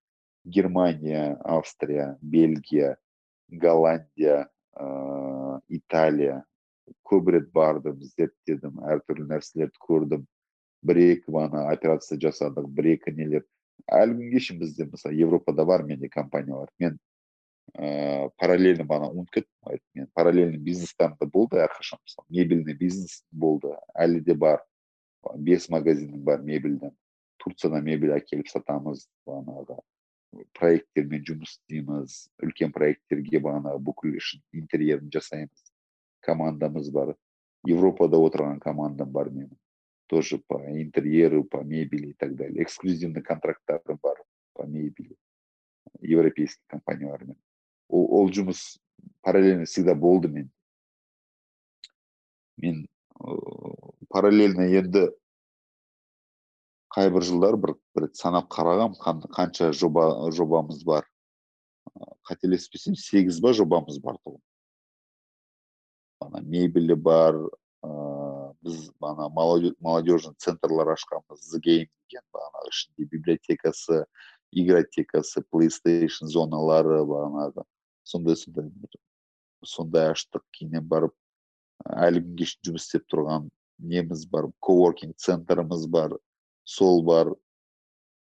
[0.46, 2.98] германия австрия бельгия
[3.50, 6.44] голландия ә, италия.
[7.06, 10.26] Көп рет бардым зерттедім әртүрлі нәрселерді көрдім.
[10.82, 13.46] Бір екі ғана операция жасадық бір екі нелер.
[13.92, 16.70] Әлі күнге шейін бізде мысалы европада бар менде компаниялар.
[16.80, 16.98] Мен
[17.76, 24.34] ә, параллельно бағана ұмытып кеттім мен параллельный болды әрқашан мысалы мебельный бизнес болды әлі де
[24.34, 24.64] бар
[25.36, 26.96] бес магазинім бар мебельдің
[27.38, 29.80] турциядан мебель әкеліп сатамыз бағанағы
[30.58, 35.74] проекттермен жұмыс істейміз үлкен проекттерге бағанағы бүкіл ішін интерьерін жасаймыз
[36.26, 37.16] командамыз бар
[37.68, 39.58] европада отырған командам бар менің
[40.10, 42.64] тоже по интерьеру по мебели и так далее.
[42.64, 44.18] Эксклюзивный контракттарым бар
[44.54, 45.16] по мебели.
[46.02, 47.38] Европейский компаниялармен
[47.90, 48.80] ол, жұмыс
[49.22, 50.50] параллельно всегда болды мен.
[52.58, 52.86] Мен
[54.10, 55.10] параллельно енді
[56.96, 58.96] қайбір жылдар бір, бір санап қарағам
[59.34, 61.08] қанша жоба жобамыз бар.
[62.30, 64.42] Қателеспесем сегіз ба жобамыз бар тұғын
[66.20, 67.36] ана мебелі бар
[67.84, 74.04] ыыы біз ана молодежный центрлар ашқанбыз game деген бағанағы ішінде библиотекасы
[74.52, 77.64] игротекасы плейстейшн зоналары бағанағы
[78.04, 78.70] сондай сондай
[79.66, 81.16] сондай аштық кейіннен барып
[81.88, 83.50] әлі күнге жұмыс істеп тұрған
[83.80, 86.18] неміз бар коворкинг центріміз бар
[86.70, 87.34] сол бар.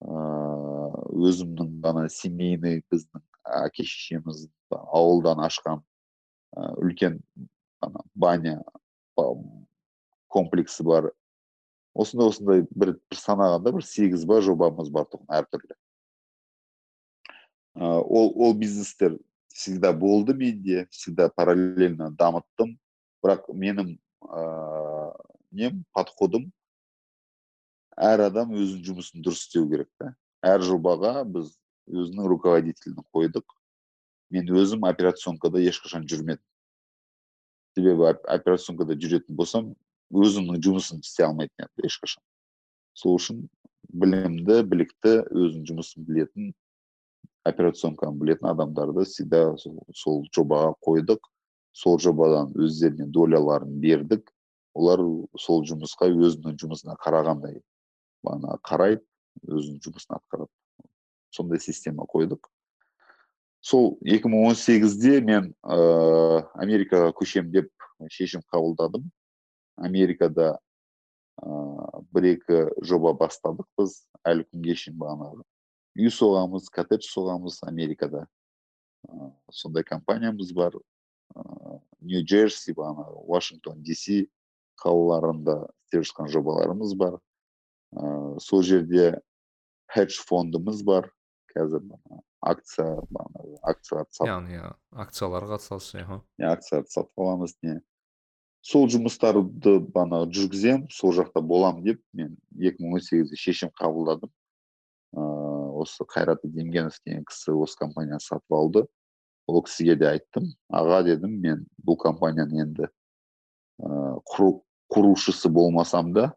[0.04, 3.22] Өзімнің ана семейный біздің
[3.64, 5.82] әке шешеміз ауылдан ашқан
[6.82, 7.20] үлкен
[7.84, 8.58] ана баня
[10.28, 11.12] комплексі бар.
[11.94, 15.76] Осындай осындай бір, бір санағанда бір сегіз ба жобамыз бар тұғын әртүрлі.
[17.78, 19.16] Ол ол бизнестер
[19.54, 22.76] всегда болды менде всегда параллельно дамыттым.
[23.22, 23.94] Бірақ менің
[24.26, 25.12] ыыы
[25.54, 26.50] нем подходым
[27.96, 30.12] әр адам өзінің жұмысын дұрыс істеу керек та.
[30.42, 31.54] Әр жобаға біз
[31.88, 33.46] өзінің руководителін қойдық.
[34.34, 36.42] Мен өзім операционкада ешқашан жүрмедім.
[37.78, 39.72] Себебі операционкада жүретін болсам
[40.10, 42.22] өзімнің жұмысын істей алмайтын едім ешқашан.
[42.98, 43.46] Сол үшін
[43.94, 46.52] білімді білікті өзінің жұмысын білетін
[47.44, 51.20] операционканы білетін адамдарды всегда сол, жобаға қойдық.
[51.74, 54.30] Сол жобадан өздеріне доляларын бердік.
[54.74, 55.02] Олар
[55.38, 57.60] сол жұмысқа өзінің жұмысына қарағандай
[58.24, 59.04] бағана қарайды
[59.44, 60.50] өзінің жұмысын атқарады.
[61.34, 62.48] Сондай система қойдық.
[63.60, 67.70] Сол 2018-де мен ә, америкаға көшем деп
[68.10, 69.06] шешім қабылдадым.
[69.76, 70.58] Америкада
[71.42, 74.02] ә, бір екі жоба бастадық біз.
[74.24, 75.44] Әлі күнге шейін бағанағы
[75.98, 78.26] үй соғамыз коттедж соғамыз америкада.
[79.08, 80.76] Ә, сондай компаниямыз бар.
[81.34, 84.28] Ә, нью джерси бағанағы вашингтон дси
[84.82, 87.18] қалаларында істеп жатқан жобаларымыз бар.
[87.94, 89.20] Ә, сол жерде
[89.92, 91.10] хедж фондымыз бар.
[91.54, 91.84] Қазір
[92.42, 94.60] акция бағанағы акцияларды сатып яғни
[95.04, 96.16] акцияларға қатысасыз иә
[96.50, 97.76] акцияларды сатып аламыз не.
[98.64, 104.32] Сол жұмыстарды бағанағы жүргіземін сол жақта боламын деп мен 2018-де шешім қабылдадым.
[105.82, 108.84] Осы қайрат демгенов деген кісі осы компанияны сатып алды.
[109.46, 110.52] Ол кісіге де айттым.
[110.72, 112.88] Аға дедім мен бұл компанияны енді
[113.82, 116.30] құру, құрушысы болмасам да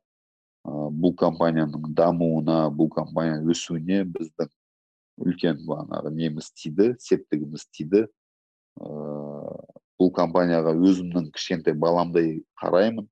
[0.67, 4.49] бұл компанияның дамуына бұл компанияның өсуіне біздің
[5.23, 8.07] үлкен бағанағы неміз тиді септігіміз тиді.
[9.97, 13.07] Бұл компанияға өзімнің кішкентай баламдай қараймын.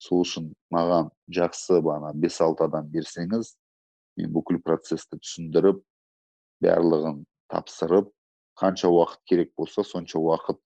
[0.00, 3.54] Сол үшін маған жақсы бағана бес алты адам берсеңіз
[4.18, 5.80] мен бүкіл процесті түсіндіріп
[6.64, 7.22] барлығын
[7.52, 8.10] тапсырып
[8.60, 10.60] қанша уақыт керек болса сонша уақыт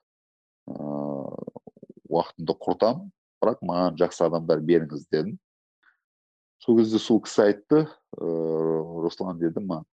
[0.69, 1.49] ыыы
[2.09, 3.13] уақытымды құртамын.
[3.39, 5.37] Бірақ маған жақсы адамдар беріңіз дедім.
[6.59, 7.85] Сол кезде сол кісі айтты
[8.19, 9.87] ыыы руслан деді маған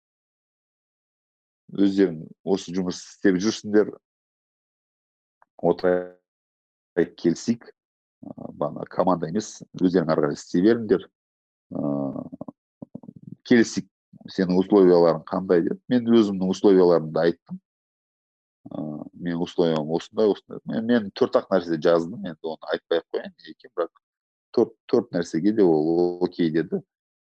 [1.74, 3.94] өздерің осы жұмыс істеп жүрсіңдер.
[5.64, 7.70] Отырайық келісейік.
[8.54, 11.08] Бағана команда емес өздерің ары қарай істей беріңдер.
[13.50, 13.90] Келісейік
[14.32, 17.60] сенің условияларың қандай деп мен өзімнің условияларымды айттым.
[18.72, 20.60] Ыыы мен условиям осындай осындай.
[20.66, 24.02] Мен, мен төрт ақ нәрсе жаздым енді оны айтпай ақ қояйын не екенін бірақ
[24.56, 26.82] төрт төрт нәрсеге де ол окей деді.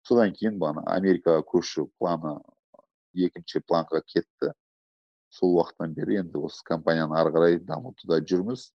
[0.07, 2.39] Содан кейін бағана америкаға көшу планы
[3.15, 4.55] екінші планға кетті.
[5.31, 8.70] Сол уақыттан бері енді осы компанияны ары қарай дамытуда жүрміз.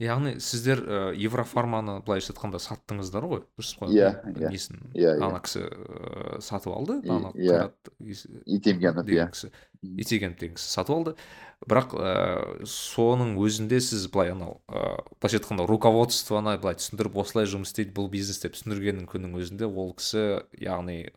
[0.00, 4.50] Яғни сіздер ә, еврофарманы былайша айтқанда саттыңыздар ғой дұрыс қой иә иә.
[4.52, 7.68] несін иә ана кісі ә, сатып алды ана иә.
[8.00, 9.50] иә.
[9.82, 11.14] итегенов деген кісі сатып алды.
[11.68, 17.74] Бірақ ә, соның өзінде сіз былай анау ә, былайша айтқанда руководствоны былай түсіндіріп осылай жұмыс
[17.74, 21.12] істейді бұл бизнес деп түсіндіргеннің күннің өзінде ол кісі яғни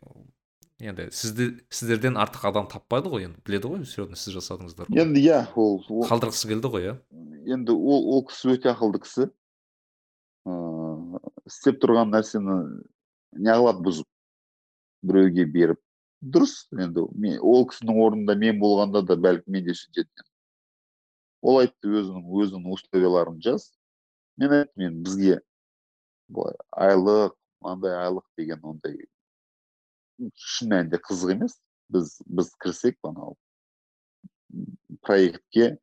[0.82, 5.02] енді сізді сіздерден артық адам таппайды ғой енді біледі ғой все равно сіз жасадыңыздар ғой
[5.04, 5.78] енді иә ол,
[6.08, 6.94] қалдырғысы келді ғой иә?
[7.54, 9.28] Енді ол ол кісі өте ақылды кісі.
[10.48, 12.58] Ыыы істеп тұрған нәрсені
[13.38, 14.08] неғылады бұзып
[15.04, 15.80] біреуге беріп.
[16.24, 20.28] Дұрыс енді мен ол кісінің орнында мен болғанда да бәлкім мен де сөйтер едім.
[21.44, 23.70] Ол айтты өзінің өзінің условияларын жаз.
[24.40, 25.40] Мен айттым енді бізге
[26.28, 28.96] былай айлық мынандай айлық деген ондай
[30.34, 31.56] шын қызық емес
[31.92, 33.36] біз біз кірсек анау
[35.02, 35.76] проектке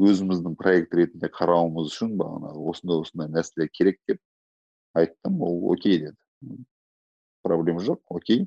[0.00, 4.20] өзіміздің проект ретінде қарауымыз үшін бағанағы осындай осындай нәрселер керек деп
[4.96, 6.62] айттым ол окей деді
[7.42, 8.46] проблема жоқ окей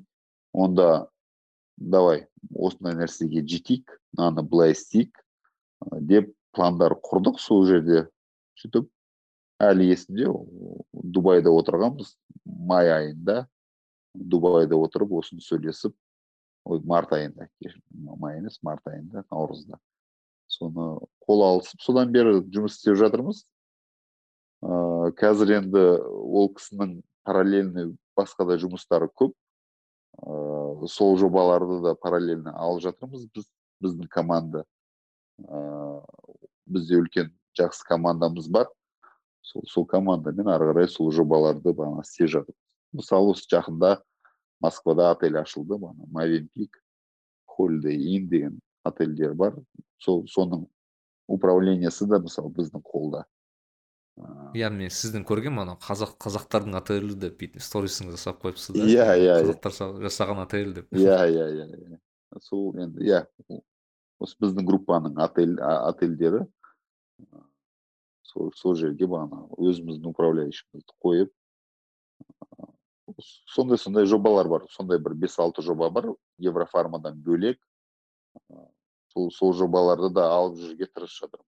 [0.53, 1.07] онда
[1.77, 5.21] давай осындай нәрсеге жетейік мынаны былай істейік
[6.01, 8.07] деп пландар құрдық сол жерде
[8.61, 8.89] сөйтіп
[9.61, 10.31] әлі есімде
[10.91, 12.15] дубайда отырғанбыз
[12.45, 13.45] май айында
[14.15, 15.95] дубайда отырып осыны сөйлесіп
[16.65, 17.47] ой март айында
[18.17, 19.77] май емес март айында наурызда.
[20.47, 23.43] Соны қол алысып содан бері жұмыс істеп жатырмыз.
[24.65, 29.33] Ә, қазір енді ол кісінің параллельный басқа да жұмыстары көп.
[30.21, 33.49] Ә, сол жобаларды да параллельно алып жатырмыз біз
[33.83, 34.65] біздің команда.
[35.45, 36.01] Ә,
[36.65, 38.69] бізде үлкен жақсы командамыз бар.
[39.45, 42.64] Сол сол командамен ары қарай сол жобаларды бағана істеп жатырмыз
[42.95, 43.97] мысалы осы жақында
[44.63, 46.81] москвада отель ашылды бағана мавенпик
[47.45, 49.55] холидей ин деген отельдер бар
[50.01, 50.65] сол соның
[51.27, 53.25] управлениесі да мысалы біздің қолда
[54.55, 59.07] иә мен сіздің көргенмін анау қазақ қазақтардың отелі деп бүйтіп сторисіңізге салып қойыпсыз да иә
[59.19, 61.99] иә қазақтар жасаған отель деп иә иә иә
[62.41, 63.25] сол енді иә
[64.23, 66.45] осы біздің группаның отель отельдері
[68.23, 71.33] сол сол жерге бағана өзіміздің управляющийімізді қойып
[73.21, 74.67] сондай сондай жобалар бар.
[74.71, 76.11] Сондай бір бес алты жоба бар.
[76.39, 77.59] Еврофармадан бөлек
[79.13, 81.47] сол сол жобаларды да алып жүруге тырысып жатырмыз.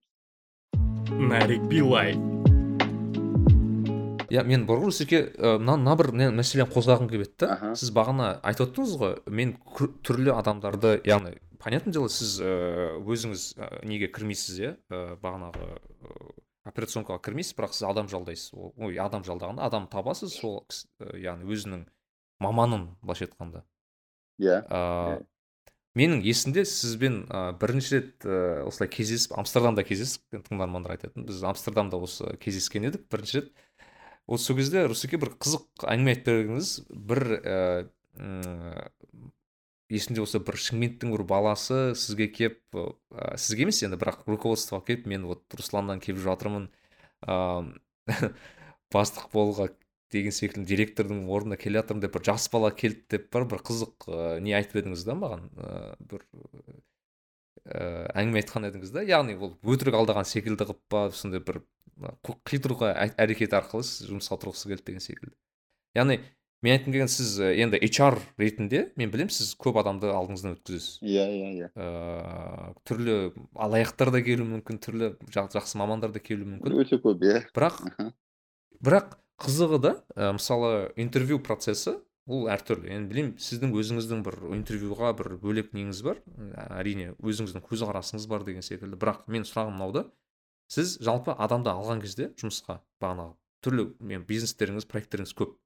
[1.28, 2.16] Нарик билай
[4.28, 7.74] иә мен бұрын сізге мына мына бір мәселені қозғағым келіп еді да.
[7.76, 9.54] Сіз бағана айтып отырдыңыз ғой мен
[10.04, 13.46] түрлі адамдарды яғни понятное дело сіз өзіңіз
[13.88, 14.74] неге кірмейсіз иә?
[15.22, 15.78] Бағанағы
[16.68, 18.52] операционкаға кірмейсіз бірақ сіз адам жалдайсыз.
[18.76, 20.62] Ой адам жалдағанда адам табасыз сол
[21.16, 21.86] яғни өзінің
[22.44, 23.64] маманын былайша айтқанда.
[24.38, 24.62] Иә
[25.98, 31.98] менің есімде сізбен ә, бірінші рет ә, осылай кездесіп амстердамда кездестік тыңдармандар айтатын біз амстердамда
[31.98, 33.48] осы кездескен едік бірінші рет.
[34.28, 37.58] Осы сол кезде бір қызық әңгіме айтып бердіңіз бір ә,
[39.92, 45.08] есімде болса бір шымкенттің бір баласы сізге кеп ә, сізге емес енді бірақ руководствоға келіп
[45.08, 46.68] мен вот русланнан келіп жатырмын
[47.24, 47.72] ыыы
[48.94, 49.70] бастық болуға
[50.12, 54.08] деген секілді директордың орнына келе жатырмын деп бір жас бала келді деп бар бір қызық
[54.08, 55.72] ә, не айтып едіңіз да маған ә,
[56.12, 56.24] бір
[57.64, 57.82] ә,
[58.12, 61.62] әңгіме айтқан едіңіз да яғни ол өтірік алдаған секілді қылып па сондай бір
[62.48, 65.34] қидыруға әрекет арқылы сіз жұмысқа тұрғысы келді деген секілді.
[65.98, 66.20] Яғни
[66.62, 70.98] мен айтқым келген сіз енді HR ретінде мен білемін сіз көп адамды алдыңыздан өткізесіз.
[71.06, 71.70] Иә иә иә.
[71.78, 73.16] Ыыы түрлі
[73.54, 76.78] алаяқтар да келуі мүмкін түрлі жақсы мамандар да келуі мүмкін.
[76.82, 77.44] Өте көп иә.
[77.54, 77.80] Бірақ
[78.82, 82.90] бірақ қызығы да ә, мысалы интервью процесі ол әртүрлі.
[82.92, 86.18] Енді білемін сіздің өзіңіздің бір интервьюға бір бөлек неңіз бар.
[86.74, 88.98] Әрине өзіңіздің көзқарасыңыз бар деген секілді.
[88.98, 90.04] Бірақ мен сұрағым мынау да
[90.68, 95.56] сіз жалпы адамды алған кезде жұмысқа бағанағы түрлі мен бизнестеріңіз проекттеріңіз көп.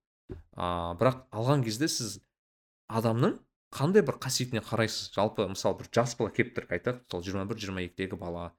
[0.57, 2.19] А, бірақ алған кезде сіз
[2.93, 3.39] адамның
[3.73, 5.13] қандай бір қасиетіне қарайсыз?
[5.17, 8.51] Жалпы мысалы бір жас бала келіп тұр айтайық мысалы жиырма бір жиырма екідегі бала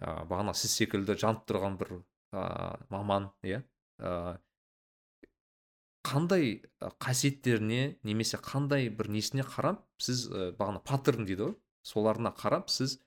[0.00, 1.94] ә, бағана сіз секілді жанып тұрған бір
[2.34, 3.62] ә, маман иә?
[4.02, 4.38] Ә,
[6.08, 6.62] қандай
[7.02, 12.98] қасиеттеріне немесе қандай бір несіне қарап сіз ә, бағана паттерн дейді ғой соларына қарап сіз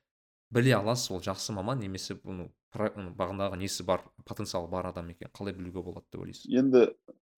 [0.52, 5.56] біле аласыз ол жақсы маман немесе бұны бағанағы несі бар потенциалы бар адам екен қалай
[5.56, 6.48] білуге болады деп ойлайсыз?
[6.48, 6.86] Енді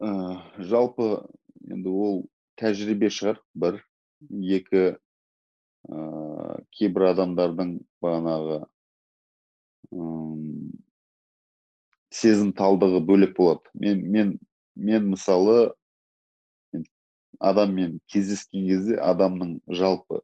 [0.03, 0.11] ә,
[0.59, 1.09] жалпы
[1.71, 2.21] енді ол
[2.59, 3.39] тәжірибе шығар.
[3.55, 3.81] бір.
[4.30, 5.97] Екі ә,
[6.75, 8.63] кейбір адамдардың бағанағы
[12.13, 13.65] сезімталдығы бөлек болады.
[13.73, 14.38] Мен мен
[14.75, 15.73] мен мысалы
[17.39, 20.21] адаммен кездескен кезде адамның жалпы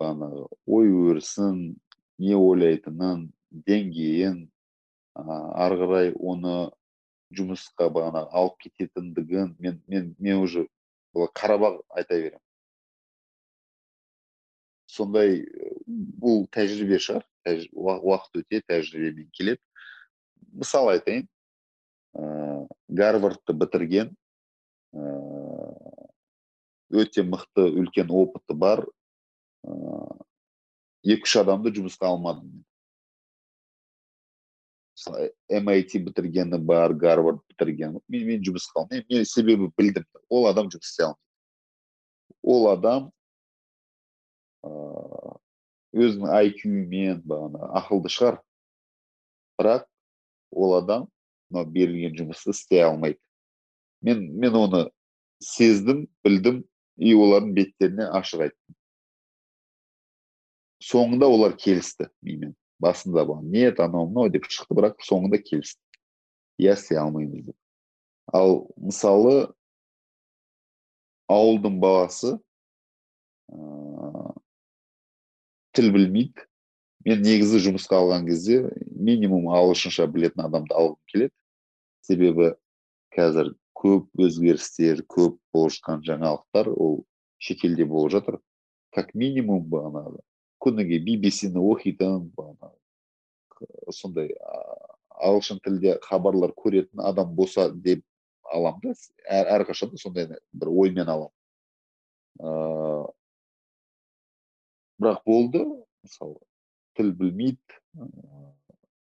[0.00, 1.58] бағанағы ой өрісін
[2.22, 3.26] не ойлайтынын
[3.68, 4.38] деңгейін
[5.14, 6.56] ары қарай оны
[7.36, 10.66] жұмысқа бағана алып кететіндігін мен мен мен уже
[11.14, 12.40] қарап ақ айта беремін.
[14.86, 15.42] Сондай
[15.86, 17.26] бұл тәжірибе шығар.
[17.72, 19.60] Уақыт өте тәжірибемен келеді.
[20.52, 21.26] Мысал айтайын
[22.14, 24.12] ә, гарвардты бітірген
[24.92, 25.12] ә,
[26.92, 28.84] өте мықты үлкен опыты бар
[29.64, 29.72] ә,
[31.02, 32.62] екі үш адамды жұмысқа алмадым
[35.08, 37.98] MIT бітіргені бар гарвард бітірген.
[38.08, 41.20] Мен, мен жұмысқа мен, мен себебі білдім ол адам жұмыс істей алмайды.
[42.42, 43.10] Ол адам
[45.92, 48.40] өзінің IQ-мен бағана ақылды шығар.
[49.60, 49.86] Бірақ
[50.50, 51.08] ол адам
[51.50, 53.20] мынау берілген жұмысты істей алмайды.
[54.02, 54.86] Мен мен оны
[55.42, 56.62] сездім білдім
[56.96, 58.76] и олардың беттеріне ашық айттым.
[60.82, 62.56] Соңында олар келісті менімен.
[62.82, 65.80] Басында бар нет анау мынау деп шықты бірақ соңында келісті.
[66.60, 67.56] Иә істей алмаймыз деп
[68.32, 69.52] ал мысалы
[71.32, 72.36] ауылдың баласы
[73.52, 74.32] ә,
[75.76, 76.46] тіл білмейді.
[77.02, 78.60] Мен негізі жұмысқа алған кезде
[78.94, 81.34] минимум ағылшынша білетін адамды алғым келеді.
[82.06, 82.52] Себебі
[83.14, 87.02] қазір көп өзгерістер көп болып жатқан жаңалықтар ол
[87.42, 88.38] шетелде болып жатыр.
[88.94, 90.20] Как минимум бағанағы
[90.62, 92.30] күніге bbc ні оқитын
[93.94, 94.32] сондай
[95.22, 98.04] ағылшын тілде хабарлар көретін адам болса деп
[98.52, 98.94] аламын да
[99.26, 101.36] әр, әрқашан сондай бір оймен аламын
[102.42, 103.04] ыыы
[105.02, 105.64] бірақ болды
[106.02, 106.38] мысалы
[106.96, 107.80] тіл білмейді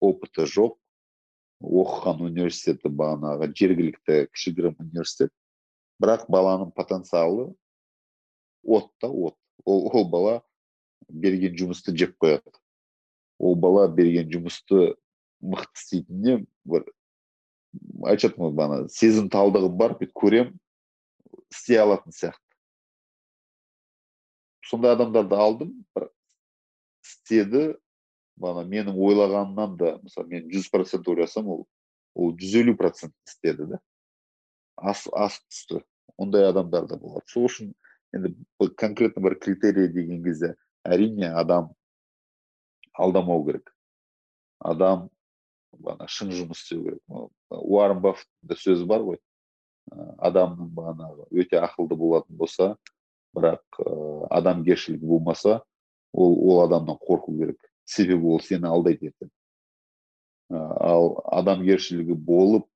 [0.02, 0.76] опыты жоқ.
[1.64, 5.32] Оқыған университеті бағанағы жергілікті кішігірім университет.
[6.02, 7.54] Бірақ баланың потенциалы
[8.62, 9.38] от та от.
[9.64, 10.34] Ол, ол бала
[11.09, 12.52] берген жұмысты жеп қояды.
[13.39, 14.94] Ол бала берген жұмысты
[15.44, 16.86] мықты істейтініне бір
[18.09, 20.55] айтып жатырмын ғой бағана бар бүйтіп көремін
[21.52, 22.43] істей алатын сияқты.
[24.66, 26.09] Сондай адамдарды алдым бір
[27.05, 27.64] істеді
[28.40, 31.66] бағана менің ойлағанымнан да мысалы мен жүз процент ойласам ол
[32.14, 33.81] ол жүз елу процент істеді да.
[34.77, 35.85] Ас асып түсті.
[36.16, 37.24] Ондай адамдар да болады.
[37.28, 37.73] Сол үшін
[38.16, 38.35] енді
[38.77, 40.55] конкретно бір критерий деген кезде
[40.86, 41.70] әрине адам
[42.96, 43.72] алдамау керек.
[44.60, 45.08] Адам
[45.76, 47.02] бағана шын жұмыс істеу керек.
[47.50, 49.20] Уоррен баффеттің сөзі бар ғой.
[50.18, 52.74] Адамның бағанағы өте ақылды болатын болса
[53.36, 55.60] бірақ ә, адамгершілігі болмаса
[56.12, 57.60] ол ол адамнан қорқу керек.
[57.84, 59.30] Себебі ол сені алдайды ертең.
[60.50, 62.66] Ал адамгершілігі болып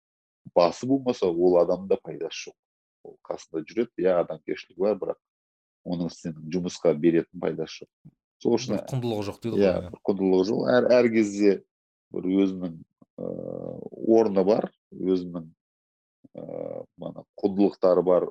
[0.55, 2.57] басы болмаса ол адамда пайдасы жоқ.
[3.05, 5.21] Ол қасында жүреді иә адамгершілігі бар бірақ
[5.89, 7.91] оның сенің жұмысқа беретін пайдасы жоқ.
[8.41, 10.61] Сол үшін құндылығы жоқ дейді иә бір құндылығы жоқ.
[10.73, 11.55] Әр әр кезде
[12.15, 12.77] бір өзінің
[13.21, 15.49] ыыы орны бар өзінің
[16.41, 18.31] ыыы мана құндылықтары бар.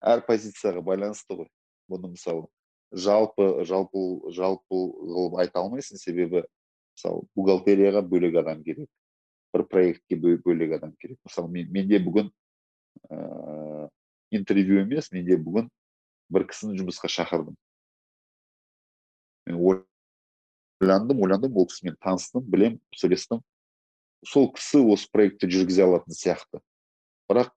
[0.00, 1.50] Әр позицияға байланысты ғой.
[1.90, 2.46] Бұны мысалы
[2.92, 6.00] жалпы жалпы жалпы қылып айта алмайсың.
[6.00, 6.44] Себебі
[6.96, 8.88] мысалы бухгалтерияға бөлек адам керек.
[9.54, 11.18] Бір проектке бөлек адам керек.
[11.24, 12.30] Мысалы мен, менде бүгін
[13.08, 13.88] ыыы
[14.30, 15.68] интервью емес менде бүгін
[16.30, 17.56] бір кісіні жұмысқа шақырдым
[19.46, 19.84] мен
[20.80, 23.42] ойландым ойландым ол кісімен таныстым білем сөйлестім
[24.26, 26.62] сол кісі осы проектті жүргізе алатын сияқты
[27.30, 27.52] бірақ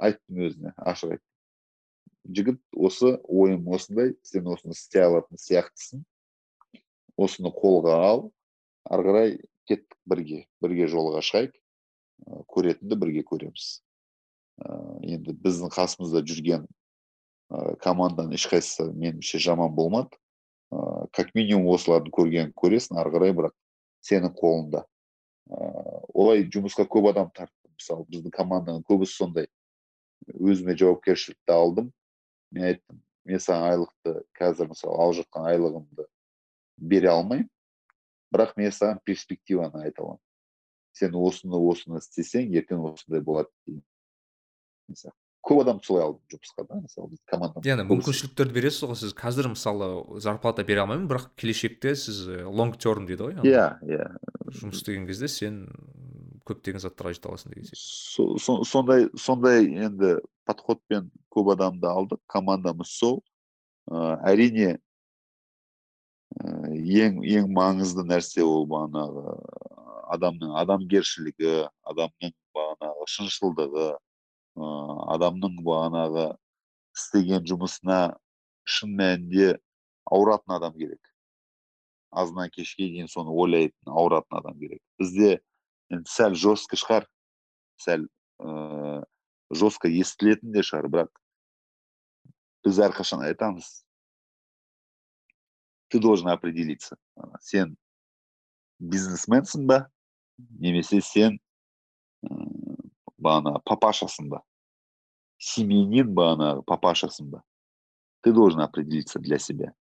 [0.00, 6.04] айттым өзіне ашық айттым жігіт осы ойым осындай сен осыны істей алатын сияқтысың
[7.20, 8.26] осыны қолға ал
[8.88, 9.32] ары қарай
[9.68, 11.56] кеттік бірге бірге жолға шығайық
[12.52, 13.70] көретінді бірге көреміз
[14.60, 16.66] енді біздің қасымызда жүрген
[17.82, 20.16] команданың ешқайсысы меніңше жаман болмады.
[20.70, 23.54] Ә, как минимум осыларды көрген көресің ары қарай бірақ
[24.06, 24.84] сенің қолыңда.
[25.50, 25.70] Ә,
[26.14, 29.48] олай жұмысқа көп адам тарттым мысалы біздің команданың көбісі сондай.
[30.38, 31.90] Өзіме жауапкершілікті алдым.
[32.54, 36.06] Мен айттым мен саған айлықты қазір мысалы алып жатқан айлығымды
[36.92, 37.48] бере алмаймын.
[38.30, 40.22] Бірақ мен саған перспективаны айта аламын.
[40.94, 43.82] Сен осыны осыны істесең ертең осындай болады деген
[45.46, 50.20] көп адамды солай алдым жұмысқа да мысалы команда яғни мүмкіншіліктерді бересіз ғой сіз қазір мысалы
[50.20, 54.10] зарплата бере алмаймын бірақ келешекте сіз лонг терм дейді ғой иә иә.
[54.60, 55.64] жұмыс істеген кезде сен
[56.48, 60.18] көптеген заттарға жете аласың деген сияқты сондай сондай енді
[60.50, 63.20] подходпен көп адамды алдық командамыз сол.
[63.90, 64.78] Ә, әрине
[66.40, 69.36] ең ең маңызды нәрсе ол бағанағы
[70.14, 71.54] адамның адамгершілігі
[71.92, 73.88] адамның бағанағы шыншылдығы.
[74.56, 76.26] Адамның бағанағы
[76.96, 78.00] істеген жұмысына
[78.64, 79.54] шын мәнінде
[80.10, 81.00] ауыратын адам керек
[82.10, 85.38] азынан кешке дейін соны ойлайтын ауыратын адам керек бізде
[85.90, 87.06] енді сәл жестко шығар
[87.80, 88.06] сәл
[88.42, 89.04] ә,
[89.54, 91.12] жестко естілетін де шығар бірақ
[92.66, 93.70] біз әрқашан айтамыз
[95.90, 96.98] ты должен определиться
[97.40, 97.76] сен
[98.78, 99.84] бизнесменсің ба
[100.38, 101.38] немесе сен
[103.20, 104.42] бағана папашасың ба
[105.38, 107.42] семьянин бағанағы папашасың ба
[108.20, 109.72] ты должен определиться для себя.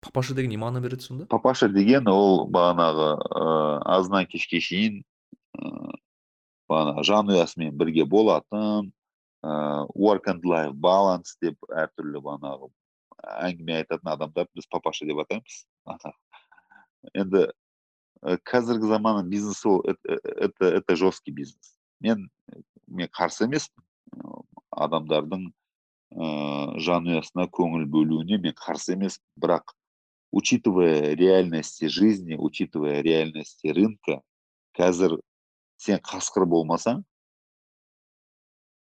[0.00, 1.26] Папаша деген не мағына береді сонда?
[1.26, 5.02] Папаша деген ол бағанағы ыыы азынан кешке шейін
[5.60, 5.98] ыыы
[6.72, 8.92] бағанағы жанұясымен бірге болатын
[9.44, 12.70] ыыы work and life balance деп әртүрлі бағанағы
[13.44, 15.64] әңгіме айтатын адамдар біз папаша деп атаймыз.
[17.12, 17.50] Енді
[18.48, 21.76] қазіргі заманның бизнесі ол это это жесткий бизнес.
[22.00, 22.28] Мен
[22.86, 23.84] мен қарсы емеспін.
[24.70, 25.46] Адамдардың
[26.16, 29.26] ыыы жанұясына көңіл бөлуіне мен қарсы емеспін.
[29.40, 29.74] Бірақ
[30.32, 34.20] учитывая реальности жизни учитывая реальности рынка
[34.78, 35.18] қазір
[35.76, 37.02] сен қасқыр болмасаң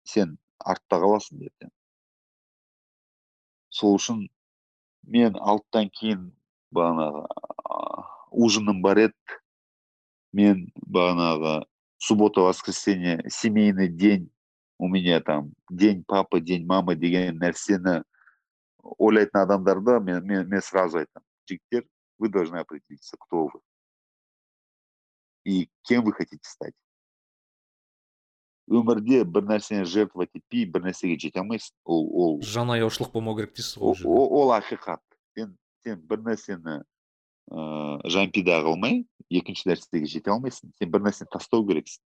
[0.07, 1.73] сен артта қаласың ертең
[3.75, 4.29] сол үшін
[5.03, 6.29] мен алттан кейін
[6.75, 7.25] бағанағы
[8.31, 9.39] ужиным бар еді.
[10.35, 11.65] Мен бағанағы
[12.04, 14.30] суббота воскресенье семейный день
[14.78, 18.04] у меня там день папы день мамы деген нәрсені
[18.98, 21.86] ойлайтын адамдарда мен, мен, мен сразу айтамын жігіттер
[22.18, 23.60] вы должны определиться кто вы
[25.46, 26.74] и кем вы хотите стать
[28.70, 33.56] өмірде бір нәрсені жертвовать етпей бір нәрсеге жете алмайсың ол ол жан аяушылық болмау керек
[33.58, 35.02] дейсіз ғой ол, ол ақиқат
[35.36, 36.80] сен сен бір нәрсені
[37.51, 42.03] ыыы жампида қылмай екінші нәрсеге жете алмайсың сен бір нәрсені тастау керексің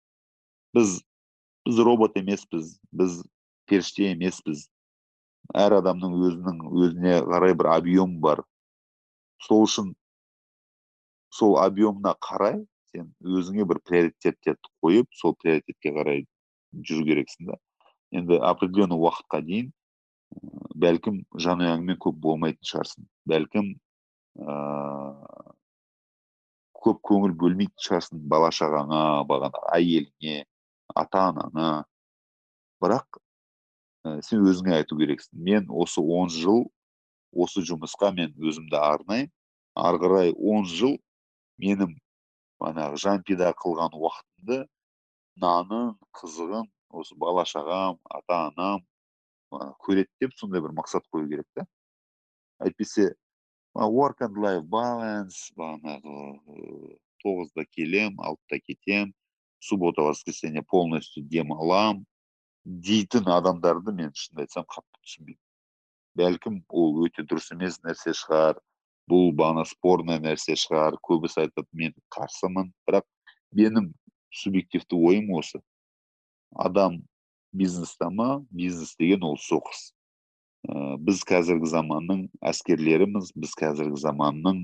[0.77, 0.99] біз
[1.65, 3.21] біз робот емеспіз біз
[3.69, 4.67] періште емеспіз
[5.51, 8.43] әр адамның өзінің өзіне қарай бір объем бар.
[9.43, 9.91] Сол үшін
[11.33, 12.61] сол объемына қарай
[12.93, 16.25] сен өзіңе бір приоритеттерді қойып сол приоритетке қарай
[16.73, 17.59] жүру керексің да.
[18.13, 19.71] Енді определенный уақытқа дейін
[20.79, 23.07] бәлкім жанұяңмен көп болмайтын шығарсың.
[23.29, 23.73] Бәлкім
[24.39, 25.53] ыыы
[26.83, 30.43] көп көңіл бөлмейтін шығарсың бала шағаңа бағана әйеліңе
[30.99, 31.69] ата анаңа
[32.83, 33.19] бірақ
[34.03, 35.31] ә, сен өзіңе айту керексің.
[35.47, 36.65] Мен осы он жыл
[37.31, 39.31] осы жұмысқа мен өзімді арнаймын
[39.79, 40.97] ары қарай он жыл
[41.63, 41.95] менің
[42.61, 44.59] манағы жан пида қылған уақытымды
[45.41, 48.83] нанын қызығын осы бала шағам ата анам
[49.85, 51.65] көреді деп сондай бір мақсат қою керек та
[52.59, 53.13] әйтпесе
[53.75, 56.17] work and life balance бағанағы
[57.23, 59.13] тоғызда келем алтыда кетем
[59.59, 62.05] суббота воскресенье полностью демалам
[62.65, 65.41] дейтін адамдарды мен шынымды айтсам қатты түсінбеймін
[66.19, 68.59] бәлкім ол өте дұрыс емес нәрсе шығар
[69.09, 73.07] бұл бағана спорный нәрсе шығар көбісі айтады мен қарсымын бірақ
[73.57, 73.89] менің
[74.33, 75.61] субъективті ойым осы.
[76.53, 77.01] Адам
[77.51, 79.92] бизнеста ма бизнес деген ол соғыс.
[80.69, 84.63] Ә, біз қазіргі заманның әскерлеріміз біз қазіргі заманның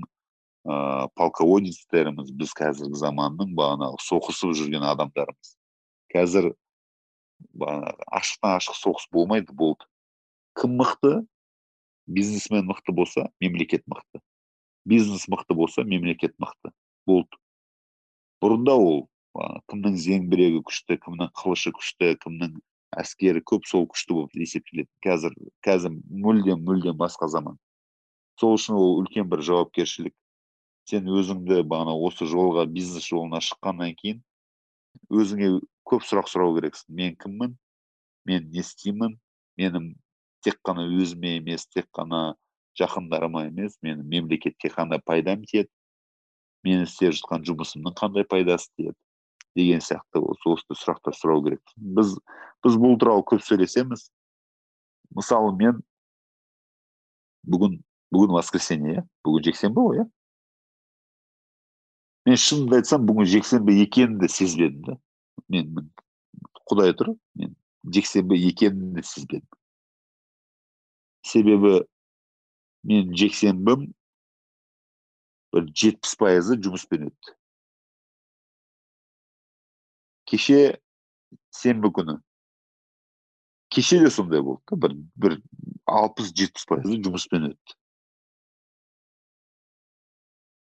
[0.64, 5.54] ә, полководецтеріміз біз қазіргі заманның бағанағы соғысып жүрген адамдарымыз
[6.14, 6.52] қазір
[7.60, 9.86] ашықтан ашық соғыс болмайды болды
[10.60, 11.20] кім мықты
[12.06, 14.20] бизнесмен мықты болса мемлекет мықты
[14.84, 16.72] бизнес мықты болса мемлекет мықты
[17.06, 17.40] болды
[18.42, 19.00] бұрында ол
[19.70, 22.58] кімнің зеңбірегі күшті кімнің қылышы күшті кімнің
[22.98, 25.36] әскері көп сол күшті болып есептеледі қазір
[25.66, 27.58] қазір мүлдем мүлдем басқа заман.
[28.40, 30.14] Сол үшін ол үлкен бір жауапкершілік.
[30.90, 34.22] Сен өзіңді бағана осы жолға бизнес жолына шыққаннан кейін
[35.10, 35.50] өзіңе
[35.86, 36.94] көп сұрақ сұрау керексің.
[36.98, 37.56] Мен кіммін?
[38.26, 39.18] Мен не істеймін?
[39.60, 39.92] Менің
[40.44, 42.34] тек қана өзіме емес тек қана
[42.80, 45.70] жақындарыма емес менің мемлекетке қандай пайдам тиеді?
[46.64, 48.96] Мен істеп жатқан жұмысымның қандай пайдасы тиеді?
[49.58, 51.62] Деген сияқты осы сұрақтар сұрау керек.
[51.76, 52.16] Біз
[52.64, 54.08] біз бұл туралы көп сөйлесеміз.
[55.16, 55.80] Мысалы мен
[57.48, 57.80] бүгін
[58.14, 60.08] бүгін воскресенье иә бүгін жексенбі ғой иә?
[62.28, 64.98] Мен шынымды айтсам бүгін жексенбі екенін де сезбедім да.
[65.48, 65.90] Мен
[66.70, 67.56] құдай тұр мен
[67.96, 69.48] жексенбі екенін де сезбедім.
[71.26, 71.80] Себебі
[72.84, 73.90] мен жексенбім
[75.50, 77.39] бір жетпіс пайызы жұмыспен өтті.
[80.30, 80.60] Кеше
[81.54, 82.16] сенбі күні
[83.74, 85.36] кеше де сондай болды да бір бір
[85.90, 87.76] алпыс жетпіс пайызы жұмыспен өтті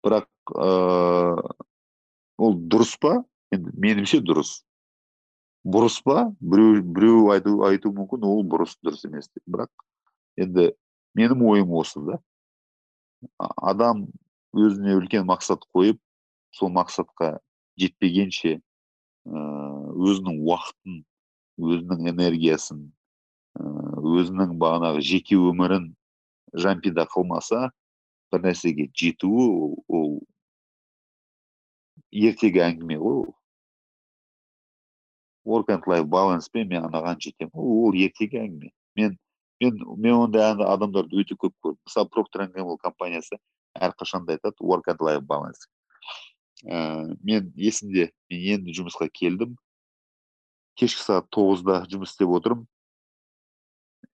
[0.08, 1.56] бірақ ыыы
[2.38, 3.18] ол дұрыс па
[3.56, 4.54] енді меніңше дұрыс
[5.68, 9.72] бұрыс па біреу біреу айту, айту мүмкін ол бұрыс дұрыс емес деп бірақ
[10.40, 10.70] енді
[11.18, 12.20] менің ойым осы да
[13.58, 14.06] адам
[14.54, 16.00] өзіне үлкен мақсат қойып
[16.56, 17.38] сол мақсатқа
[17.82, 18.60] жетпегенше
[19.28, 21.02] өзінің уақытын
[21.58, 22.86] өзінің энергиясын
[23.58, 25.92] өзінің бағанағы жеке өмірін
[26.54, 27.70] жампида қылмаса
[28.32, 29.48] бір нәрсеге жетуі
[29.88, 30.20] ол
[32.12, 33.34] ертегі әңгіме ғой ол.
[35.48, 37.54] Work and life баланспен мен анаған жетемін.
[37.56, 38.72] Ол ертегі әңгіме.
[39.00, 39.18] Мен
[39.62, 41.80] мен мен ондай адамдарды өте көп көрдім.
[41.88, 42.48] Мысалы проктор
[42.84, 43.40] компаниясы
[43.80, 45.68] әрқашанда айтады work and life balance.
[46.66, 49.56] Ә, мен есімде мен енді жұмысқа келдім
[50.78, 52.66] кешкі сағат тоғызда жұмыс істеп отырмын.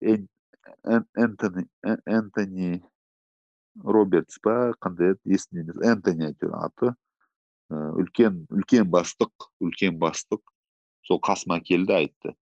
[0.04, 1.66] Энтони
[2.06, 2.82] энтони
[3.84, 6.94] робертс па қандай еді есімде емес энтони әйтеуір аты.
[7.70, 10.44] Үлкен үлкен бастық үлкен бастық.
[11.08, 12.36] Сол қасыма келді айтты.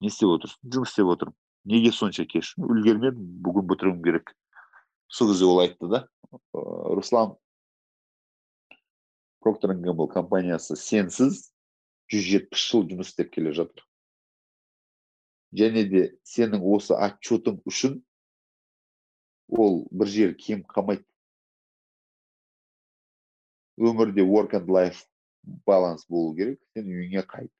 [0.00, 0.60] Не істеп отырсың?
[0.68, 2.52] Жұмыс істеп отырмын неге сонша кеш?
[2.60, 4.34] Үлгермедім бүгін бітіруім керек
[5.08, 6.08] сол кезде ол айтты да
[6.52, 7.34] руслан
[9.44, 11.42] проктор гэмбл компаниясы сенсіз
[12.12, 13.84] жүз жетпіс жыл жұмыс істеп келе жатыр
[15.60, 17.98] және де сенің осы отчетың үшін
[19.52, 21.04] ол бір жер кем қалмайды
[23.76, 25.04] өмірде work and life
[25.68, 27.52] баланс болу керек сен үйіңе қайт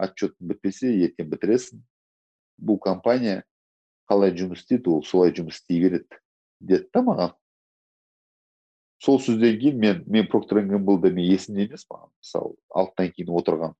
[0.00, 1.82] отчетың бітпесе ертең бітіресің
[2.56, 3.42] бұл компания
[4.10, 6.22] қалай жұмыс істейді ол солай жұмыс істей береді
[6.60, 7.36] деді да маған
[9.02, 13.74] сол сөзден кейін мен мен проктор мен есімде емес маған мысалы алтыдан кейін отырған.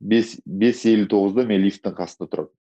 [0.00, 2.54] Бес бес елу тоғызда мен лифттің қасында тұрамын.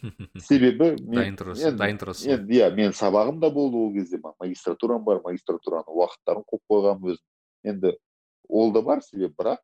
[0.48, 2.32] Себебі дайын тұрасың дайын тұрасың.
[2.36, 4.20] енді иә менің сабағым да болды ол кезде.
[4.40, 7.26] Магистратурам бар магистратураның уақыттарын қойып қойғанмын өзім.
[7.64, 7.94] Енді
[8.48, 9.60] ол да бар себебі бірақ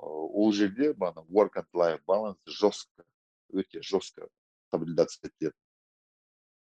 [0.00, 3.04] ол жерде мана work and life balance жестко
[3.52, 4.28] өте жестко
[4.70, 5.56] соблюдаться етіледі.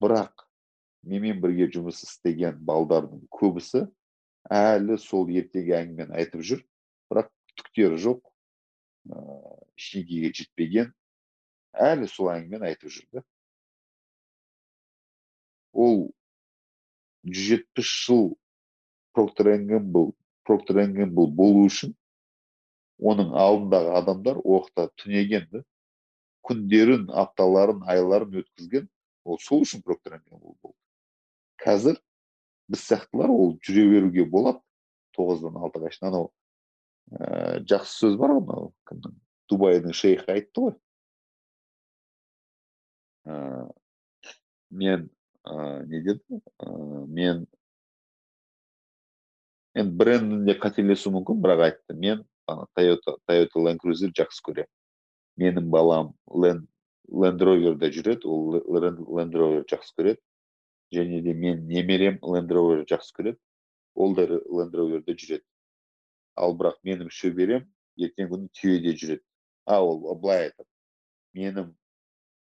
[0.01, 0.47] Бірақ
[1.07, 3.85] менімен бірге жұмыс істеген балдардың көбісі
[4.53, 6.63] әлі сол ертегі әңгімені айтып жүр.
[7.11, 7.31] Бірақ
[7.61, 8.23] түктері жоқ
[9.15, 10.93] ыыы жетпеген
[11.89, 13.25] әлі сол әңгімені айтып жүр да.
[15.73, 16.09] Ол
[17.27, 18.27] жүз жетпіс жыл
[19.15, 20.13] проктор гэмбл
[20.47, 20.83] проктор
[21.15, 21.95] болу үшін
[22.99, 25.63] оның алдындағы адамдар оқта түнеген да
[26.49, 28.89] күндерін апталарын айларын өткізген
[29.25, 30.75] ол сол үшін проктор болды.
[31.63, 32.01] Қазір
[32.69, 34.61] біз сияқтылар ол жүре беруге болады.
[35.17, 36.11] тоғыздан алтыға шейін.
[36.11, 36.27] Анау
[37.17, 39.15] ә, жақсы сөз бар ғой мынау кімнің?
[39.51, 40.75] Дубайдың шейхі айтты ғой.
[43.25, 43.37] Ә,
[44.71, 45.09] мен
[45.47, 46.41] ә, не деді?
[46.61, 46.69] Ә,
[47.07, 47.47] мен
[49.77, 51.97] енді брендінде қателесуі мүмкін бірақ айтты.
[51.97, 54.73] Мен ана тойота тойота крузер жақсы көремін.
[55.41, 60.21] Менің балам ленд роверда жүреді ол ленд ровер жақсы көреді.
[60.93, 62.51] Және де мен немерем ленд
[62.91, 63.39] жақсы көреді
[63.95, 65.45] ол да ленд жүреді.
[66.37, 69.23] Ал бірақ менің шөберем ертеңгі күні түйеде жүреді.
[69.67, 70.69] А ол былай айтады
[71.35, 71.73] менің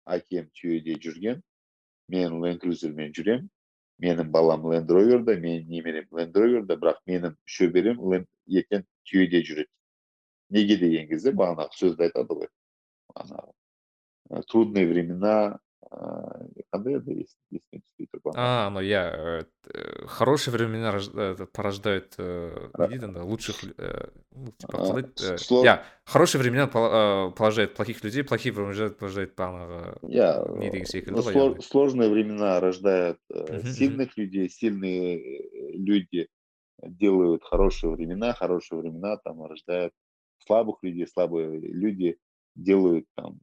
[0.07, 1.43] әкем түйеде жүрген
[2.09, 3.51] мен ленд крузермен жүремін
[4.03, 8.01] менің балам ленд роверда менің немерем ленд роверда бірақ менің шөберем
[8.49, 9.71] ертең түйеде жүреді.
[10.51, 12.49] Неге деген кезде бағанағы сөзді айтады ғой.
[13.15, 15.59] Ана трудные времена
[15.93, 20.93] қандай еді есіме түспей тұр а ну иә э, хорошие времена
[21.53, 25.37] порождают э, не дейді анда лучших э, ну типа қалай еді
[25.69, 25.75] иә
[26.05, 32.09] хорошие времена положают плохих людей плохие времена порождают бағанағы иә не деген секілді ғой сложные
[32.09, 33.21] времена рождают
[33.65, 35.21] сильных людей сильные
[35.77, 36.29] люди
[36.83, 39.93] делают хорошие времена хорошие времена там рождают
[40.39, 42.17] слабых людей слабые люди
[42.55, 43.41] делают там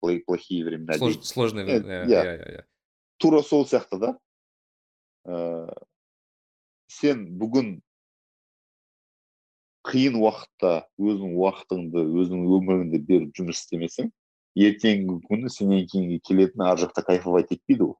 [0.00, 2.64] плохие времена Слож, сложные времена иә иә иә
[3.18, 4.12] тура сол сияқты да?
[5.26, 5.72] Ә,
[6.86, 7.80] сен бүгін
[9.86, 14.10] қиын уақытта өзің уақытыңды өзің өміріңді беріп жұмыс істемесең
[14.56, 17.94] ертеңгі күні сенен кейінгі келетін ар жақта кайфовать етпейді ол.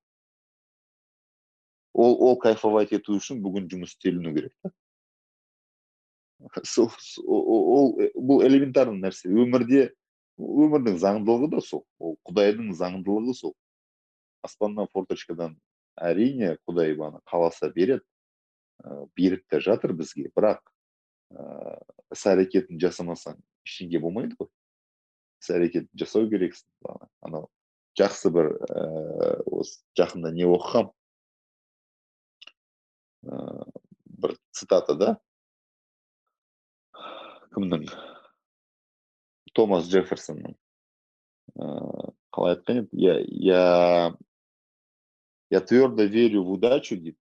[1.92, 4.72] Ол ол кайфовать ету үшін бүгін жұмыс істеліну керек та.
[6.64, 6.90] Сол
[7.26, 9.30] ол бұл элементарный нәрсе.
[9.30, 9.90] Өмірде
[10.38, 11.84] өмірдің заңдылығы да сол.
[11.98, 13.54] Ол құдайдың заңдылығы сол.
[14.44, 15.56] Аспаннан форточкадан
[15.96, 18.04] әрине құдай баны қаласа береді.
[18.84, 20.28] Ә, беріп те жатыр бізге.
[20.36, 20.60] Бірақ
[21.32, 21.80] ә,
[22.12, 24.50] әрекетін жасамасаң ештеңе болмайды ғой.
[25.42, 26.68] Іс әрекетін жасау керексің.
[27.24, 27.48] Анау
[27.96, 28.84] жақсы бір ә,
[29.48, 30.92] осы жақында не оқығам?
[33.24, 33.38] Ә,
[34.20, 35.14] бір цитата да.
[37.56, 37.88] Кімнің?
[39.55, 40.55] томас джефферсонның
[42.31, 43.63] қалай айтқан еді я я
[45.51, 47.17] я твердо верю в удачу дейді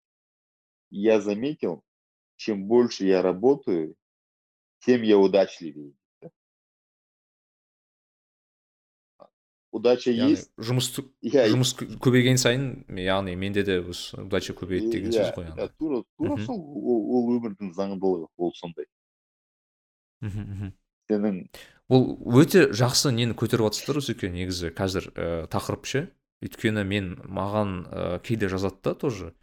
[0.90, 1.82] я заметил
[2.36, 3.94] чем больше я работаю
[4.80, 5.92] тем я удачливее
[9.72, 10.90] удача есть жұмыс
[11.22, 16.02] иә жұмыс көбейген сайын яғни менде де осы удача көбейеді деген сөз ғой иә тура
[16.16, 16.60] тура сол
[16.94, 18.88] ол өмірдің заңдылығы ол сондай
[20.24, 20.72] мхм
[21.10, 21.42] сенің
[21.93, 26.07] бұл өте жақсы нені көтеріп жатсыздар осеке негізі қазір ә, тақырып ше.
[26.43, 29.33] Өйткені мен маған ә, кейде жазады да тоже.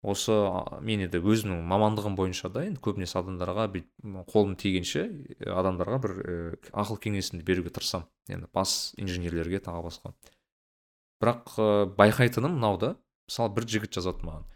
[0.00, 0.32] Осы
[0.80, 5.04] мен енді өзімнің мамандығым бойынша да енді көбінесе адамдарға бүйтіп қолым тигенше
[5.44, 6.36] адамдарға бір ә,
[6.72, 8.08] ақыл кеңесімді беруге тырысамын.
[8.32, 10.14] Енді бас инженерлерге тағы басқа.
[11.20, 11.68] Бірақ ә,
[12.00, 12.94] байқайтыным мынау да.
[13.28, 14.48] Мысалы бір жігіт жазады маған.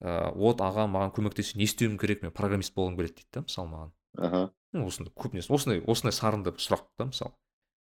[0.00, 3.70] Ә, вот аға маған көмектесу не істеуім керек мен программист болғым келеді дейді да мысалы
[3.74, 3.92] маған.
[4.16, 4.42] Аха.
[4.84, 7.32] Осындай көбінесе осындай осындай сарынды сұрақ да мысалы.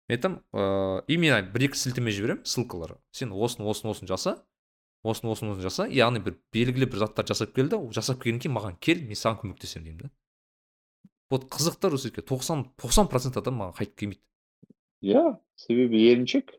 [0.08, 3.00] мен айтамын ыыы и мен бір екі сілтеме жіберемін ссылкалар.
[3.12, 4.44] Сен осыны осыны осыны жаса
[5.04, 8.56] осыны осыны осыны жаса яғни бір белгілі бір заттар жасап кел да жасап келгеннен кейін
[8.58, 10.10] маған кел мен саған көмектесемін деймін да.
[11.32, 14.22] Вот қызық та русеке тоқсан тоқсан процент адам маған қайтып келмейді.
[15.02, 15.24] Иә
[15.56, 16.54] себебі еріншек.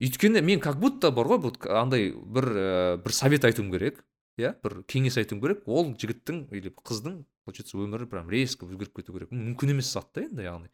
[0.00, 4.04] Өйткені мен как будто бар ғой вот андай бір ә, бір совет айтуым керек
[4.38, 5.64] иә бір кеңес айтуым керек.
[5.66, 9.32] Ол жігіттің или қыздың получается өмірі прям резко өзгеріп кету керек.
[9.32, 10.70] Мүмкін емес зат та енді яғни.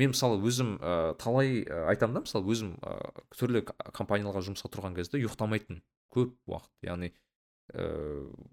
[0.00, 2.94] Мен мысалы өзім ә, талай ә, айтамын да мысалы өзім ә,
[3.36, 5.82] түрлі компанияларға жұмысқа тұрған кезде ұйықтамайтын
[6.14, 6.72] көп уақыт.
[6.86, 7.10] Яғни
[7.72, 7.88] ә,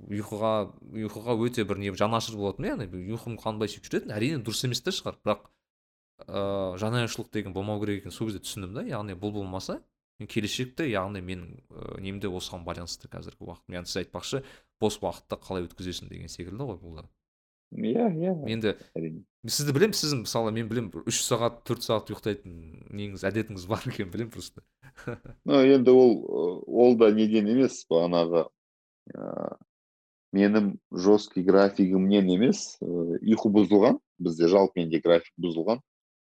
[0.09, 0.51] ұйқыға
[0.99, 4.91] ұйқыға өте бір не жанашыр болатын яғни ұйқым қанбай сөйтіп жүретін әрине дұрыс емес те
[4.95, 5.19] шығар.
[5.23, 5.47] Бірақ
[6.27, 9.79] ыыы жанашырлық деген болмау керек екенін сол кезде түсіндім да яғни бұл болмаса
[10.19, 14.43] мен келешекте яғни менің ә, немде осыған байланысты қазіргі уақыт яғни сіз айтпақшы
[14.83, 17.07] бос уақытты қалай өткізесің деген секілді ғой бұл да.
[17.71, 18.33] Иә иә.
[18.49, 19.23] Енді әрине.
[19.47, 22.55] Сізді білемін сіздің мысалы мен білемін үш сағат төрт сағат ұйықтайтын
[22.97, 24.63] неңіз әдетіңіз бар екенін білемін просто.
[25.45, 28.47] Ну енді ол ол да неден емес бағанағы
[29.15, 29.55] ә,
[30.35, 35.79] менің жесткий графигімнен емес ұйқы бұзылған бізде жалпы менде график бұзылған.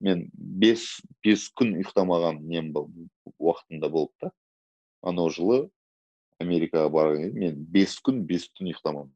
[0.04, 2.90] Мен бес бес күн ұйықтамаған нем был
[3.38, 4.32] уақытымда болды да
[5.02, 5.68] анау жылы
[6.42, 9.14] америкаға барған кезде мен бес күн бес түн ұйықтамадым.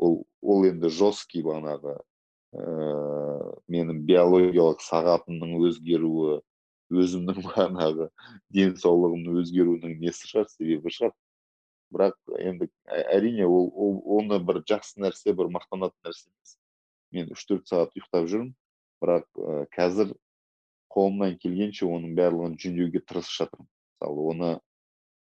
[0.00, 2.62] Ол ол енді жесткий бағанағы ә,
[3.70, 6.38] менің биологиялық сағатымның өзгеруі
[6.90, 8.08] өзімнің бағанағы
[8.56, 11.12] денсаулығымның өзгеруінің несі шығар себебі шығар.
[11.90, 16.56] Бірақ енді әрине ол, ол оны бір жақсы нәрсе бір мақтанатын нәрсе емес.
[17.10, 18.52] Мен үш төрт сағат ұйықтап жүрмін
[19.02, 20.14] бірақ ә, қазір
[20.94, 23.70] қолымнан келгенше оның барлығын жөндеуге тырысып жатырмын.
[24.00, 24.52] Мысалы оны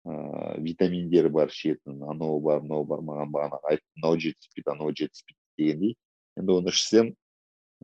[0.08, 5.40] ыыы витаминдері бар ішетін анау бар мынау бар маған бағанағы айтты мынау жетіспейді анау жетіспейді
[5.60, 5.96] дегендей.
[6.40, 7.14] Енді оны ішсем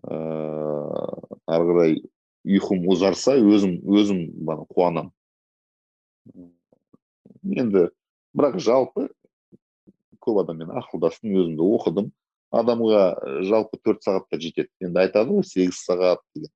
[0.03, 1.97] ыыы ары қарай
[2.45, 5.11] ұйқым ұзарса өзім өзім бана қуанамын.
[7.43, 7.89] Енді
[8.35, 9.09] бірақ жалпы
[10.23, 12.11] көп адаммен ақылдастым өзімді оқыдым.
[12.55, 13.01] Адамға
[13.45, 14.71] жалпы төрт сағатта жетеді.
[14.81, 16.51] Енді айтады ғой сегіз сағат деген.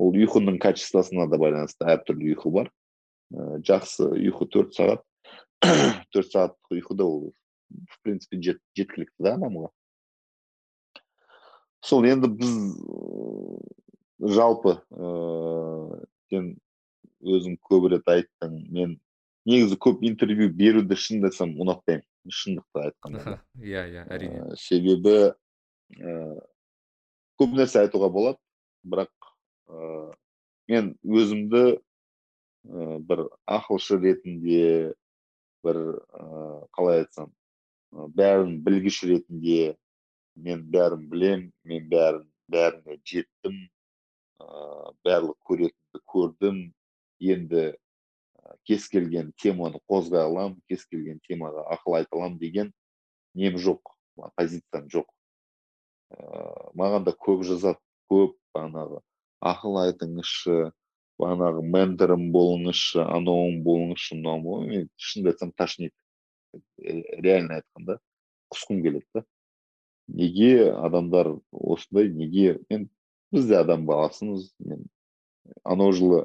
[0.00, 2.70] Ол ұйқының качествосына да байланысты әртүрлі ұйқы бар.
[3.30, 5.04] Жақсы ұйқы төрт сағат
[6.14, 7.28] төрт сағаттық ұйқы да ол
[7.70, 9.70] в принципе жет, жеткілікті да адамға.
[11.86, 12.56] Сол енді біз
[14.34, 16.00] жалпы ыыы
[16.32, 16.50] сен
[17.20, 18.98] өзің көп рет айттың мен
[19.48, 24.42] негізі көп интервью беруді шынымды айтсам ұнатпаймын шындықты айтқанда иә иә әрине.
[24.60, 25.32] Себебі
[25.96, 26.40] ыыы
[27.40, 28.40] көп нәрсе айтуға болады
[28.84, 29.12] бірақ
[29.70, 30.10] ыыы
[30.70, 31.80] мен өзімді ә,
[32.64, 34.94] бір ақылшы ретінде
[35.64, 35.78] бір
[36.12, 36.24] ә,
[36.76, 37.32] қалай айтсам
[37.90, 39.76] бәрін білгіш ретінде
[40.36, 43.56] мен бәрін білем мен бәрін бәріне жеттім
[44.40, 46.60] ә, барлық көретінді көрдім.
[47.20, 47.64] Енді
[48.64, 52.70] кез келген теманы қозғай аламын кез келген темаға ақыл айта аламын деген
[53.36, 53.92] нем жоқ
[54.36, 55.08] позициям жоқ.
[56.16, 57.80] Ә, маған да көп жазады
[58.10, 59.02] көп бағанағы
[59.52, 60.70] ақыл айтыңызшы
[61.20, 65.94] бағанағы менторым болыңызшы анауың болыңызшы мынауың мен шынымды айтсам тошнит.
[66.80, 67.98] Реально айтқанда
[68.54, 69.24] құсқым келеді да.
[70.08, 72.58] Неге адамдар осындай неге?
[72.70, 72.88] Мен
[73.32, 74.86] біз де адам баласымыз мен
[75.64, 76.24] анау жылы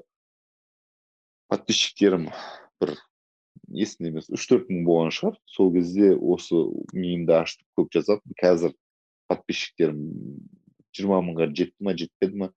[1.52, 2.30] подписчиктерім
[2.82, 2.96] бір
[3.70, 5.40] есімде емес үш төрт мың болған шығар.
[5.46, 8.34] Сол кезде осы миымды ашып көп жазатын.
[8.42, 8.74] Қазір
[9.30, 10.02] подписчиктерім
[10.96, 12.52] жиырма мыңға жетті ма жетпеді ма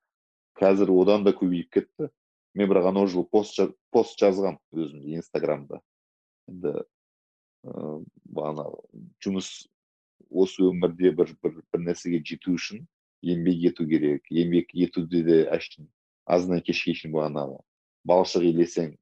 [0.58, 2.10] қазір одан да көбейіп кетті.
[2.58, 3.60] Мен бірақ анау жылы пост
[3.94, 5.80] пост жазғам өзімде инстаграмда.
[6.50, 6.74] Енді
[7.68, 8.68] ыыы
[9.24, 9.50] жұмыс
[10.30, 12.82] осы өмірде бір бір бір нәрсеге жету үшін
[13.22, 15.88] еңбек ету керек еңбек етуде де әшейін
[16.26, 17.58] азаннан кешке шейін бағанағы
[18.08, 18.92] балшық илесең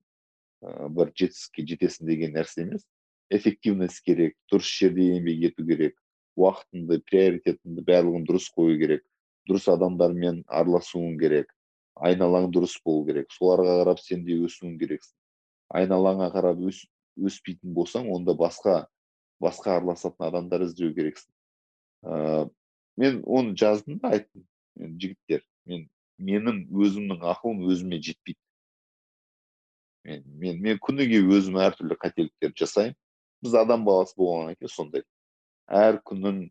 [0.96, 2.84] бір жетістікке жетесің деген нәрсе емес.
[3.30, 5.96] Эффективность керек дұрыс жерде еңбек ету керек
[6.38, 9.04] уақытыңды приоритетіңді барлығын дұрыс қою керек
[9.48, 11.52] дұрыс адамдармен араласуың керек.
[11.96, 13.30] Айналаң дұрыс болу керек.
[13.32, 15.14] Соларға қарап сен де өсуің керексің.
[15.76, 16.84] Айналаңа қарап өс,
[17.16, 18.84] өспейтін болсаң онда басқа
[19.42, 21.32] басқа араласатын адамдар іздеу керексің.
[22.04, 22.48] Ә,
[22.96, 24.44] мен оны жаздым да айттым.
[24.76, 25.86] Жігіттер мен
[26.20, 28.40] менің өзімнің ақылым өзіме жетпейді.
[30.06, 32.96] Мен мен, мен күніге өзім әртүрлі қателіктер жасаймын.
[33.44, 35.04] Біз адам баласы болғаннан кейін сондай.
[35.66, 36.46] Әр күнің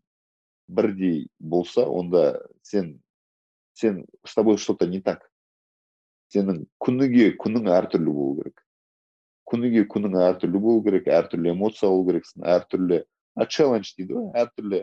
[0.67, 2.99] бірдей болса онда сен
[3.73, 5.29] сен с тобой что то не так.
[6.35, 8.61] Сенің күніге күнің әртүрлі болу керек.
[9.49, 13.01] Күніге күнің әртүрлі болу керек әртүрлі эмоция алу керексің әртүрлі
[13.35, 14.81] а челлендж дейді ғой әртүрлі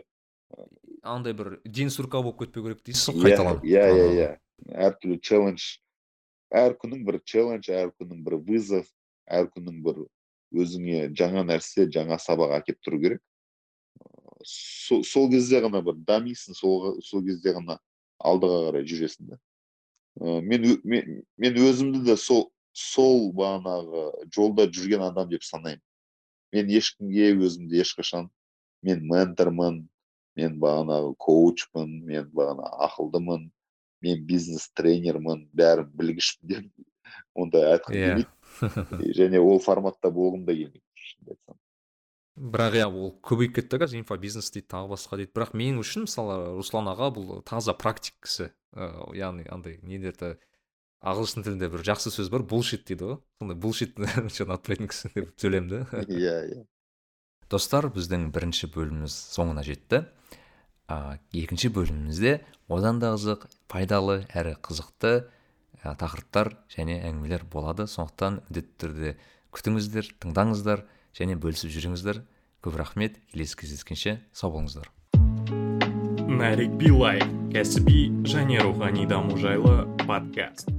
[1.03, 4.29] андай бір день сурка болып кетпеу керек дейсіз ғой қайталанып иә иә иә.
[4.87, 5.67] Әртүрлі челлендж
[6.53, 8.87] әр күнің бір челлендж әр күнің бір вызов
[9.27, 10.03] әр күнің бір
[10.53, 13.23] өзіңе жаңа нәрсе жаңа сабақ әкеліп тұру керек.
[14.43, 17.79] Сол, сол кезде ғана бір дамисың сол, сол кезде ғана
[18.19, 19.39] алдыға қарай жүресің да
[20.19, 25.81] мен, мен мен өзімді де сол сол бағанағы жолда жүрген адам деп санаймын
[26.53, 28.29] мен ешкімге өзімді ешқашан
[28.83, 29.83] мен ментормын
[30.37, 33.49] мен бағанағы коучпын мен бағана ақылдымын
[34.03, 36.87] мен бизнес тренермін бәрін білгішпін деп
[37.33, 38.23] ондай айтқым yeah.
[38.59, 40.83] Келмейді және ол форматта болғым да келмейді.
[40.93, 41.57] Шынымды айтсам.
[42.35, 45.31] Бірақ иә ол көбейіп кетті қазір инфобизнес дейді тағы басқа дейді.
[45.35, 48.49] Бірақ мен үшін мысалы руслан аға бұл таза практик кісі.
[48.73, 50.35] Ыыы яғни андай нелерді
[51.03, 53.17] ағылшын тілінде бір жақсы сөз бар булшит дейді ғой.
[53.39, 56.65] Сондай булшит ұнатпайтын кісі деп сөйлеймін да иә иә.
[57.51, 60.05] Достар біздің бірінші бөліміміз соңына жетті.
[60.87, 62.39] А, екінші бөлімімізде
[62.71, 65.13] одан да қызық пайдалы әрі қызықты
[65.83, 67.85] ә, тақырыптар және әңгімелер болады.
[67.85, 69.15] Сондықтан міндетті түрде
[69.53, 70.87] күтіңіздер тыңдаңыздар.
[71.13, 72.21] Және бөлісіп жүріңіздер.
[72.63, 73.19] Көп рахмет.
[73.33, 74.89] Келесі кездескенше сау болыңыздар.
[76.27, 77.21] Нарик билай
[77.53, 80.71] кәсіби және рухани даму жайлы подкаст.